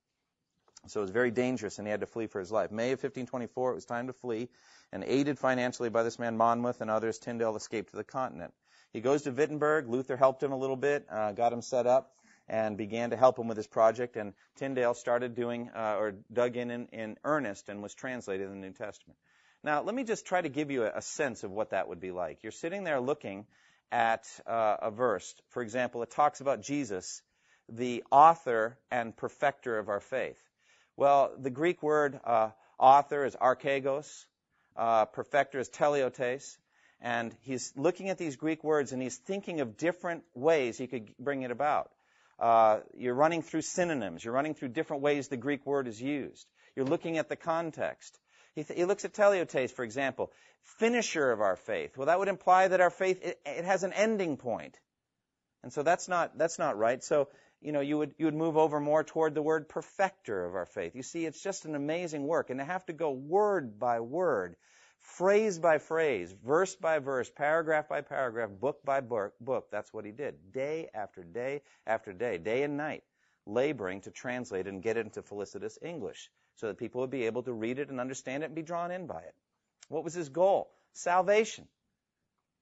So 0.87 1.01
it 1.01 1.05
was 1.05 1.11
very 1.11 1.31
dangerous, 1.31 1.79
and 1.79 1.87
he 1.87 1.91
had 1.91 2.01
to 2.01 2.07
flee 2.07 2.29
for 2.29 2.39
his 2.39 2.53
life. 2.53 2.71
May 2.71 2.93
of 2.93 2.99
1524, 2.99 3.73
it 3.73 3.75
was 3.75 3.85
time 3.85 4.07
to 4.07 4.13
flee, 4.13 4.49
and 4.93 5.03
aided 5.05 5.39
financially 5.39 5.89
by 5.89 6.03
this 6.03 6.19
man 6.19 6.37
Monmouth 6.37 6.81
and 6.81 6.91
others, 6.91 7.19
Tyndale 7.19 7.57
escaped 7.57 7.91
to 7.91 7.97
the 7.97 8.05
continent. 8.05 8.55
He 8.93 9.01
goes 9.01 9.23
to 9.23 9.33
Wittenberg. 9.33 9.89
Luther 9.89 10.17
helped 10.17 10.43
him 10.43 10.53
a 10.53 10.57
little 10.57 10.77
bit, 10.77 11.07
uh, 11.11 11.33
got 11.33 11.53
him 11.53 11.63
set 11.63 11.87
up, 11.87 12.13
and 12.49 12.77
began 12.77 13.11
to 13.11 13.17
help 13.17 13.39
him 13.39 13.49
with 13.49 13.57
his 13.57 13.67
project. 13.67 14.17
And 14.17 14.33
Tyndale 14.57 14.95
started 14.95 15.35
doing 15.35 15.69
uh, 15.75 15.97
or 15.99 16.15
dug 16.33 16.57
in, 16.57 16.71
in 16.71 16.89
in 16.93 17.17
earnest 17.25 17.69
and 17.69 17.83
was 17.83 17.95
translated 17.95 18.47
in 18.47 18.61
the 18.61 18.67
New 18.67 18.73
Testament. 18.73 19.19
Now, 19.65 19.83
let 19.83 19.95
me 19.95 20.05
just 20.05 20.25
try 20.25 20.41
to 20.41 20.49
give 20.49 20.71
you 20.71 20.85
a, 20.85 20.93
a 20.95 21.03
sense 21.03 21.43
of 21.43 21.51
what 21.51 21.71
that 21.71 21.89
would 21.89 22.01
be 22.01 22.13
like. 22.13 22.43
You're 22.43 22.53
sitting 22.53 22.85
there 22.85 23.01
looking 23.01 23.47
at 23.91 24.27
uh, 24.47 24.77
a 24.83 24.91
verse. 24.91 25.35
For 25.51 25.63
example, 25.63 26.03
it 26.03 26.11
talks 26.11 26.41
about 26.41 26.63
Jesus, 26.63 27.23
the 27.69 28.05
author 28.11 28.79
and 28.91 29.17
perfecter 29.17 29.79
of 29.79 29.89
our 29.89 30.01
faith. 30.01 30.41
Well, 30.97 31.33
the 31.39 31.51
Greek 31.51 31.83
word 31.83 32.19
uh, 32.25 32.51
author 32.79 33.25
is 33.25 33.37
archegos, 33.37 34.27
uh, 34.77 35.07
perfecter 35.07 35.59
is 35.59 35.69
teleotes, 35.69 36.57
and 37.01 37.35
he's 37.43 37.73
looking 37.77 38.09
at 38.09 38.19
these 38.19 38.37
Greek 38.37 38.65
words 38.65 38.93
and 38.93 39.01
he's 39.01 39.17
thinking 39.17 39.61
of 39.61 39.77
different 39.77 40.25
ways 40.35 40.77
he 40.77 40.87
could 40.87 41.15
bring 41.19 41.43
it 41.43 41.51
about. 41.51 41.91
Uh, 42.39 42.81
you're 42.97 43.15
running 43.15 43.43
through 43.43 43.63
synonyms. 43.63 44.25
You're 44.25 44.35
running 44.35 44.55
through 44.55 44.69
different 44.69 45.03
ways 45.03 45.29
the 45.29 45.37
Greek 45.37 45.67
word 45.67 45.89
is 45.89 46.01
used. 46.01 46.47
You're 46.77 46.87
looking 46.87 47.19
at 47.19 47.29
the 47.29 47.37
context. 47.37 48.19
He, 48.59 48.65
th- 48.65 48.77
he 48.77 48.85
looks 48.85 49.05
at 49.05 49.13
teleotes, 49.13 49.71
for 49.71 49.85
example, 49.85 50.33
finisher 50.63 51.31
of 51.31 51.41
our 51.41 51.55
faith. 51.55 51.97
Well, 51.97 52.07
that 52.07 52.19
would 52.19 52.27
imply 52.27 52.67
that 52.67 52.81
our 52.81 52.91
faith 52.91 53.21
it, 53.23 53.41
it 53.47 53.65
has 53.65 53.85
an 53.85 53.93
ending 53.93 54.37
point, 54.37 54.77
and 55.63 55.73
so 55.73 55.85
that's 55.85 56.09
not 56.09 56.37
that's 56.37 56.59
not 56.59 56.77
right. 56.77 57.03
So 57.05 57.29
you 57.61 57.71
know, 57.71 57.81
you 57.81 57.99
would, 57.99 58.15
you 58.19 58.27
would 58.27 58.35
move 58.35 58.57
over 58.57 58.81
more 58.81 59.05
toward 59.05 59.35
the 59.35 59.43
word 59.43 59.69
perfecter 59.69 60.45
of 60.45 60.57
our 60.57 60.67
faith. 60.67 60.97
You 60.97 61.05
see, 61.05 61.25
it's 61.25 61.41
just 61.41 61.67
an 61.67 61.77
amazing 61.77 62.27
work. 62.27 62.51
And 62.51 62.59
to 62.59 62.65
have 62.65 62.85
to 62.87 62.93
go 62.93 63.11
word 63.13 63.79
by 63.79 64.01
word, 64.01 64.57
phrase 64.99 65.61
by 65.61 65.79
phrase, 65.79 66.35
verse 66.45 66.75
by 66.75 66.99
verse, 66.99 67.31
paragraph 67.31 67.89
by 67.89 68.01
paragraph, 68.01 68.51
book 68.51 68.85
by 68.85 69.01
book, 69.01 69.35
book, 69.41 69.69
that's 69.71 69.93
what 69.93 70.05
he 70.05 70.11
did. 70.11 70.53
Day 70.53 70.89
after 70.95 71.23
day 71.23 71.63
after 71.87 72.13
day, 72.13 72.39
day 72.39 72.65
and 72.65 72.77
night, 72.77 73.05
laboring 73.47 74.01
to 74.01 74.11
translate 74.11 74.67
and 74.67 74.83
get 74.83 74.97
it 74.97 75.07
into 75.07 75.23
felicitous 75.23 75.79
English 75.81 76.29
so 76.59 76.67
that 76.67 76.79
people 76.79 77.01
would 77.01 77.11
be 77.11 77.27
able 77.27 77.43
to 77.45 77.53
read 77.53 77.79
it 77.79 77.89
and 77.89 78.01
understand 78.01 78.43
it 78.43 78.47
and 78.47 78.55
be 78.55 78.63
drawn 78.63 78.91
in 78.91 79.07
by 79.07 79.21
it. 79.21 79.35
What 79.89 80.05
was 80.05 80.15
his 80.15 80.29
goal? 80.29 80.69
Salvation. 80.93 81.67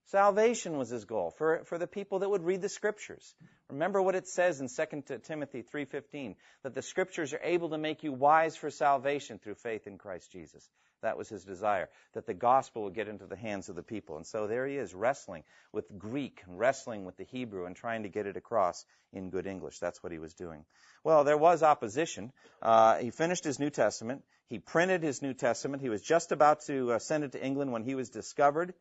Salvation 0.05 0.77
was 0.77 0.89
his 0.89 1.03
goal 1.03 1.31
for, 1.37 1.63
for 1.65 1.77
the 1.77 1.87
people 1.87 2.19
that 2.19 2.29
would 2.29 2.43
read 2.43 2.61
the 2.61 2.69
scriptures. 2.69 3.35
Remember 3.69 4.01
what 4.01 4.15
it 4.15 4.27
says 4.27 4.61
in 4.61 4.69
2 4.69 5.19
Timothy 5.23 5.63
3:15 5.63 6.35
that 6.63 6.73
the 6.73 6.81
scriptures 6.81 7.33
are 7.33 7.41
able 7.43 7.71
to 7.71 7.77
make 7.77 8.03
you 8.03 8.13
wise 8.13 8.55
for 8.55 8.69
salvation 8.69 9.39
through 9.39 9.55
faith 9.55 9.85
in 9.85 9.97
Christ 9.97 10.31
Jesus. 10.31 10.69
That 11.01 11.17
was 11.17 11.29
his 11.29 11.43
desire, 11.43 11.89
that 12.13 12.25
the 12.25 12.33
gospel 12.33 12.83
would 12.83 12.95
get 12.95 13.07
into 13.07 13.27
the 13.27 13.35
hands 13.35 13.69
of 13.69 13.75
the 13.75 13.83
people. 13.83 14.17
And 14.17 14.25
so 14.25 14.47
there 14.47 14.65
he 14.65 14.77
is 14.77 14.93
wrestling 14.93 15.43
with 15.71 15.85
Greek 15.97 16.41
and 16.47 16.57
wrestling 16.57 17.05
with 17.05 17.17
the 17.17 17.23
Hebrew 17.25 17.65
and 17.65 17.75
trying 17.75 18.03
to 18.03 18.09
get 18.09 18.25
it 18.25 18.35
across 18.35 18.85
in 19.13 19.29
good 19.29 19.45
English. 19.45 19.79
That's 19.79 20.01
what 20.01 20.11
he 20.11 20.19
was 20.19 20.33
doing. 20.33 20.65
Well, 21.03 21.23
there 21.23 21.37
was 21.37 21.61
opposition. 21.61 22.31
Uh, 22.61 22.97
he 22.97 23.11
finished 23.11 23.43
his 23.43 23.59
New 23.59 23.69
Testament. 23.69 24.23
He 24.49 24.59
printed 24.59 25.03
his 25.03 25.21
New 25.21 25.33
Testament. 25.33 25.81
He 25.81 25.89
was 25.89 26.01
just 26.01 26.31
about 26.31 26.61
to 26.67 26.93
uh, 26.93 26.99
send 26.99 27.23
it 27.23 27.33
to 27.33 27.43
England 27.43 27.71
when 27.71 27.83
he 27.83 27.95
was 27.95 28.09
discovered 28.09 28.73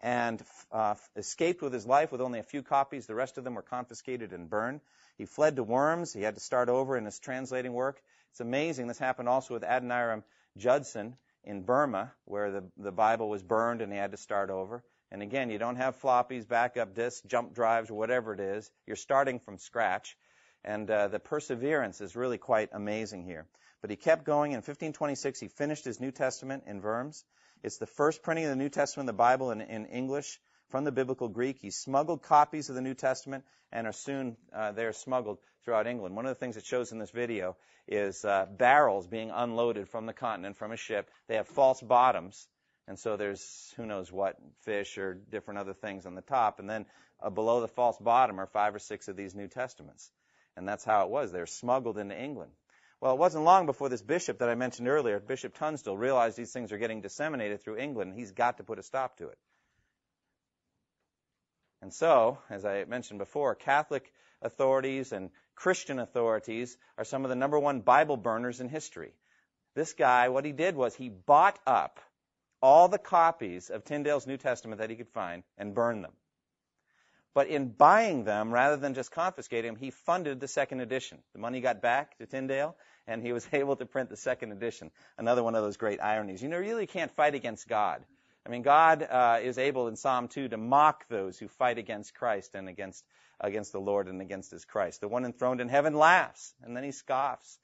and 0.00 0.42
uh, 0.72 0.94
escaped 1.16 1.60
with 1.60 1.72
his 1.72 1.84
life 1.84 2.12
with 2.12 2.20
only 2.20 2.38
a 2.38 2.44
few 2.44 2.62
copies. 2.62 3.06
The 3.06 3.14
rest 3.14 3.36
of 3.36 3.44
them 3.44 3.54
were 3.54 3.62
confiscated 3.62 4.32
and 4.32 4.48
burned. 4.48 4.80
He 5.16 5.26
fled 5.26 5.56
to 5.56 5.64
Worms. 5.64 6.12
He 6.12 6.22
had 6.22 6.36
to 6.36 6.40
start 6.40 6.68
over 6.68 6.96
in 6.96 7.04
his 7.04 7.18
translating 7.18 7.72
work. 7.72 8.00
It's 8.30 8.40
amazing. 8.40 8.86
This 8.86 8.98
happened 8.98 9.28
also 9.28 9.54
with 9.54 9.64
Adoniram 9.64 10.22
Judson 10.56 11.16
in 11.44 11.62
Burma, 11.62 12.12
where 12.24 12.50
the, 12.50 12.64
the 12.76 12.92
Bible 12.92 13.28
was 13.28 13.42
burned 13.42 13.80
and 13.80 13.92
he 13.92 13.98
had 13.98 14.12
to 14.12 14.16
start 14.16 14.50
over. 14.50 14.82
And 15.10 15.22
again, 15.22 15.50
you 15.50 15.58
don't 15.58 15.76
have 15.76 16.00
floppies, 16.00 16.46
backup 16.46 16.94
disks, 16.94 17.22
jump 17.26 17.54
drives, 17.54 17.90
whatever 17.90 18.34
it 18.34 18.40
is. 18.40 18.70
You're 18.86 18.96
starting 18.96 19.38
from 19.38 19.58
scratch. 19.58 20.16
And 20.64 20.90
uh, 20.90 21.08
the 21.08 21.20
perseverance 21.20 22.00
is 22.00 22.16
really 22.16 22.38
quite 22.38 22.70
amazing 22.72 23.24
here. 23.24 23.46
But 23.80 23.90
he 23.90 23.96
kept 23.96 24.24
going. 24.24 24.52
In 24.52 24.56
1526, 24.56 25.40
he 25.40 25.48
finished 25.48 25.84
his 25.84 26.00
New 26.00 26.10
Testament 26.10 26.64
in 26.66 26.82
Worms. 26.82 27.24
It's 27.62 27.78
the 27.78 27.86
first 27.86 28.22
printing 28.22 28.44
of 28.44 28.50
the 28.50 28.56
New 28.56 28.68
Testament, 28.68 29.08
of 29.08 29.14
the 29.14 29.18
Bible, 29.18 29.50
in, 29.50 29.60
in 29.60 29.86
English 29.86 30.40
from 30.68 30.84
the 30.84 30.92
biblical 30.92 31.28
Greek. 31.28 31.58
He 31.60 31.70
smuggled 31.70 32.22
copies 32.22 32.68
of 32.68 32.74
the 32.74 32.82
New 32.82 32.94
Testament 32.94 33.44
and 33.72 33.86
are 33.86 33.92
soon 33.92 34.36
uh, 34.54 34.72
they're 34.72 34.92
smuggled 34.92 35.38
throughout 35.64 35.86
England. 35.86 36.16
One 36.16 36.26
of 36.26 36.30
the 36.30 36.40
things 36.40 36.56
it 36.56 36.64
shows 36.64 36.92
in 36.92 36.98
this 36.98 37.10
video 37.10 37.56
is 37.86 38.24
uh, 38.24 38.46
barrels 38.50 39.06
being 39.06 39.30
unloaded 39.30 39.88
from 39.88 40.06
the 40.06 40.12
continent 40.12 40.56
from 40.56 40.72
a 40.72 40.76
ship. 40.76 41.10
They 41.26 41.36
have 41.36 41.48
false 41.48 41.80
bottoms, 41.80 42.46
and 42.86 42.98
so 42.98 43.16
there's 43.16 43.72
who 43.76 43.86
knows 43.86 44.12
what 44.12 44.36
fish 44.62 44.98
or 44.98 45.14
different 45.30 45.60
other 45.60 45.74
things 45.74 46.06
on 46.06 46.14
the 46.14 46.22
top, 46.22 46.60
and 46.60 46.68
then 46.68 46.86
uh, 47.22 47.30
below 47.30 47.60
the 47.60 47.68
false 47.68 47.98
bottom 47.98 48.38
are 48.38 48.46
five 48.46 48.74
or 48.74 48.78
six 48.78 49.08
of 49.08 49.16
these 49.16 49.34
New 49.34 49.48
Testaments, 49.48 50.10
and 50.56 50.68
that's 50.68 50.84
how 50.84 51.04
it 51.04 51.10
was. 51.10 51.32
They're 51.32 51.46
smuggled 51.46 51.98
into 51.98 52.18
England. 52.18 52.52
Well, 53.00 53.12
it 53.12 53.18
wasn't 53.18 53.44
long 53.44 53.66
before 53.66 53.88
this 53.88 54.02
bishop 54.02 54.38
that 54.38 54.48
I 54.48 54.56
mentioned 54.56 54.88
earlier, 54.88 55.20
Bishop 55.20 55.54
Tunstall, 55.54 55.96
realized 55.96 56.36
these 56.36 56.52
things 56.52 56.72
are 56.72 56.78
getting 56.78 57.00
disseminated 57.00 57.62
through 57.62 57.78
England, 57.78 58.10
and 58.10 58.18
he's 58.18 58.32
got 58.32 58.56
to 58.56 58.64
put 58.64 58.78
a 58.78 58.82
stop 58.82 59.18
to 59.18 59.28
it. 59.28 59.38
And 61.80 61.92
so, 61.92 62.38
as 62.50 62.64
I 62.64 62.84
mentioned 62.84 63.18
before, 63.18 63.54
Catholic 63.54 64.12
authorities 64.42 65.12
and 65.12 65.30
Christian 65.54 65.98
authorities 65.98 66.76
are 66.96 67.04
some 67.04 67.24
of 67.24 67.28
the 67.28 67.36
number 67.36 67.58
one 67.58 67.80
Bible 67.80 68.16
burners 68.16 68.60
in 68.60 68.68
history. 68.68 69.12
This 69.74 69.92
guy, 69.92 70.28
what 70.28 70.44
he 70.44 70.52
did 70.52 70.74
was 70.74 70.94
he 70.94 71.08
bought 71.08 71.58
up 71.66 72.00
all 72.60 72.88
the 72.88 72.98
copies 72.98 73.70
of 73.70 73.84
Tyndale's 73.84 74.26
New 74.26 74.36
Testament 74.36 74.80
that 74.80 74.90
he 74.90 74.96
could 74.96 75.08
find 75.08 75.44
and 75.56 75.74
burned 75.74 76.02
them. 76.02 76.12
But 77.34 77.48
in 77.48 77.68
buying 77.68 78.24
them, 78.24 78.50
rather 78.50 78.76
than 78.76 78.94
just 78.94 79.12
confiscating 79.12 79.72
them, 79.72 79.80
he 79.80 79.90
funded 79.90 80.40
the 80.40 80.48
second 80.48 80.80
edition. 80.80 81.18
The 81.34 81.38
money 81.38 81.60
got 81.60 81.80
back 81.80 82.18
to 82.18 82.26
Tyndale, 82.26 82.74
and 83.06 83.22
he 83.22 83.32
was 83.32 83.46
able 83.52 83.76
to 83.76 83.86
print 83.86 84.10
the 84.10 84.16
second 84.16 84.50
edition. 84.50 84.90
Another 85.16 85.44
one 85.44 85.54
of 85.54 85.62
those 85.62 85.76
great 85.76 86.00
ironies. 86.00 86.42
You 86.42 86.48
know, 86.48 86.58
you 86.58 86.64
really 86.64 86.86
can't 86.88 87.12
fight 87.12 87.36
against 87.36 87.68
God. 87.68 88.02
I 88.48 88.50
mean, 88.50 88.62
God 88.62 89.02
uh, 89.02 89.40
is 89.42 89.58
able 89.58 89.88
in 89.88 89.96
Psalm 89.96 90.28
2 90.28 90.48
to 90.48 90.56
mock 90.56 91.06
those 91.08 91.38
who 91.38 91.48
fight 91.48 91.76
against 91.76 92.14
Christ 92.14 92.54
and 92.54 92.66
against 92.66 93.04
against 93.38 93.72
the 93.72 93.80
Lord 93.80 94.08
and 94.08 94.22
against 94.22 94.50
His 94.50 94.64
Christ. 94.64 95.02
The 95.02 95.08
one 95.08 95.26
enthroned 95.26 95.60
in 95.60 95.68
heaven 95.68 95.92
laughs, 95.92 96.54
and 96.62 96.74
then 96.74 96.82
he 96.82 96.90
scoffs. 96.90 97.58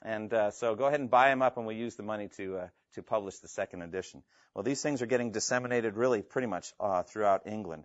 And 0.00 0.32
uh, 0.32 0.50
so, 0.50 0.74
go 0.74 0.86
ahead 0.86 1.00
and 1.00 1.10
buy 1.10 1.28
them 1.28 1.42
up, 1.42 1.58
and 1.58 1.66
we'll 1.66 1.76
use 1.76 1.96
the 1.96 2.02
money 2.02 2.28
to 2.38 2.56
uh, 2.56 2.68
to 2.94 3.02
publish 3.02 3.38
the 3.40 3.48
second 3.48 3.82
edition. 3.82 4.22
Well, 4.54 4.62
these 4.62 4.80
things 4.80 5.02
are 5.02 5.06
getting 5.06 5.32
disseminated 5.32 5.96
really 5.96 6.22
pretty 6.22 6.48
much 6.48 6.72
uh, 6.80 7.02
throughout 7.02 7.46
England. 7.46 7.84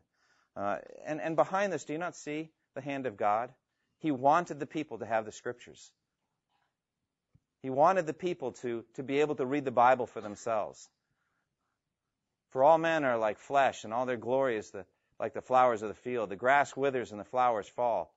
Uh, 0.56 0.78
and, 1.06 1.20
and 1.20 1.36
behind 1.36 1.74
this, 1.74 1.84
do 1.84 1.94
you 1.94 2.00
not 2.00 2.16
see 2.16 2.50
the 2.76 2.82
hand 2.82 3.08
of 3.08 3.18
God? 3.18 3.52
He 4.00 4.12
wanted 4.12 4.60
the 4.60 4.66
people 4.66 5.00
to 5.00 5.06
have 5.06 5.26
the 5.26 5.32
scriptures. 5.32 5.92
He 7.62 7.70
wanted 7.70 8.08
the 8.08 8.14
people 8.14 8.54
to, 8.64 8.86
to 8.96 9.04
be 9.04 9.20
able 9.20 9.36
to 9.36 9.46
read 9.46 9.66
the 9.66 9.72
Bible 9.72 10.08
for 10.08 10.22
themselves. 10.22 10.90
For 12.50 12.64
all 12.64 12.78
men 12.78 13.04
are 13.04 13.18
like 13.18 13.40
flesh, 13.40 13.84
and 13.84 13.94
all 13.94 14.06
their 14.06 14.18
glory 14.18 14.58
is 14.58 14.72
the, 14.72 14.86
like 15.20 15.34
the 15.34 15.42
flowers 15.42 15.82
of 15.82 15.90
the 15.90 15.96
field. 15.96 16.30
The 16.30 16.36
grass 16.36 16.76
withers 16.76 17.12
and 17.12 17.20
the 17.20 17.26
flowers 17.26 17.68
fall. 17.68 18.14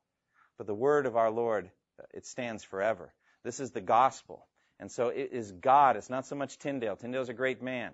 But 0.56 0.66
the 0.66 0.74
word 0.74 1.06
of 1.06 1.16
our 1.16 1.30
Lord, 1.30 1.70
uh, 1.98 2.04
it 2.14 2.26
stands 2.26 2.62
forever. 2.62 3.12
This 3.42 3.60
is 3.60 3.70
the 3.70 3.80
gospel. 3.80 4.46
And 4.78 4.90
so 4.90 5.08
it 5.08 5.30
is 5.32 5.52
God. 5.52 5.96
It's 5.96 6.10
not 6.10 6.26
so 6.26 6.36
much 6.36 6.58
Tyndale. 6.58 6.96
Tyndale's 6.96 7.28
a 7.28 7.34
great 7.34 7.60
man. 7.62 7.92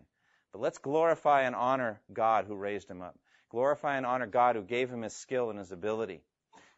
But 0.53 0.61
let's 0.61 0.79
glorify 0.79 1.43
and 1.43 1.55
honor 1.55 2.01
God 2.13 2.45
who 2.47 2.55
raised 2.55 2.91
him 2.91 3.03
up. 3.03 3.19
Glorify 3.51 3.97
and 3.97 4.07
honor 4.07 4.27
God 4.27 4.57
who 4.57 4.63
gave 4.63 4.91
him 4.91 5.03
his 5.03 5.15
skill 5.15 5.51
and 5.51 5.59
his 5.59 5.73
ability. 5.73 6.23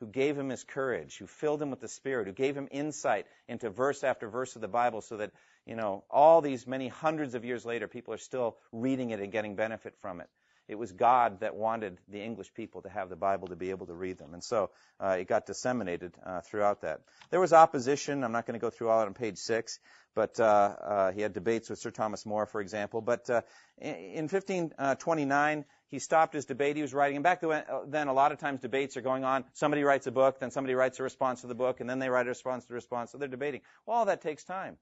who 0.00 0.06
gave 0.06 0.38
him 0.38 0.48
his 0.48 0.62
courage, 0.62 1.18
who 1.18 1.26
filled 1.26 1.60
him 1.60 1.70
with 1.70 1.80
the 1.80 1.88
Spirit, 1.88 2.26
who 2.26 2.32
gave 2.32 2.56
him 2.56 2.68
insight 2.70 3.26
into 3.48 3.68
verse 3.68 4.04
after 4.04 4.28
verse 4.28 4.54
of 4.54 4.62
the 4.62 4.68
Bible 4.68 5.00
so 5.00 5.16
that, 5.16 5.32
you 5.68 5.76
know, 5.76 6.04
all 6.11 6.40
these 6.40 6.66
many 6.66 6.88
hundreds 6.88 7.35
of 7.35 7.44
years 7.44 7.66
later, 7.66 7.87
people 7.87 8.14
are 8.14 8.18
still 8.18 8.57
reading 8.72 9.11
it 9.11 9.20
and 9.20 9.31
getting 9.31 9.54
benefit 9.54 9.94
from 10.00 10.20
it. 10.20 10.28
It 10.66 10.78
was 10.78 10.92
God 10.92 11.40
that 11.40 11.57
wanted 11.57 11.98
the 12.09 12.22
English 12.22 12.52
people 12.54 12.83
to 12.83 12.88
have 12.88 13.09
the 13.09 13.16
Bible 13.16 13.48
to 13.48 13.57
be 13.57 13.70
able 13.70 13.87
to 13.87 13.94
read 13.94 14.18
them. 14.18 14.35
And 14.35 14.42
so 14.42 14.70
uh, 15.00 15.16
it 15.18 15.26
got 15.26 15.46
disseminated 15.46 16.14
uh, 16.24 16.40
throughout 16.40 16.83
that. 16.83 17.00
There 17.31 17.40
was 17.40 17.52
opposition. 17.52 18.24
I'm 18.24 18.33
not 18.33 18.46
going 18.46 18.59
to 18.59 18.64
go 18.64 18.70
through 18.70 18.88
all 18.88 19.00
it 19.02 19.07
on 19.07 19.14
page 19.14 19.38
six, 19.38 19.78
but 20.14 20.38
uh, 20.40 20.44
uh, 20.44 21.12
he 21.12 21.22
had 21.22 21.33
debates 21.33 21.70
with 21.70 21.78
Sir 21.78 21.90
Thomas 21.90 22.26
More, 22.26 22.44
for 22.44 22.61
example. 22.61 23.00
But 23.00 23.31
uh, 23.31 23.42
in 23.78 24.28
1529, 24.28 25.64
he 25.87 25.98
stopped 25.98 26.35
his 26.35 26.44
debate 26.44 26.76
he 26.76 26.83
was 26.83 26.92
writing. 26.92 27.16
And 27.16 27.24
back 27.24 27.42
then, 27.87 28.09
a 28.09 28.12
lot 28.12 28.33
of 28.33 28.38
times 28.38 28.61
debates 28.61 28.96
are 28.98 29.02
going 29.02 29.24
on. 29.24 29.44
Somebody 29.54 29.85
writes 29.85 30.07
a 30.07 30.12
book, 30.12 30.38
then 30.38 30.50
somebody 30.50 30.74
writes 30.74 31.00
a 31.00 31.02
response 31.02 31.42
to 31.42 31.46
the 31.46 31.54
book, 31.54 31.81
and 31.81 31.88
then 31.88 31.98
they 31.98 32.11
write 32.11 32.26
a 32.26 32.31
response 32.31 32.64
to 32.64 32.68
the 32.68 32.74
response. 32.74 33.12
So 33.12 33.18
they're 33.18 33.28
debating. 33.28 33.62
Well, 33.87 33.98
all 33.98 34.04
that 34.07 34.20
takes 34.20 34.44
time. 34.44 34.76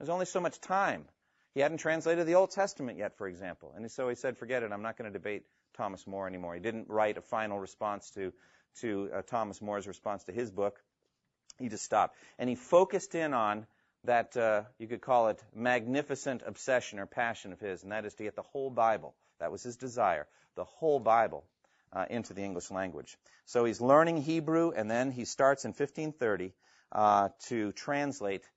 There's 0.00 0.08
only 0.08 0.24
so 0.24 0.40
much 0.40 0.58
time. 0.62 1.04
He 1.52 1.60
hadn't 1.60 1.76
translated 1.76 2.26
the 2.26 2.36
Old 2.36 2.52
Testament 2.52 2.96
yet, 2.96 3.18
for 3.18 3.28
example. 3.28 3.74
And 3.76 3.90
so 3.90 4.08
he 4.08 4.14
said, 4.14 4.38
forget 4.38 4.62
it, 4.62 4.72
I'm 4.72 4.80
not 4.80 4.96
going 4.96 5.12
to 5.12 5.18
debate 5.18 5.42
Thomas 5.76 6.06
More 6.06 6.26
anymore. 6.26 6.54
He 6.54 6.60
didn't 6.60 6.88
write 6.88 7.18
a 7.18 7.20
final 7.20 7.58
response 7.58 8.10
to, 8.12 8.32
to 8.80 9.10
uh, 9.14 9.22
Thomas 9.22 9.60
More's 9.60 9.86
response 9.86 10.24
to 10.24 10.32
his 10.32 10.50
book. 10.50 10.80
He 11.58 11.68
just 11.68 11.84
stopped. 11.84 12.16
And 12.38 12.48
he 12.48 12.54
focused 12.54 13.14
in 13.14 13.34
on 13.34 13.66
that, 14.04 14.34
uh, 14.38 14.62
you 14.78 14.86
could 14.86 15.02
call 15.02 15.28
it 15.28 15.44
magnificent 15.54 16.42
obsession 16.46 16.98
or 16.98 17.04
passion 17.04 17.52
of 17.52 17.60
his, 17.60 17.82
and 17.82 17.92
that 17.92 18.06
is 18.06 18.14
to 18.14 18.22
get 18.22 18.36
the 18.36 18.42
whole 18.42 18.70
Bible. 18.70 19.14
That 19.38 19.52
was 19.52 19.62
his 19.62 19.76
desire, 19.76 20.26
the 20.56 20.64
whole 20.64 20.98
Bible 20.98 21.44
uh, 21.92 22.06
into 22.08 22.32
the 22.32 22.42
English 22.42 22.70
language. 22.70 23.18
So 23.44 23.66
he's 23.66 23.82
learning 23.82 24.22
Hebrew, 24.22 24.70
and 24.70 24.90
then 24.90 25.10
he 25.10 25.26
starts 25.26 25.66
in 25.66 25.72
1530 25.72 26.54
uh, 26.92 27.28
to 27.48 27.72
translate 27.72 28.48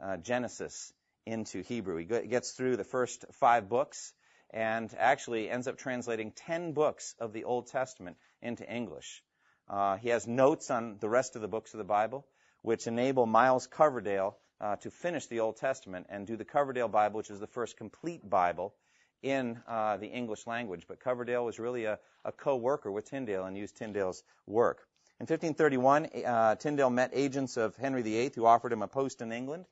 uh, 0.00 0.16
Genesis 0.18 0.92
into 1.26 1.62
Hebrew. 1.62 1.96
He 1.96 2.04
gets 2.04 2.52
through 2.52 2.76
the 2.76 2.84
first 2.84 3.24
five 3.32 3.68
books 3.68 4.12
and 4.50 4.94
actually 4.98 5.50
ends 5.50 5.66
up 5.66 5.78
translating 5.78 6.32
10 6.32 6.72
books 6.72 7.14
of 7.18 7.32
the 7.32 7.44
Old 7.44 7.66
Testament 7.66 8.16
into 8.40 8.68
English. 8.70 9.22
Uh, 9.68 9.96
he 9.96 10.10
has 10.10 10.26
notes 10.26 10.70
on 10.70 10.98
the 11.00 11.08
rest 11.08 11.36
of 11.36 11.42
the 11.42 11.48
books 11.48 11.74
of 11.74 11.78
the 11.78 11.84
Bible, 11.84 12.26
which 12.62 12.86
enable 12.86 13.26
Miles 13.26 13.66
Coverdale 13.66 14.36
uh, 14.60 14.76
to 14.76 14.90
finish 14.90 15.26
the 15.26 15.40
Old 15.40 15.56
Testament 15.56 16.06
and 16.08 16.26
do 16.26 16.36
the 16.36 16.44
Coverdale 16.44 16.88
Bible, 16.88 17.18
which 17.18 17.30
is 17.30 17.40
the 17.40 17.46
first 17.46 17.76
complete 17.76 18.28
Bible 18.28 18.74
in 19.22 19.58
uh, 19.66 19.96
the 19.96 20.06
English 20.06 20.46
language. 20.46 20.84
But 20.86 21.00
Coverdale 21.00 21.44
was 21.44 21.58
really 21.58 21.86
a, 21.86 21.98
a 22.24 22.32
co-worker 22.32 22.92
with 22.92 23.08
Tyndale 23.08 23.46
and 23.46 23.56
used 23.56 23.76
Tyndale's 23.76 24.22
work. 24.46 24.86
In 25.18 25.24
1531, 25.24 26.10
uh, 26.24 26.54
Tyndale 26.56 26.90
met 26.90 27.10
agents 27.14 27.56
of 27.56 27.76
Henry 27.76 28.02
VIII 28.02 28.32
who 28.34 28.46
offered 28.46 28.72
him 28.72 28.82
a 28.82 28.88
post 28.88 29.22
in 29.22 29.32
England. 29.32 29.64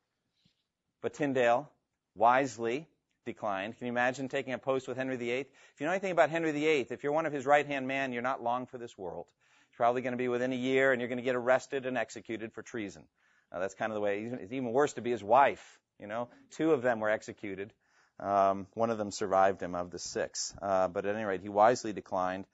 But 1.03 1.15
Tyndale 1.15 1.69
wisely 2.15 2.87
declined. 3.27 3.77
Can 3.77 3.87
you 3.87 3.93
imagine 3.93 4.29
taking 4.29 4.53
a 4.53 4.59
post 4.59 4.89
with 4.89 4.97
Henry 4.97 5.17
VIII? 5.17 5.41
If 5.41 5.81
you 5.81 5.87
know 5.87 5.93
anything 5.93 6.13
about 6.13 6.31
Henry 6.31 6.53
VIII, 6.53 6.87
if 6.91 7.03
you're 7.03 7.13
one 7.13 7.27
of 7.27 7.33
his 7.33 7.45
right 7.45 7.67
hand 7.67 7.87
men, 7.87 8.13
you're 8.13 8.23
not 8.23 8.43
long 8.43 8.67
for 8.67 8.79
this 8.79 8.97
world. 8.97 9.27
It's 9.69 9.77
probably 9.77 10.03
going 10.03 10.13
to 10.13 10.19
be 10.19 10.29
within 10.29 10.53
a 10.53 10.57
year, 10.57 10.93
and 10.93 11.01
you're 11.01 11.09
going 11.09 11.19
to 11.19 11.25
get 11.25 11.35
arrested 11.35 11.87
and 11.87 11.99
executed 11.99 12.53
for 12.53 12.63
treason. 12.63 13.05
Uh, 13.51 13.59
that's 13.59 13.75
kind 13.75 13.91
of 13.91 13.95
the 13.95 14.01
way. 14.01 14.23
It's 14.23 14.53
even 14.53 14.73
worse 14.73 14.95
to 14.95 15.03
be 15.03 15.11
his 15.11 15.23
wife. 15.23 15.79
You 15.99 16.07
know, 16.07 16.29
two 16.53 16.73
of 16.73 16.83
them 16.83 17.01
were 17.01 17.11
executed. 17.11 17.73
Um, 18.21 18.67
one 18.75 18.91
of 18.91 18.99
them 18.99 19.11
survived 19.11 19.63
him 19.63 19.75
of 19.75 19.91
the 19.91 19.99
six. 19.99 20.55
Uh, 20.61 20.89
but 20.89 21.07
at 21.07 21.15
any 21.15 21.25
rate, 21.25 21.41
he 21.43 21.49
wisely 21.49 21.93
declined 21.93 22.45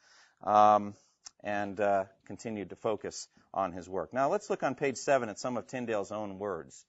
um, 0.45 0.95
and 1.43 1.79
uh, 1.81 2.05
continued 2.27 2.71
to 2.71 2.77
focus 2.77 3.29
on 3.53 3.73
his 3.73 3.89
work. 3.89 4.13
Now 4.13 4.31
let's 4.31 4.51
look 4.51 4.63
on 4.63 4.75
page 4.75 4.97
seven 4.97 5.29
at 5.29 5.39
some 5.39 5.57
of 5.57 5.67
Tyndale's 5.67 6.13
own 6.13 6.39
words. 6.39 6.85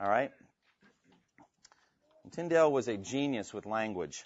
All 0.00 0.08
right. 0.08 0.32
Tyndale 2.30 2.70
was 2.70 2.88
a 2.88 2.96
genius 2.96 3.52
with 3.52 3.66
language. 3.66 4.24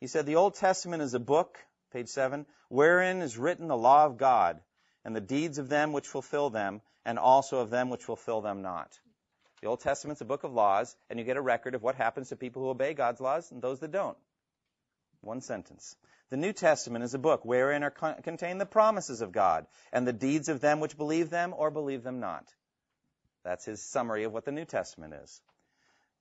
He 0.00 0.06
said, 0.06 0.26
The 0.26 0.36
Old 0.36 0.54
Testament 0.54 1.02
is 1.02 1.14
a 1.14 1.20
book, 1.20 1.58
page 1.92 2.08
7, 2.08 2.46
wherein 2.68 3.22
is 3.22 3.38
written 3.38 3.68
the 3.68 3.76
law 3.76 4.06
of 4.06 4.16
God, 4.16 4.60
and 5.04 5.14
the 5.14 5.20
deeds 5.20 5.58
of 5.58 5.68
them 5.68 5.92
which 5.92 6.08
fulfill 6.08 6.50
them, 6.50 6.80
and 7.04 7.18
also 7.18 7.58
of 7.58 7.70
them 7.70 7.90
which 7.90 8.04
fulfill 8.04 8.40
them 8.40 8.62
not. 8.62 8.98
The 9.60 9.68
Old 9.68 9.80
Testament's 9.80 10.20
a 10.20 10.26
book 10.26 10.44
of 10.44 10.52
laws, 10.52 10.96
and 11.08 11.18
you 11.18 11.24
get 11.24 11.36
a 11.36 11.42
record 11.42 11.74
of 11.74 11.82
what 11.82 11.94
happens 11.94 12.30
to 12.30 12.36
people 12.36 12.62
who 12.62 12.70
obey 12.70 12.94
God's 12.94 13.20
laws 13.20 13.50
and 13.50 13.62
those 13.62 13.80
that 13.80 13.92
don't. 13.92 14.18
One 15.20 15.40
sentence. 15.40 15.96
The 16.30 16.36
New 16.36 16.52
Testament 16.52 17.04
is 17.04 17.14
a 17.14 17.18
book 17.18 17.44
wherein 17.44 17.82
are 17.82 17.90
con- 17.90 18.20
contained 18.22 18.60
the 18.60 18.66
promises 18.66 19.20
of 19.20 19.32
God, 19.32 19.66
and 19.92 20.06
the 20.06 20.12
deeds 20.12 20.48
of 20.48 20.60
them 20.60 20.80
which 20.80 20.96
believe 20.96 21.30
them 21.30 21.54
or 21.56 21.70
believe 21.70 22.02
them 22.02 22.20
not. 22.20 22.44
That's 23.44 23.64
his 23.64 23.82
summary 23.82 24.24
of 24.24 24.32
what 24.32 24.44
the 24.44 24.52
New 24.52 24.64
Testament 24.64 25.14
is. 25.14 25.40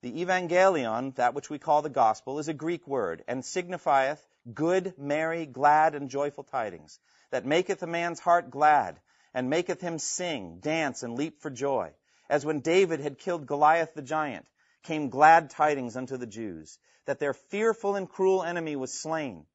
The 0.03 0.21
evangelion, 0.21 1.15
that 1.15 1.33
which 1.33 1.49
we 1.49 1.59
call 1.59 1.81
the 1.81 1.89
gospel, 1.89 2.37
is 2.37 2.49
a 2.49 2.53
Greek 2.53 2.85
word, 2.85 3.23
and 3.25 3.45
signifieth 3.45 4.21
good, 4.53 4.93
merry, 4.97 5.45
glad, 5.45 5.95
and 5.95 6.09
joyful 6.09 6.43
tidings, 6.43 6.99
that 7.31 7.45
maketh 7.45 7.81
a 7.81 7.87
man's 7.87 8.19
heart 8.19 8.51
glad, 8.51 8.99
and 9.33 9.49
maketh 9.49 9.79
him 9.79 9.97
sing, 9.97 10.59
dance, 10.59 11.03
and 11.03 11.15
leap 11.15 11.39
for 11.39 11.49
joy. 11.49 11.93
As 12.29 12.45
when 12.45 12.59
David 12.59 12.99
had 12.99 13.17
killed 13.17 13.47
Goliath 13.47 13.93
the 13.93 14.01
giant, 14.01 14.45
came 14.81 15.07
glad 15.07 15.49
tidings 15.49 15.95
unto 15.95 16.17
the 16.17 16.27
Jews, 16.27 16.77
that 17.05 17.19
their 17.19 17.33
fearful 17.33 17.95
and 17.95 18.09
cruel 18.09 18.43
enemy 18.43 18.75
was 18.75 18.91
slain, 18.91 19.45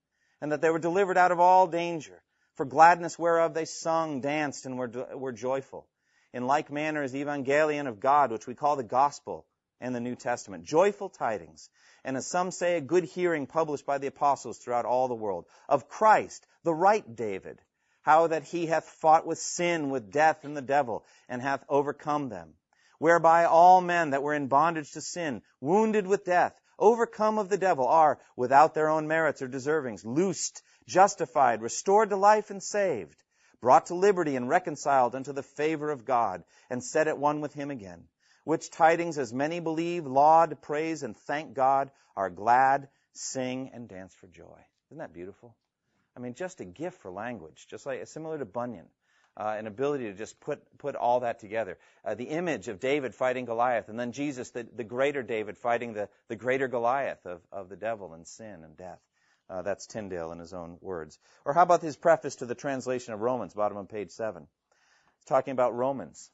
and 0.41 0.51
that 0.53 0.63
they 0.63 0.71
were 0.71 0.79
delivered 0.79 1.19
out 1.19 1.31
of 1.31 1.41
all 1.41 1.67
danger, 1.67 2.23
for 2.55 2.65
gladness 2.65 3.19
whereof 3.19 3.53
they 3.53 3.67
sung, 3.67 4.23
danced, 4.23 4.65
and 4.65 4.79
were, 4.79 4.89
were 5.15 5.33
joyful. 5.33 5.87
In 6.33 6.47
like 6.47 6.73
manner 6.73 7.03
is 7.03 7.13
the 7.13 7.23
evangelion 7.23 7.87
of 7.87 8.01
God, 8.01 8.33
which 8.33 8.47
we 8.47 8.55
call 8.55 8.77
the 8.77 8.83
gospel, 8.83 9.45
and 9.81 9.95
the 9.95 10.01
New 10.01 10.17
Testament. 10.17 10.65
Joyful 10.65 11.09
tidings, 11.09 11.71
and 12.05 12.17
as 12.17 12.27
some 12.27 12.51
say, 12.51 12.77
a 12.77 12.81
good 12.81 13.05
hearing 13.05 13.47
published 13.47 13.87
by 13.87 13.99
the 13.99 14.07
apostles 14.07 14.59
throughout 14.59 14.85
all 14.85 15.09
the 15.09 15.15
world, 15.15 15.47
of 15.69 15.89
Christ, 15.89 16.47
the 16.65 16.75
right 16.75 17.17
David, 17.17 17.61
how 18.03 18.27
that 18.29 18.45
he 18.45 18.67
hath 18.67 18.85
fought 18.85 19.27
with 19.27 19.39
sin, 19.39 19.91
with 19.91 20.11
death, 20.11 20.45
and 20.45 20.57
the 20.57 20.63
devil, 20.63 21.05
and 21.29 21.41
hath 21.43 21.65
overcome 21.69 22.29
them. 22.29 22.55
Whereby 22.99 23.45
all 23.45 23.81
men 23.81 24.11
that 24.11 24.23
were 24.23 24.35
in 24.35 24.49
bondage 24.49 24.93
to 24.93 25.01
sin, 25.01 25.43
wounded 25.61 26.07
with 26.07 26.25
death, 26.25 26.61
overcome 26.79 27.39
of 27.39 27.49
the 27.49 27.59
devil, 27.59 27.87
are, 27.87 28.19
without 28.37 28.75
their 28.75 28.89
own 28.89 29.07
merits 29.07 29.43
or 29.43 29.49
deservings, 29.49 30.05
loosed, 30.05 30.63
justified, 30.87 31.63
restored 31.63 32.11
to 32.11 32.17
life, 32.17 32.51
and 32.51 32.63
saved, 32.63 33.23
brought 33.61 33.87
to 33.87 33.95
liberty, 33.95 34.35
and 34.35 34.49
reconciled 34.49 35.15
unto 35.15 35.33
the 35.33 35.43
favor 35.43 35.91
of 35.91 36.05
God, 36.05 36.43
and 36.71 36.83
set 36.83 37.07
at 37.07 37.19
one 37.19 37.41
with 37.41 37.55
him 37.55 37.71
again 37.71 38.09
which 38.49 38.71
tidings 38.71 39.19
as 39.19 39.31
many 39.31 39.61
believe, 39.61 40.07
laud, 40.07 40.57
praise, 40.63 41.03
and 41.03 41.15
thank 41.15 41.53
God, 41.53 41.91
are 42.17 42.31
glad, 42.31 42.89
sing, 43.13 43.71
and 43.75 43.87
dance 43.87 44.15
for 44.15 44.27
joy. 44.27 44.59
Isn't 44.89 45.01
that 45.01 45.13
beautiful? 45.13 45.55
I 46.17 46.21
mean, 46.21 46.33
just 46.33 46.63
a 46.63 46.65
gift 46.65 47.03
for 47.03 47.11
language, 47.11 47.67
just 47.69 47.85
like 47.85 48.07
similar 48.07 48.39
to 48.39 48.47
Bunyan, 48.47 48.87
uh, 49.37 49.55
an 49.59 49.67
ability 49.67 50.05
to 50.05 50.15
just 50.15 50.41
put 50.41 50.63
put 50.79 50.97
all 50.97 51.21
that 51.21 51.41
together. 51.41 51.77
Uh, 52.03 52.15
the 52.15 52.25
image 52.25 52.69
of 52.69 52.81
David 52.81 53.15
fighting 53.15 53.45
Goliath, 53.45 53.91
and 53.91 54.01
then 54.01 54.13
Jesus, 54.13 54.49
the, 54.49 54.67
the 54.75 54.83
greater 54.83 55.23
David, 55.23 55.59
fighting 55.59 55.93
the, 55.93 56.09
the 56.29 56.37
greater 56.37 56.69
Goliath 56.69 57.27
of, 57.27 57.43
of 57.53 57.69
the 57.69 57.77
devil 57.77 58.15
and 58.15 58.27
sin 58.27 58.65
and 58.65 58.79
death. 58.79 59.01
Uh, 59.51 59.61
that's 59.61 59.87
Tyndale 59.87 60.33
in 60.33 60.39
his 60.39 60.55
own 60.55 60.79
words. 60.81 61.19
Or 61.45 61.53
how 61.53 61.65
about 61.65 61.83
his 61.83 61.99
preface 61.99 62.37
to 62.37 62.47
the 62.47 62.55
translation 62.55 63.13
of 63.13 63.21
Romans, 63.21 63.53
bottom 63.53 63.77
of 63.77 63.91
page 63.91 64.11
seven? 64.11 64.49
talking 65.29 65.53
about 65.53 65.77
Romans. 65.77 66.31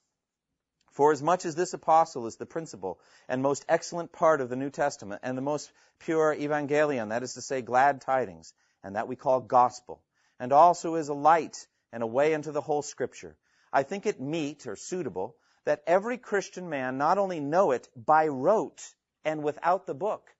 For 0.94 1.10
as 1.10 1.20
much 1.20 1.44
as 1.44 1.56
this 1.56 1.74
apostle 1.74 2.28
is 2.28 2.36
the 2.36 2.46
principal 2.46 3.00
and 3.28 3.42
most 3.42 3.64
excellent 3.68 4.12
part 4.12 4.40
of 4.40 4.48
the 4.48 4.56
New 4.56 4.70
Testament 4.70 5.22
and 5.24 5.36
the 5.36 5.42
most 5.42 5.72
pure 5.98 6.34
evangelion, 6.34 7.08
that 7.08 7.24
is 7.24 7.34
to 7.34 7.42
say, 7.42 7.62
glad 7.62 8.00
tidings, 8.00 8.54
and 8.84 8.94
that 8.94 9.08
we 9.08 9.16
call 9.16 9.40
gospel, 9.40 10.00
and 10.38 10.52
also 10.52 10.94
is 10.94 11.08
a 11.08 11.14
light 11.14 11.66
and 11.92 12.04
a 12.04 12.06
way 12.06 12.32
into 12.32 12.52
the 12.52 12.60
whole 12.60 12.80
scripture, 12.80 13.36
I 13.72 13.82
think 13.82 14.06
it 14.06 14.20
meet 14.20 14.68
or 14.68 14.76
suitable 14.76 15.34
that 15.64 15.82
every 15.84 16.16
Christian 16.16 16.68
man 16.68 16.96
not 16.96 17.18
only 17.18 17.40
know 17.40 17.72
it 17.72 17.88
by 17.96 18.28
rote 18.28 18.82
and 19.24 19.42
without 19.42 19.86
the 19.86 19.94
book. 19.94 20.30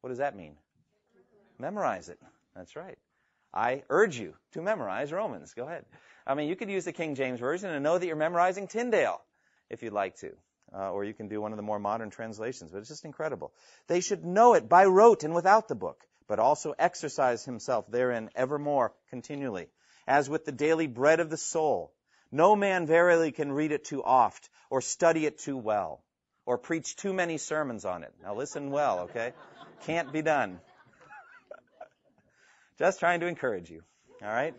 What 0.00 0.08
does 0.08 0.18
that 0.18 0.34
mean? 0.34 0.56
Memorize 1.60 2.08
it. 2.08 2.18
That's 2.56 2.74
right. 2.74 2.98
I 3.52 3.84
urge 3.88 4.18
you 4.18 4.34
to 4.52 4.62
memorize 4.62 5.12
Romans. 5.12 5.54
Go 5.54 5.66
ahead. 5.66 5.84
I 6.26 6.34
mean, 6.34 6.48
you 6.48 6.56
could 6.56 6.70
use 6.70 6.84
the 6.84 6.92
King 6.92 7.14
James 7.14 7.38
Version 7.38 7.70
and 7.70 7.84
know 7.84 7.96
that 7.96 8.06
you're 8.06 8.16
memorizing 8.16 8.66
Tyndale 8.66 9.20
if 9.70 9.82
you'd 9.82 9.92
like 9.92 10.16
to. 10.16 10.32
Uh, 10.72 10.90
or 10.90 11.04
you 11.04 11.14
can 11.14 11.28
do 11.28 11.40
one 11.40 11.52
of 11.52 11.56
the 11.56 11.62
more 11.62 11.78
modern 11.78 12.10
translations, 12.10 12.72
but 12.72 12.78
it's 12.78 12.88
just 12.88 13.04
incredible. 13.04 13.52
They 13.86 14.00
should 14.00 14.24
know 14.24 14.54
it 14.54 14.68
by 14.68 14.86
rote 14.86 15.22
and 15.22 15.34
without 15.34 15.68
the 15.68 15.76
book, 15.76 16.04
but 16.26 16.40
also 16.40 16.74
exercise 16.78 17.44
himself 17.44 17.86
therein 17.88 18.30
evermore 18.34 18.92
continually, 19.10 19.68
as 20.06 20.28
with 20.28 20.44
the 20.44 20.52
daily 20.52 20.88
bread 20.88 21.20
of 21.20 21.30
the 21.30 21.36
soul. 21.36 21.92
No 22.32 22.56
man 22.56 22.86
verily 22.86 23.30
can 23.30 23.52
read 23.52 23.70
it 23.70 23.84
too 23.84 24.02
oft, 24.02 24.48
or 24.68 24.80
study 24.80 25.26
it 25.26 25.38
too 25.38 25.56
well, 25.56 26.02
or 26.44 26.58
preach 26.58 26.96
too 26.96 27.12
many 27.12 27.38
sermons 27.38 27.84
on 27.84 28.02
it. 28.02 28.12
Now 28.20 28.34
listen 28.34 28.70
well, 28.70 29.00
okay? 29.00 29.32
Can't 29.84 30.12
be 30.12 30.22
done. 30.22 30.58
just 32.78 32.98
trying 32.98 33.20
to 33.20 33.26
encourage 33.26 33.70
you, 33.70 33.84
alright? 34.20 34.54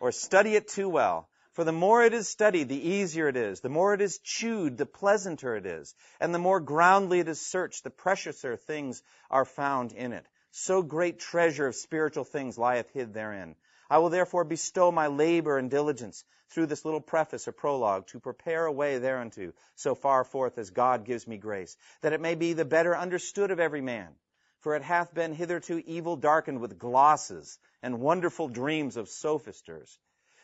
Or 0.00 0.10
study 0.12 0.54
it 0.54 0.68
too 0.68 0.88
well 0.88 1.27
For 1.58 1.64
the 1.64 1.72
more 1.72 2.04
it 2.04 2.14
is 2.14 2.28
studied, 2.28 2.68
the 2.68 2.88
easier 2.88 3.26
it 3.26 3.36
is. 3.36 3.58
The 3.58 3.68
more 3.68 3.92
it 3.92 4.00
is 4.00 4.18
chewed, 4.18 4.78
the 4.78 4.86
pleasanter 4.86 5.56
it 5.56 5.66
is. 5.66 5.92
And 6.20 6.32
the 6.32 6.38
more 6.38 6.60
groundly 6.60 7.18
it 7.18 7.26
is 7.26 7.40
searched, 7.40 7.82
the 7.82 7.90
preciouser 7.90 8.56
things 8.56 9.02
are 9.28 9.44
found 9.44 9.90
in 9.90 10.12
it. 10.12 10.24
So 10.52 10.82
great 10.82 11.18
treasure 11.18 11.66
of 11.66 11.74
spiritual 11.74 12.22
things 12.22 12.58
lieth 12.58 12.88
hid 12.90 13.12
therein. 13.12 13.56
I 13.90 13.98
will 13.98 14.08
therefore 14.08 14.44
bestow 14.44 14.92
my 14.92 15.08
labor 15.08 15.58
and 15.58 15.68
diligence 15.68 16.22
through 16.50 16.66
this 16.66 16.84
little 16.84 17.00
preface 17.00 17.48
or 17.48 17.52
prologue 17.52 18.06
to 18.12 18.20
prepare 18.20 18.66
a 18.66 18.72
way 18.72 18.98
thereunto, 18.98 19.52
so 19.74 19.96
far 19.96 20.22
forth 20.22 20.58
as 20.58 20.70
God 20.70 21.04
gives 21.04 21.26
me 21.26 21.38
grace, 21.38 21.76
that 22.02 22.12
it 22.12 22.20
may 22.20 22.36
be 22.36 22.52
the 22.52 22.64
better 22.64 22.96
understood 22.96 23.50
of 23.50 23.58
every 23.58 23.80
man. 23.80 24.14
For 24.60 24.76
it 24.76 24.82
hath 24.84 25.12
been 25.12 25.34
hitherto 25.34 25.82
evil 25.84 26.14
darkened 26.14 26.60
with 26.60 26.78
glosses 26.78 27.58
and 27.82 27.98
wonderful 27.98 28.46
dreams 28.46 28.96
of 28.96 29.08
sophisters 29.08 29.98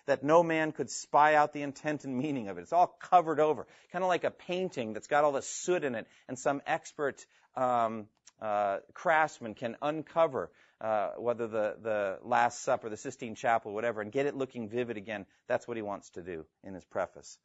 that 0.06 0.22
no 0.22 0.42
man 0.42 0.72
could 0.72 0.90
spy 0.90 1.34
out 1.34 1.52
the 1.52 1.62
intent 1.62 2.04
and 2.04 2.16
meaning 2.16 2.48
of 2.48 2.58
it. 2.58 2.62
It's 2.62 2.72
all 2.72 2.96
covered 3.00 3.40
over, 3.40 3.66
kind 3.92 4.04
of 4.04 4.08
like 4.08 4.24
a 4.24 4.30
painting 4.30 4.92
that's 4.92 5.06
got 5.06 5.24
all 5.24 5.32
the 5.32 5.42
soot 5.42 5.84
in 5.84 5.94
it, 5.94 6.06
and 6.28 6.38
some 6.38 6.62
expert 6.66 7.24
um, 7.56 8.06
uh, 8.40 8.78
craftsman 8.92 9.54
can 9.54 9.76
uncover 9.80 10.50
uh, 10.80 11.12
whether 11.16 11.46
the, 11.46 11.76
the 11.82 12.18
Last 12.22 12.62
Supper, 12.62 12.88
the 12.90 12.96
Sistine 12.96 13.34
Chapel, 13.34 13.72
whatever, 13.72 14.00
and 14.00 14.12
get 14.12 14.26
it 14.26 14.36
looking 14.36 14.68
vivid 14.68 14.96
again. 14.96 15.24
That's 15.48 15.66
what 15.66 15.76
he 15.76 15.82
wants 15.82 16.10
to 16.10 16.22
do 16.22 16.44
in 16.62 16.74
his 16.74 16.84
preface. 16.84 17.38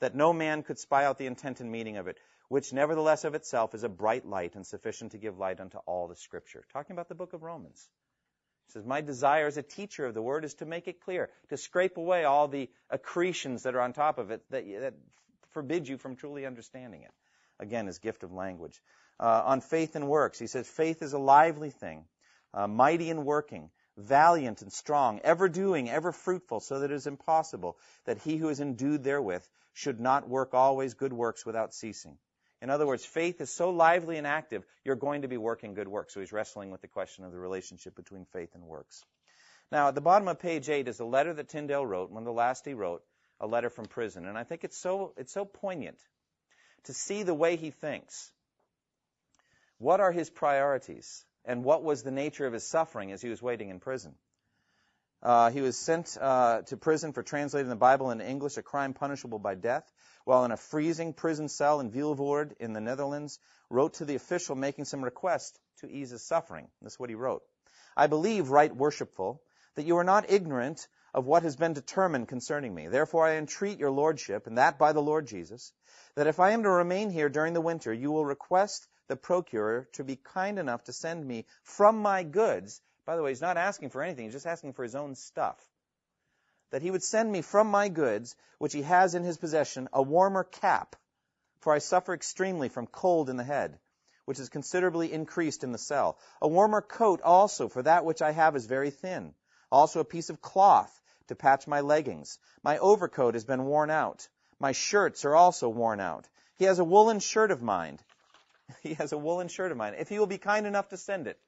That 0.00 0.14
no 0.14 0.32
man 0.32 0.62
could 0.62 0.78
spy 0.78 1.04
out 1.04 1.18
the 1.18 1.26
intent 1.26 1.60
and 1.60 1.72
meaning 1.72 1.96
of 1.96 2.06
it, 2.06 2.18
which 2.48 2.72
nevertheless 2.72 3.24
of 3.24 3.34
itself 3.34 3.74
is 3.74 3.84
a 3.84 3.88
bright 3.88 4.26
light 4.26 4.54
and 4.54 4.66
sufficient 4.66 5.12
to 5.12 5.18
give 5.18 5.38
light 5.38 5.60
unto 5.60 5.78
all 5.86 6.08
the 6.08 6.16
Scripture. 6.16 6.64
Talking 6.72 6.94
about 6.94 7.08
the 7.08 7.14
book 7.14 7.32
of 7.32 7.42
Romans. 7.42 7.88
He 8.66 8.72
says, 8.72 8.84
My 8.84 9.00
desire 9.00 9.46
as 9.46 9.56
a 9.56 9.62
teacher 9.62 10.06
of 10.06 10.14
the 10.14 10.22
word 10.22 10.44
is 10.44 10.54
to 10.54 10.66
make 10.66 10.88
it 10.88 11.00
clear, 11.00 11.30
to 11.50 11.56
scrape 11.56 11.96
away 11.96 12.24
all 12.24 12.48
the 12.48 12.70
accretions 12.90 13.62
that 13.64 13.74
are 13.74 13.80
on 13.80 13.92
top 13.92 14.18
of 14.18 14.30
it 14.30 14.42
that, 14.50 14.64
that 14.66 14.94
forbid 15.52 15.88
you 15.88 15.98
from 15.98 16.16
truly 16.16 16.46
understanding 16.46 17.02
it. 17.02 17.12
Again, 17.60 17.86
his 17.86 17.98
gift 17.98 18.22
of 18.24 18.32
language. 18.32 18.80
Uh, 19.20 19.42
on 19.44 19.60
faith 19.60 19.94
and 19.94 20.08
works, 20.08 20.38
he 20.38 20.46
says, 20.46 20.68
Faith 20.68 21.02
is 21.02 21.12
a 21.12 21.18
lively 21.18 21.70
thing, 21.70 22.04
uh, 22.52 22.66
mighty 22.66 23.10
in 23.10 23.24
working, 23.24 23.70
valiant 23.96 24.62
and 24.62 24.72
strong, 24.72 25.20
ever 25.22 25.48
doing, 25.48 25.88
ever 25.88 26.10
fruitful, 26.10 26.60
so 26.60 26.80
that 26.80 26.90
it 26.90 26.94
is 26.94 27.06
impossible 27.06 27.76
that 28.06 28.18
he 28.18 28.36
who 28.36 28.48
is 28.48 28.60
endued 28.60 29.04
therewith 29.04 29.44
should 29.72 30.00
not 30.00 30.28
work 30.28 30.52
always 30.52 30.94
good 30.94 31.12
works 31.12 31.46
without 31.46 31.72
ceasing. 31.72 32.18
In 32.64 32.70
other 32.70 32.86
words, 32.86 33.04
faith 33.04 33.42
is 33.42 33.50
so 33.50 33.68
lively 33.68 34.16
and 34.16 34.26
active, 34.26 34.64
you're 34.86 34.96
going 34.96 35.20
to 35.20 35.28
be 35.28 35.36
working 35.36 35.74
good 35.74 35.86
works. 35.86 36.14
So 36.14 36.20
he's 36.20 36.32
wrestling 36.32 36.70
with 36.70 36.80
the 36.80 36.88
question 36.88 37.26
of 37.26 37.30
the 37.30 37.38
relationship 37.38 37.94
between 37.94 38.24
faith 38.32 38.54
and 38.54 38.64
works. 38.64 39.04
Now, 39.70 39.88
at 39.88 39.94
the 39.94 40.00
bottom 40.00 40.28
of 40.28 40.38
page 40.38 40.70
8 40.70 40.88
is 40.88 40.98
a 40.98 41.04
letter 41.04 41.34
that 41.34 41.50
Tyndale 41.50 41.84
wrote, 41.84 42.10
one 42.10 42.22
of 42.22 42.24
the 42.24 42.32
last 42.32 42.64
he 42.64 42.72
wrote, 42.72 43.02
a 43.38 43.46
letter 43.46 43.68
from 43.68 43.84
prison. 43.84 44.26
And 44.26 44.38
I 44.38 44.44
think 44.44 44.64
it's 44.64 44.78
so, 44.78 45.12
it's 45.18 45.30
so 45.30 45.44
poignant 45.44 45.98
to 46.84 46.94
see 46.94 47.22
the 47.22 47.34
way 47.34 47.56
he 47.56 47.70
thinks. 47.70 48.32
What 49.76 50.00
are 50.00 50.10
his 50.10 50.30
priorities? 50.30 51.22
And 51.44 51.64
what 51.64 51.84
was 51.84 52.02
the 52.02 52.12
nature 52.12 52.46
of 52.46 52.54
his 52.54 52.66
suffering 52.66 53.12
as 53.12 53.20
he 53.20 53.28
was 53.28 53.42
waiting 53.42 53.68
in 53.68 53.78
prison? 53.78 54.14
Uh, 55.24 55.50
he 55.50 55.62
was 55.62 55.76
sent 55.76 56.18
uh, 56.20 56.60
to 56.62 56.76
prison 56.76 57.12
for 57.12 57.22
translating 57.22 57.70
the 57.70 57.76
Bible 57.76 58.10
into 58.10 58.28
English, 58.28 58.56
a 58.58 58.62
crime 58.62 58.92
punishable 58.92 59.38
by 59.38 59.54
death 59.54 59.90
while 60.24 60.44
in 60.44 60.50
a 60.50 60.56
freezing 60.56 61.12
prison 61.12 61.48
cell 61.48 61.80
in 61.80 61.90
Vilvoorde 61.90 62.54
in 62.58 62.72
the 62.72 62.80
Netherlands, 62.80 63.38
wrote 63.70 63.94
to 63.94 64.04
the 64.04 64.14
official 64.14 64.56
making 64.56 64.84
some 64.86 65.04
request 65.04 65.58
to 65.78 65.90
ease 65.90 66.10
his 66.10 66.22
suffering. 66.22 66.68
This 66.80 66.94
is 66.94 66.98
what 66.98 67.10
he 67.10 67.14
wrote. 67.14 67.42
I 67.96 68.06
believe, 68.06 68.48
right 68.50 68.74
worshipful, 68.74 69.42
that 69.74 69.84
you 69.84 69.98
are 69.98 70.04
not 70.04 70.30
ignorant 70.30 70.88
of 71.12 71.26
what 71.26 71.42
has 71.42 71.56
been 71.56 71.74
determined 71.74 72.28
concerning 72.28 72.74
me. 72.74 72.88
Therefore 72.88 73.26
I 73.26 73.36
entreat 73.36 73.78
your 73.78 73.90
lordship, 73.90 74.46
and 74.46 74.58
that 74.58 74.78
by 74.78 74.92
the 74.92 75.02
Lord 75.02 75.26
Jesus, 75.26 75.72
that 76.16 76.26
if 76.26 76.40
I 76.40 76.50
am 76.50 76.62
to 76.62 76.70
remain 76.70 77.10
here 77.10 77.28
during 77.28 77.54
the 77.54 77.60
winter, 77.60 77.92
you 77.92 78.10
will 78.10 78.24
request 78.24 78.86
the 79.08 79.16
procurer 79.16 79.88
to 79.92 80.04
be 80.04 80.16
kind 80.16 80.58
enough 80.58 80.84
to 80.84 80.92
send 80.92 81.24
me 81.24 81.46
from 81.62 81.98
my 81.98 82.22
goods. 82.22 82.80
By 83.06 83.16
the 83.16 83.22
way, 83.22 83.30
he's 83.30 83.40
not 83.40 83.56
asking 83.56 83.90
for 83.90 84.02
anything, 84.02 84.24
he's 84.24 84.34
just 84.34 84.46
asking 84.46 84.72
for 84.72 84.82
his 84.82 84.94
own 84.94 85.14
stuff 85.14 85.58
that 86.74 86.82
he 86.82 86.90
would 86.90 87.04
send 87.04 87.30
me 87.30 87.40
from 87.40 87.70
my 87.70 87.88
goods, 87.88 88.34
which 88.58 88.72
he 88.72 88.82
has 88.82 89.14
in 89.14 89.22
his 89.22 89.38
possession, 89.38 89.88
a 89.92 90.02
warmer 90.02 90.42
cap, 90.42 90.96
for 91.60 91.72
I 91.72 91.78
suffer 91.78 92.12
extremely 92.12 92.68
from 92.68 92.88
cold 92.88 93.30
in 93.30 93.36
the 93.36 93.44
head, 93.44 93.78
which 94.24 94.40
is 94.40 94.48
considerably 94.48 95.12
increased 95.12 95.62
in 95.62 95.70
the 95.70 95.78
cell. 95.78 96.18
A 96.42 96.48
warmer 96.48 96.82
coat 96.82 97.20
also, 97.22 97.68
for 97.68 97.82
that 97.84 98.04
which 98.04 98.22
I 98.22 98.32
have 98.32 98.56
is 98.56 98.66
very 98.66 98.90
thin. 98.90 99.36
Also 99.70 100.00
a 100.00 100.04
piece 100.04 100.30
of 100.30 100.42
cloth 100.42 101.00
to 101.28 101.36
patch 101.36 101.68
my 101.68 101.80
leggings. 101.80 102.40
My 102.64 102.78
overcoat 102.78 103.34
has 103.34 103.44
been 103.44 103.66
worn 103.66 103.90
out. 103.90 104.28
My 104.58 104.72
shirts 104.72 105.24
are 105.24 105.36
also 105.36 105.68
worn 105.68 106.00
out. 106.00 106.28
He 106.56 106.64
has 106.64 106.80
a 106.80 106.84
woolen 106.84 107.20
shirt 107.20 107.52
of 107.52 107.62
mine. 107.62 108.00
He 108.82 108.94
has 108.94 109.12
a 109.12 109.18
woolen 109.18 109.46
shirt 109.46 109.70
of 109.70 109.76
mine. 109.76 109.94
If 109.96 110.08
he 110.08 110.18
will 110.18 110.26
be 110.26 110.38
kind 110.38 110.66
enough 110.66 110.88
to 110.88 110.96
send 110.96 111.28
it. 111.28 111.38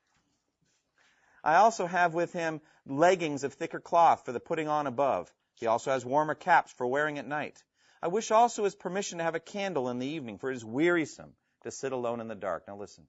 I 1.47 1.59
also 1.59 1.87
have 1.87 2.13
with 2.13 2.33
him 2.33 2.61
leggings 2.87 3.45
of 3.45 3.55
thicker 3.55 3.79
cloth 3.79 4.25
for 4.25 4.33
the 4.33 4.41
putting 4.41 4.67
on 4.67 4.89
above. 4.89 5.33
He 5.55 5.69
also 5.69 5.93
has 5.93 6.05
warmer 6.05 6.35
caps 6.35 6.73
for 6.73 6.89
wearing 6.89 7.21
at 7.21 7.27
night. 7.27 7.63
I 8.03 8.09
wish 8.09 8.33
also 8.33 8.65
his 8.65 8.75
permission 8.75 9.19
to 9.19 9.25
have 9.25 9.37
a 9.37 9.41
candle 9.41 9.89
in 9.89 10.01
the 10.01 10.09
evening, 10.09 10.39
for 10.39 10.51
it 10.51 10.57
is 10.57 10.65
wearisome 10.65 11.35
to 11.63 11.71
sit 11.71 11.93
alone 11.93 12.21
in 12.21 12.27
the 12.27 12.35
dark. 12.35 12.67
Now 12.67 12.77
listen. 12.77 13.07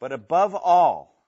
But 0.00 0.12
above 0.12 0.54
all, 0.54 1.22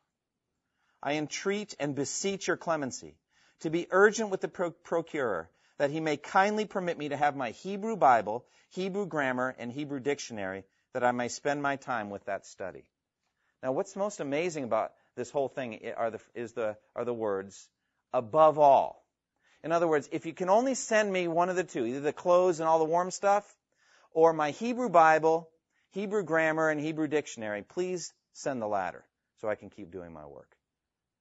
I 1.03 1.17
entreat 1.17 1.75
and 1.79 1.95
beseech 1.95 2.47
your 2.47 2.57
clemency 2.57 3.19
to 3.61 3.69
be 3.69 3.87
urgent 3.91 4.31
with 4.31 4.41
the 4.41 4.49
pro- 4.49 4.71
procurer 4.71 5.51
that 5.77 5.91
he 5.91 6.01
may 6.01 6.17
kindly 6.17 6.65
permit 6.65 6.97
me 6.97 7.11
to 7.11 7.17
have 7.19 7.37
my 7.37 7.51
Hebrew 7.51 7.95
Bible, 7.95 8.47
Hebrew 8.71 9.05
grammar, 9.05 9.55
and 9.59 9.71
Hebrew 9.71 10.01
dictionary 10.01 10.65
that 10.95 11.05
I 11.05 11.13
may 11.13 11.29
spend 11.29 11.63
my 11.63 11.77
time 11.77 12.09
with 12.09 12.25
that 12.25 12.47
study. 12.47 12.89
Now, 13.63 13.73
what's 13.73 13.95
most 13.97 14.21
amazing 14.21 14.65
about 14.65 14.93
this 15.17 15.31
whole 15.31 15.49
thing 15.49 15.81
are 15.97 16.11
the, 16.11 16.21
is 16.35 16.53
the, 16.53 16.77
are 16.95 17.05
the 17.05 17.15
words, 17.15 17.69
above 18.13 18.59
all. 18.59 19.05
In 19.65 19.73
other 19.73 19.89
words, 19.89 20.09
if 20.13 20.27
you 20.27 20.33
can 20.33 20.49
only 20.49 20.75
send 20.75 21.13
me 21.13 21.27
one 21.27 21.49
of 21.49 21.57
the 21.57 21.65
two, 21.65 21.85
either 21.85 22.01
the 22.01 22.13
clothes 22.13 22.61
and 22.61 22.69
all 22.69 22.79
the 22.79 22.85
warm 22.85 23.11
stuff, 23.11 23.45
or 24.13 24.33
my 24.33 24.53
Hebrew 24.53 24.89
Bible, 24.89 25.49
Hebrew 25.91 26.23
grammar, 26.23 26.71
and 26.71 26.81
Hebrew 26.81 27.09
dictionary, 27.09 27.63
please 27.63 28.13
send 28.33 28.63
the 28.63 28.69
latter 28.69 29.05
so 29.41 29.49
I 29.49 29.55
can 29.55 29.71
keep 29.71 29.91
doing 29.91 30.13
my 30.13 30.27
work. 30.27 30.57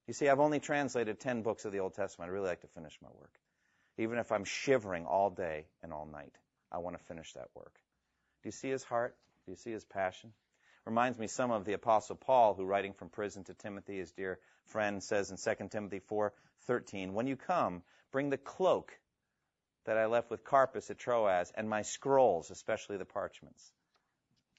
You 0.07 0.13
see, 0.13 0.29
I've 0.29 0.39
only 0.39 0.59
translated 0.59 1.19
10 1.19 1.41
books 1.41 1.65
of 1.65 1.71
the 1.71 1.79
Old 1.79 1.95
Testament. 1.95 2.29
I'd 2.29 2.33
really 2.33 2.49
like 2.49 2.61
to 2.61 2.67
finish 2.67 2.97
my 3.01 3.09
work. 3.19 3.31
Even 3.97 4.19
if 4.19 4.31
I'm 4.31 4.43
shivering 4.43 5.05
all 5.05 5.29
day 5.29 5.65
and 5.81 5.91
all 5.91 6.05
night, 6.05 6.33
I 6.71 6.77
want 6.79 6.97
to 6.97 7.03
finish 7.05 7.33
that 7.33 7.47
work. 7.55 7.73
Do 8.43 8.47
you 8.47 8.51
see 8.51 8.69
his 8.69 8.83
heart? 8.83 9.15
Do 9.45 9.51
you 9.51 9.55
see 9.55 9.71
his 9.71 9.85
passion? 9.85 10.33
Reminds 10.85 11.17
me 11.17 11.25
some 11.25 11.49
of 11.49 11.65
the 11.65 11.73
Apostle 11.73 12.15
Paul, 12.15 12.53
who 12.53 12.63
writing 12.63 12.93
from 12.93 13.09
prison 13.09 13.43
to 13.45 13.55
Timothy, 13.55 13.97
his 13.97 14.11
dear 14.11 14.39
friend, 14.65 15.01
says 15.01 15.31
in 15.31 15.37
2 15.37 15.71
Timothy 15.71 15.99
4:13, 15.99 17.13
"When 17.13 17.25
you 17.25 17.35
come, 17.35 17.83
bring 18.11 18.29
the 18.29 18.37
cloak 18.37 18.97
that 19.85 19.97
I 19.97 20.05
left 20.05 20.29
with 20.29 20.43
Carpus 20.43 20.91
at 20.91 20.99
Troas, 20.99 21.51
and 21.55 21.67
my 21.67 21.81
scrolls, 21.81 22.51
especially 22.51 22.97
the 22.97 23.05
parchments." 23.05 23.73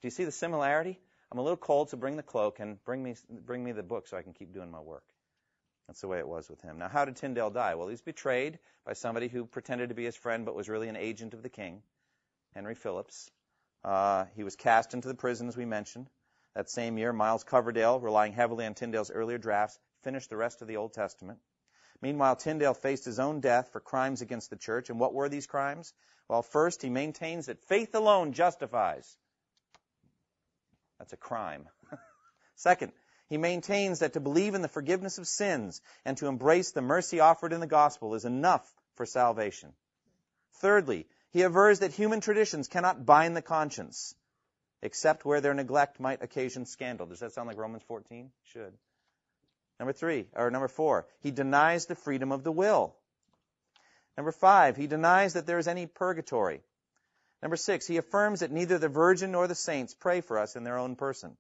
Do 0.01 0.07
you 0.09 0.11
see 0.11 0.25
the 0.25 0.33
similarity? 0.33 1.01
I'm 1.31 1.39
a 1.39 1.43
little 1.43 1.57
cold, 1.57 1.91
so 1.91 1.97
bring 1.97 2.17
the 2.17 2.25
cloak 2.25 2.59
and 2.59 2.83
bring 2.85 3.05
me 3.05 3.15
bring 3.31 3.63
me 3.63 3.71
the 3.71 3.85
book 3.85 4.09
so 4.09 4.17
I 4.17 4.23
can 4.23 4.33
keep 4.33 4.53
doing 4.53 4.71
my 4.71 4.81
work. 4.81 5.05
That's 5.87 6.01
the 6.01 6.09
way 6.09 6.19
it 6.19 6.27
was 6.27 6.51
with 6.51 6.61
him. 6.61 6.79
Now, 6.79 6.89
how 6.89 7.05
did 7.05 7.15
Tyndale 7.17 7.51
die? 7.51 7.77
Well, 7.77 7.87
he 7.87 7.93
was 7.93 8.03
betrayed 8.03 8.59
by 8.85 8.95
somebody 8.95 9.29
who 9.29 9.47
pretended 9.47 9.91
to 9.91 9.95
be 9.95 10.05
his 10.05 10.17
friend 10.17 10.45
but 10.45 10.57
was 10.57 10.69
really 10.69 10.89
an 10.89 10.97
agent 10.97 11.35
of 11.35 11.43
the 11.43 11.49
king, 11.49 11.85
Henry 12.55 12.75
Phillips. 12.75 13.31
Uh, 13.85 14.25
he 14.35 14.43
was 14.43 14.57
cast 14.57 14.95
into 14.95 15.07
the 15.07 15.15
prison, 15.15 15.47
as 15.47 15.57
we 15.57 15.65
mentioned. 15.65 16.11
That 16.57 16.71
same 16.71 16.97
year, 16.97 17.13
Miles 17.13 17.45
Coverdale, 17.45 18.01
relying 18.01 18.33
heavily 18.33 18.65
on 18.65 18.73
Tyndale's 18.73 19.11
earlier 19.11 19.37
drafts, 19.37 19.79
finished 20.01 20.31
the 20.31 20.39
rest 20.39 20.63
of 20.63 20.69
the 20.69 20.79
Old 20.79 20.95
Testament. 20.95 21.39
Meanwhile, 22.01 22.37
Tyndale 22.37 22.73
faced 22.73 23.05
his 23.05 23.19
own 23.19 23.41
death 23.41 23.69
for 23.73 23.81
crimes 23.81 24.23
against 24.23 24.49
the 24.49 24.57
church. 24.57 24.89
And 24.89 24.99
what 24.99 25.13
were 25.13 25.29
these 25.29 25.47
crimes? 25.47 25.93
Well, 26.29 26.41
first, 26.41 26.81
he 26.81 26.89
maintains 26.89 27.47
that 27.47 27.63
faith 27.65 27.95
alone 27.95 28.33
justifies. 28.33 29.19
That's 30.99 31.13
a 31.13 31.19
crime. 31.19 31.69
Second, 32.55 32.93
he 33.29 33.37
maintains 33.37 33.99
that 33.99 34.15
to 34.15 34.21
believe 34.21 34.55
in 34.55 34.63
the 34.63 34.69
forgiveness 34.69 35.19
of 35.19 35.27
sins 35.27 35.83
and 36.07 36.17
to 36.17 36.27
embrace 36.27 36.73
the 36.73 36.81
mercy 36.81 37.21
offered 37.21 37.53
in 37.53 37.61
the 37.61 37.67
gospel 37.67 38.15
is 38.15 38.25
enough 38.25 38.67
for 38.95 39.05
salvation. 39.05 39.75
Thirdly, 40.55 41.07
he 41.33 41.43
avers 41.43 41.81
that 41.81 41.93
human 41.93 42.23
traditions 42.23 42.67
cannot 42.67 43.05
bind 43.05 43.37
the 43.37 43.43
conscience 43.43 44.15
except 44.87 45.25
where 45.25 45.41
their 45.41 45.53
neglect 45.53 45.99
might 45.99 46.23
occasion 46.23 46.65
scandal. 46.65 47.07
Does 47.07 47.19
that 47.19 47.33
sound 47.33 47.49
like 47.49 47.59
Romans 47.59 47.83
14? 47.89 48.31
Should. 48.45 48.73
Number 49.81 49.93
three, 49.93 50.27
or 50.33 50.49
number 50.49 50.69
four, 50.69 51.07
he 51.23 51.33
denies 51.33 51.87
the 51.87 51.97
freedom 51.97 52.31
of 52.31 52.45
the 52.45 52.53
will. 52.53 52.95
Number 54.17 54.31
five, 54.31 54.77
he 54.77 54.87
denies 54.87 55.33
that 55.33 55.45
there 55.45 55.59
is 55.59 55.67
any 55.67 55.87
purgatory. 55.87 56.63
Number 57.43 57.57
six, 57.57 57.89
he 57.89 57.97
affirms 57.97 58.41
that 58.41 58.53
neither 58.53 58.79
the 58.79 58.89
Virgin 58.89 59.33
nor 59.33 59.49
the 59.49 59.57
saints 59.57 59.93
pray 59.93 60.21
for 60.21 60.39
us 60.39 60.55
in 60.55 60.63
their 60.63 60.79
own 60.79 60.95
person. 60.95 61.37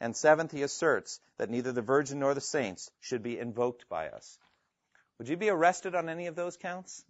And 0.00 0.16
seventh, 0.16 0.50
he 0.50 0.62
asserts 0.62 1.20
that 1.36 1.50
neither 1.50 1.72
the 1.72 1.82
Virgin 1.82 2.20
nor 2.20 2.32
the 2.32 2.40
saints 2.40 2.90
should 3.00 3.22
be 3.22 3.38
invoked 3.38 3.86
by 3.90 4.08
us. 4.08 4.38
Would 5.18 5.28
you 5.28 5.36
be 5.36 5.50
arrested 5.50 5.94
on 5.94 6.08
any 6.08 6.26
of 6.28 6.36
those 6.36 6.56
counts? 6.56 7.04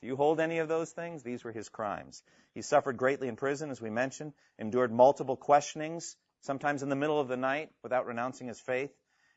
Do 0.00 0.06
you 0.06 0.16
hold 0.16 0.40
any 0.40 0.60
of 0.60 0.68
those 0.68 0.90
things? 0.90 1.22
These 1.22 1.44
were 1.44 1.52
his 1.52 1.68
crimes. 1.68 2.22
He 2.58 2.62
suffered 2.62 2.96
greatly 2.96 3.28
in 3.28 3.36
prison, 3.36 3.70
as 3.70 3.80
we 3.80 3.88
mentioned, 3.88 4.32
endured 4.58 4.90
multiple 4.90 5.36
questionings, 5.36 6.16
sometimes 6.40 6.82
in 6.82 6.88
the 6.88 6.96
middle 6.96 7.20
of 7.20 7.28
the 7.28 7.36
night 7.36 7.70
without 7.84 8.06
renouncing 8.06 8.48
his 8.48 8.58
faith, 8.58 8.90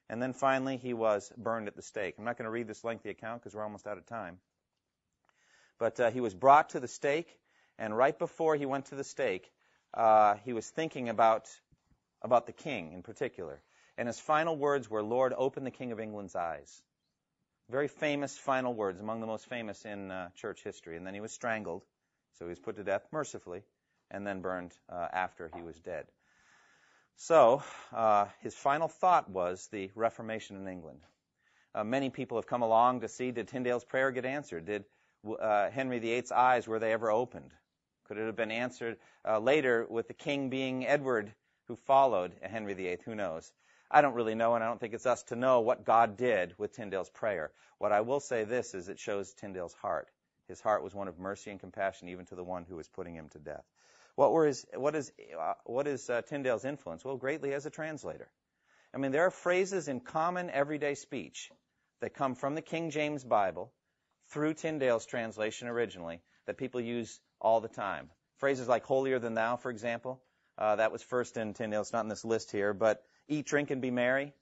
and 0.10 0.20
then 0.20 0.34
finally 0.34 0.78
he 0.78 0.96
was 0.96 1.32
burned 1.38 1.68
at 1.68 1.76
the 1.76 1.84
stake. 1.84 2.16
I'm 2.18 2.26
not 2.26 2.36
going 2.36 2.46
to 2.46 2.52
read 2.52 2.68
this 2.68 2.84
lengthy 2.84 3.12
account 3.12 3.40
because 3.40 3.54
we're 3.54 3.62
almost 3.62 3.86
out 3.86 4.00
of 4.00 4.08
time. 4.08 4.40
But 5.78 6.00
uh, 6.00 6.10
he 6.10 6.20
was 6.20 6.34
brought 6.34 6.72
to 6.72 6.80
the 6.80 6.88
stake, 6.88 7.28
and 7.78 7.96
right 7.96 8.18
before 8.18 8.56
he 8.56 8.66
went 8.66 8.88
to 8.88 8.96
the 8.96 9.04
stake, 9.04 9.48
uh, 9.94 10.38
he 10.44 10.54
was 10.54 10.68
thinking 10.68 11.08
about, 11.08 11.48
about 12.24 12.48
the 12.48 12.54
king 12.54 12.92
in 12.92 13.04
particular. 13.04 13.62
And 14.00 14.08
his 14.08 14.20
final 14.20 14.58
words 14.58 14.90
were, 14.90 15.04
Lord, 15.04 15.32
open 15.38 15.64
the 15.64 15.70
King 15.70 15.92
of 15.92 16.00
England's 16.00 16.36
eyes. 16.36 16.82
Very 17.70 17.88
famous 17.88 18.36
final 18.36 18.74
words, 18.74 19.00
among 19.00 19.22
the 19.22 19.28
most 19.28 19.46
famous 19.46 19.86
in 19.86 20.10
uh, 20.10 20.30
church 20.38 20.64
history. 20.64 20.98
And 20.98 21.06
then 21.06 21.14
he 21.14 21.22
was 21.22 21.32
strangled, 21.32 21.84
so 22.34 22.46
he 22.46 22.50
was 22.50 22.60
put 22.60 22.76
to 22.78 22.84
death 22.84 23.08
mercifully, 23.12 23.64
and 24.10 24.26
then 24.26 24.42
burned 24.42 24.74
uh, 24.90 25.08
after 25.14 25.50
he 25.56 25.62
was 25.62 25.80
dead. 25.80 26.06
So, 27.16 27.62
uh, 27.94 28.26
his 28.42 28.56
final 28.56 28.88
thought 28.88 29.30
was 29.30 29.68
the 29.72 29.92
Reformation 29.96 30.58
in 30.58 30.68
England. 30.68 31.02
Uh, 31.74 31.84
many 31.84 32.10
people 32.10 32.38
have 32.38 32.48
come 32.48 32.64
along 32.64 33.02
to 33.02 33.08
see 33.08 33.32
did 33.32 33.48
Tyndale's 33.48 33.86
prayer 33.86 34.12
get 34.12 34.26
answered? 34.26 34.66
Did 34.66 34.86
uh, 35.40 35.70
Henry 35.70 36.00
VIII's 36.00 36.32
eyes, 36.32 36.68
were 36.68 36.80
they 36.80 36.92
ever 36.92 37.12
opened? 37.12 37.54
Could 38.06 38.18
it 38.18 38.26
have 38.26 38.36
been 38.36 38.52
answered 38.52 38.98
uh, 39.26 39.40
later 39.40 39.86
with 39.90 40.08
the 40.08 40.14
king 40.14 40.50
being 40.50 40.86
Edward, 40.86 41.34
who 41.68 41.76
followed 41.76 42.34
Henry 42.42 42.74
VIII? 42.74 42.98
Who 43.06 43.16
knows? 43.16 43.54
I 43.90 44.02
don't 44.02 44.16
really 44.16 44.36
know, 44.36 44.56
and 44.56 44.64
I 44.64 44.68
don't 44.68 44.80
think 44.80 44.94
it's 44.94 45.06
us 45.06 45.24
to 45.24 45.36
know 45.36 45.62
what 45.62 45.86
God 45.86 46.18
did 46.18 46.56
with 46.58 46.74
Tyndale's 46.74 47.10
prayer. 47.10 47.52
What 47.78 47.92
I 47.92 48.02
will 48.02 48.20
say 48.20 48.44
this 48.44 48.74
is 48.74 48.90
it 48.90 49.00
shows 49.00 49.34
Tyndale's 49.34 49.74
heart. 49.74 50.10
His 50.48 50.60
heart 50.62 50.84
was 50.84 50.94
one 50.94 51.08
of 51.08 51.20
mercy 51.20 51.52
and 51.52 51.60
compassion, 51.60 52.10
even 52.10 52.26
to 52.28 52.36
the 52.36 52.44
one 52.44 52.66
who 52.66 52.76
was 52.76 52.88
putting 52.88 53.16
him 53.16 53.30
to 53.30 53.40
death. 53.40 53.64
What, 54.16 54.32
were 54.32 54.46
his, 54.46 54.66
what 54.76 54.96
is, 54.96 55.12
uh, 55.40 55.54
what 55.66 55.88
is 55.88 56.10
uh, 56.10 56.22
Tyndale's 56.22 56.66
influence? 56.66 57.06
Well, 57.06 57.18
greatly 57.18 57.54
as 57.54 57.66
a 57.66 57.70
translator. 57.70 58.30
I 58.94 58.98
mean, 58.98 59.12
there 59.12 59.26
are 59.26 59.32
phrases 59.32 59.88
in 59.88 60.02
common 60.02 60.50
everyday 60.50 60.96
speech 60.96 61.50
that 62.02 62.14
come 62.14 62.36
from 62.36 62.56
the 62.56 62.62
King 62.62 62.90
James 62.90 63.24
Bible 63.24 63.72
through 64.30 64.56
Tyndale's 64.56 65.06
translation 65.06 65.68
originally 65.68 66.22
that 66.46 66.58
people 66.58 66.82
use 66.82 67.20
all 67.40 67.62
the 67.62 67.70
time. 67.70 68.10
Phrases 68.38 68.68
like 68.68 68.84
holier 68.84 69.20
than 69.20 69.34
thou, 69.34 69.56
for 69.56 69.72
example. 69.72 70.22
Uh, 70.58 70.76
that 70.76 70.92
was 70.92 71.02
first 71.02 71.38
in 71.38 71.54
Tyndale. 71.54 71.82
It's 71.82 71.94
not 71.94 72.04
in 72.04 72.10
this 72.10 72.26
list 72.26 72.52
here, 72.52 72.74
but 72.74 73.04
Eat, 73.32 73.46
drink, 73.46 73.72
and 73.72 73.82
be 73.82 73.92
merry. 73.92 74.34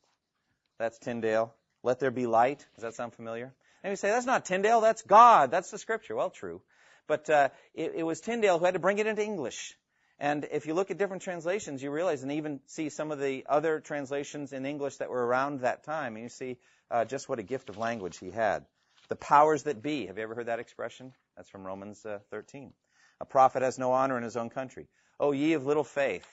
That's 0.80 0.98
Tyndale. 0.98 1.54
Let 1.84 2.00
there 2.00 2.10
be 2.10 2.26
light. 2.26 2.66
Does 2.74 2.82
that 2.82 2.96
sound 2.96 3.14
familiar? 3.14 3.54
And 3.84 3.92
we 3.92 3.96
say, 3.96 4.10
that's 4.10 4.26
not 4.26 4.46
Tyndale, 4.46 4.82
that's 4.82 5.02
God. 5.02 5.52
That's 5.52 5.72
the 5.72 5.78
scripture. 5.78 6.16
Well, 6.16 6.30
true. 6.30 6.62
But 7.08 7.30
uh, 7.30 7.50
it, 7.74 7.94
it 7.96 8.04
was 8.04 8.22
Tyndale 8.22 8.60
who 8.60 8.66
had 8.66 8.74
to 8.74 8.80
bring 8.80 9.00
it 9.00 9.08
into 9.08 9.24
English. 9.24 9.76
And 10.20 10.46
if 10.52 10.68
you 10.68 10.74
look 10.74 10.92
at 10.92 10.98
different 10.98 11.24
translations, 11.24 11.82
you 11.82 11.92
realize, 11.92 12.24
and 12.24 12.34
even 12.34 12.60
see 12.66 12.90
some 12.90 13.12
of 13.12 13.20
the 13.20 13.46
other 13.48 13.80
translations 13.80 14.52
in 14.52 14.66
English 14.66 14.98
that 14.98 15.10
were 15.10 15.26
around 15.26 15.62
that 15.62 15.86
time, 15.86 16.16
and 16.16 16.24
you 16.24 16.30
see 16.30 16.58
uh, 16.92 17.06
just 17.06 17.30
what 17.30 17.40
a 17.40 17.44
gift 17.44 17.70
of 17.70 17.78
language 17.78 18.18
he 18.18 18.30
had. 18.30 18.66
The 19.08 19.16
powers 19.16 19.64
that 19.64 19.82
be. 19.82 20.08
Have 20.08 20.18
you 20.18 20.24
ever 20.24 20.36
heard 20.36 20.48
that 20.48 20.60
expression? 20.60 21.14
That's 21.38 21.50
from 21.50 21.66
Romans 21.66 22.06
uh, 22.06 22.20
13. 22.32 22.74
A 23.22 23.26
prophet 23.26 23.64
has 23.64 23.80
no 23.80 23.94
honor 23.94 24.18
in 24.18 24.24
his 24.24 24.36
own 24.36 24.50
country. 24.50 24.88
O 25.20 25.32
ye 25.32 25.54
of 25.54 25.66
little 25.66 25.86
faith. 25.86 26.28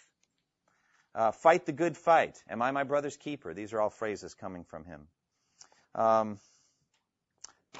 Uh, 1.15 1.31
fight 1.31 1.65
the 1.65 1.73
good 1.73 1.97
fight. 1.97 2.37
Am 2.51 2.61
I 2.61 2.73
my 2.73 2.85
brother's 2.85 3.17
keeper? 3.17 3.55
These 3.55 3.73
are 3.73 3.81
all 3.81 3.91
phrases 3.91 4.35
coming 4.35 4.65
from 4.65 4.85
him. 4.85 5.09
Um, 5.95 6.39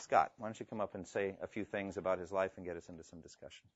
Scott, 0.01 0.33
why 0.39 0.49
don't 0.49 0.59
you 0.59 0.67
come 0.67 0.81
up 0.81 0.95
and 0.95 1.07
say 1.07 1.37
a 1.43 1.47
few 1.47 1.65
things 1.65 1.97
about 1.97 2.19
his 2.19 2.33
life 2.33 2.53
and 2.57 2.65
get 2.65 2.77
us 2.77 2.89
into 2.89 3.05
some 3.05 3.21
discussion? 3.21 3.67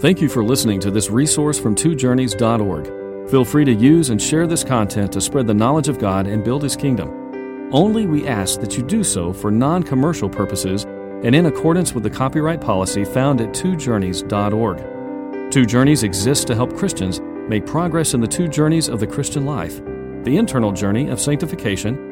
Thank 0.00 0.20
you 0.20 0.28
for 0.28 0.44
listening 0.44 0.80
to 0.80 0.90
this 0.90 1.10
resource 1.10 1.58
from 1.58 1.74
twojourneys.org. 1.74 3.30
Feel 3.30 3.44
free 3.44 3.64
to 3.64 3.72
use 3.72 4.10
and 4.10 4.20
share 4.20 4.46
this 4.46 4.64
content 4.64 5.12
to 5.12 5.20
spread 5.20 5.46
the 5.46 5.54
knowledge 5.54 5.88
of 5.88 5.98
God 5.98 6.26
and 6.26 6.44
build 6.44 6.62
His 6.62 6.76
kingdom. 6.76 7.70
Only 7.72 8.06
we 8.06 8.28
ask 8.28 8.60
that 8.60 8.76
you 8.76 8.82
do 8.82 9.02
so 9.02 9.32
for 9.32 9.50
non 9.50 9.82
commercial 9.82 10.28
purposes 10.28 10.84
and 10.84 11.34
in 11.34 11.46
accordance 11.46 11.94
with 11.94 12.02
the 12.02 12.10
copyright 12.10 12.60
policy 12.60 13.04
found 13.04 13.40
at 13.40 13.50
twojourneys.org. 13.50 15.52
Two 15.52 15.64
Journeys 15.64 16.02
exists 16.02 16.44
to 16.46 16.54
help 16.54 16.76
Christians 16.76 17.20
make 17.48 17.66
progress 17.66 18.14
in 18.14 18.20
the 18.20 18.26
two 18.26 18.48
journeys 18.48 18.88
of 18.88 19.00
the 19.00 19.06
Christian 19.06 19.44
life 19.44 19.80
the 20.24 20.36
internal 20.36 20.70
journey 20.70 21.08
of 21.08 21.20
sanctification 21.20 22.11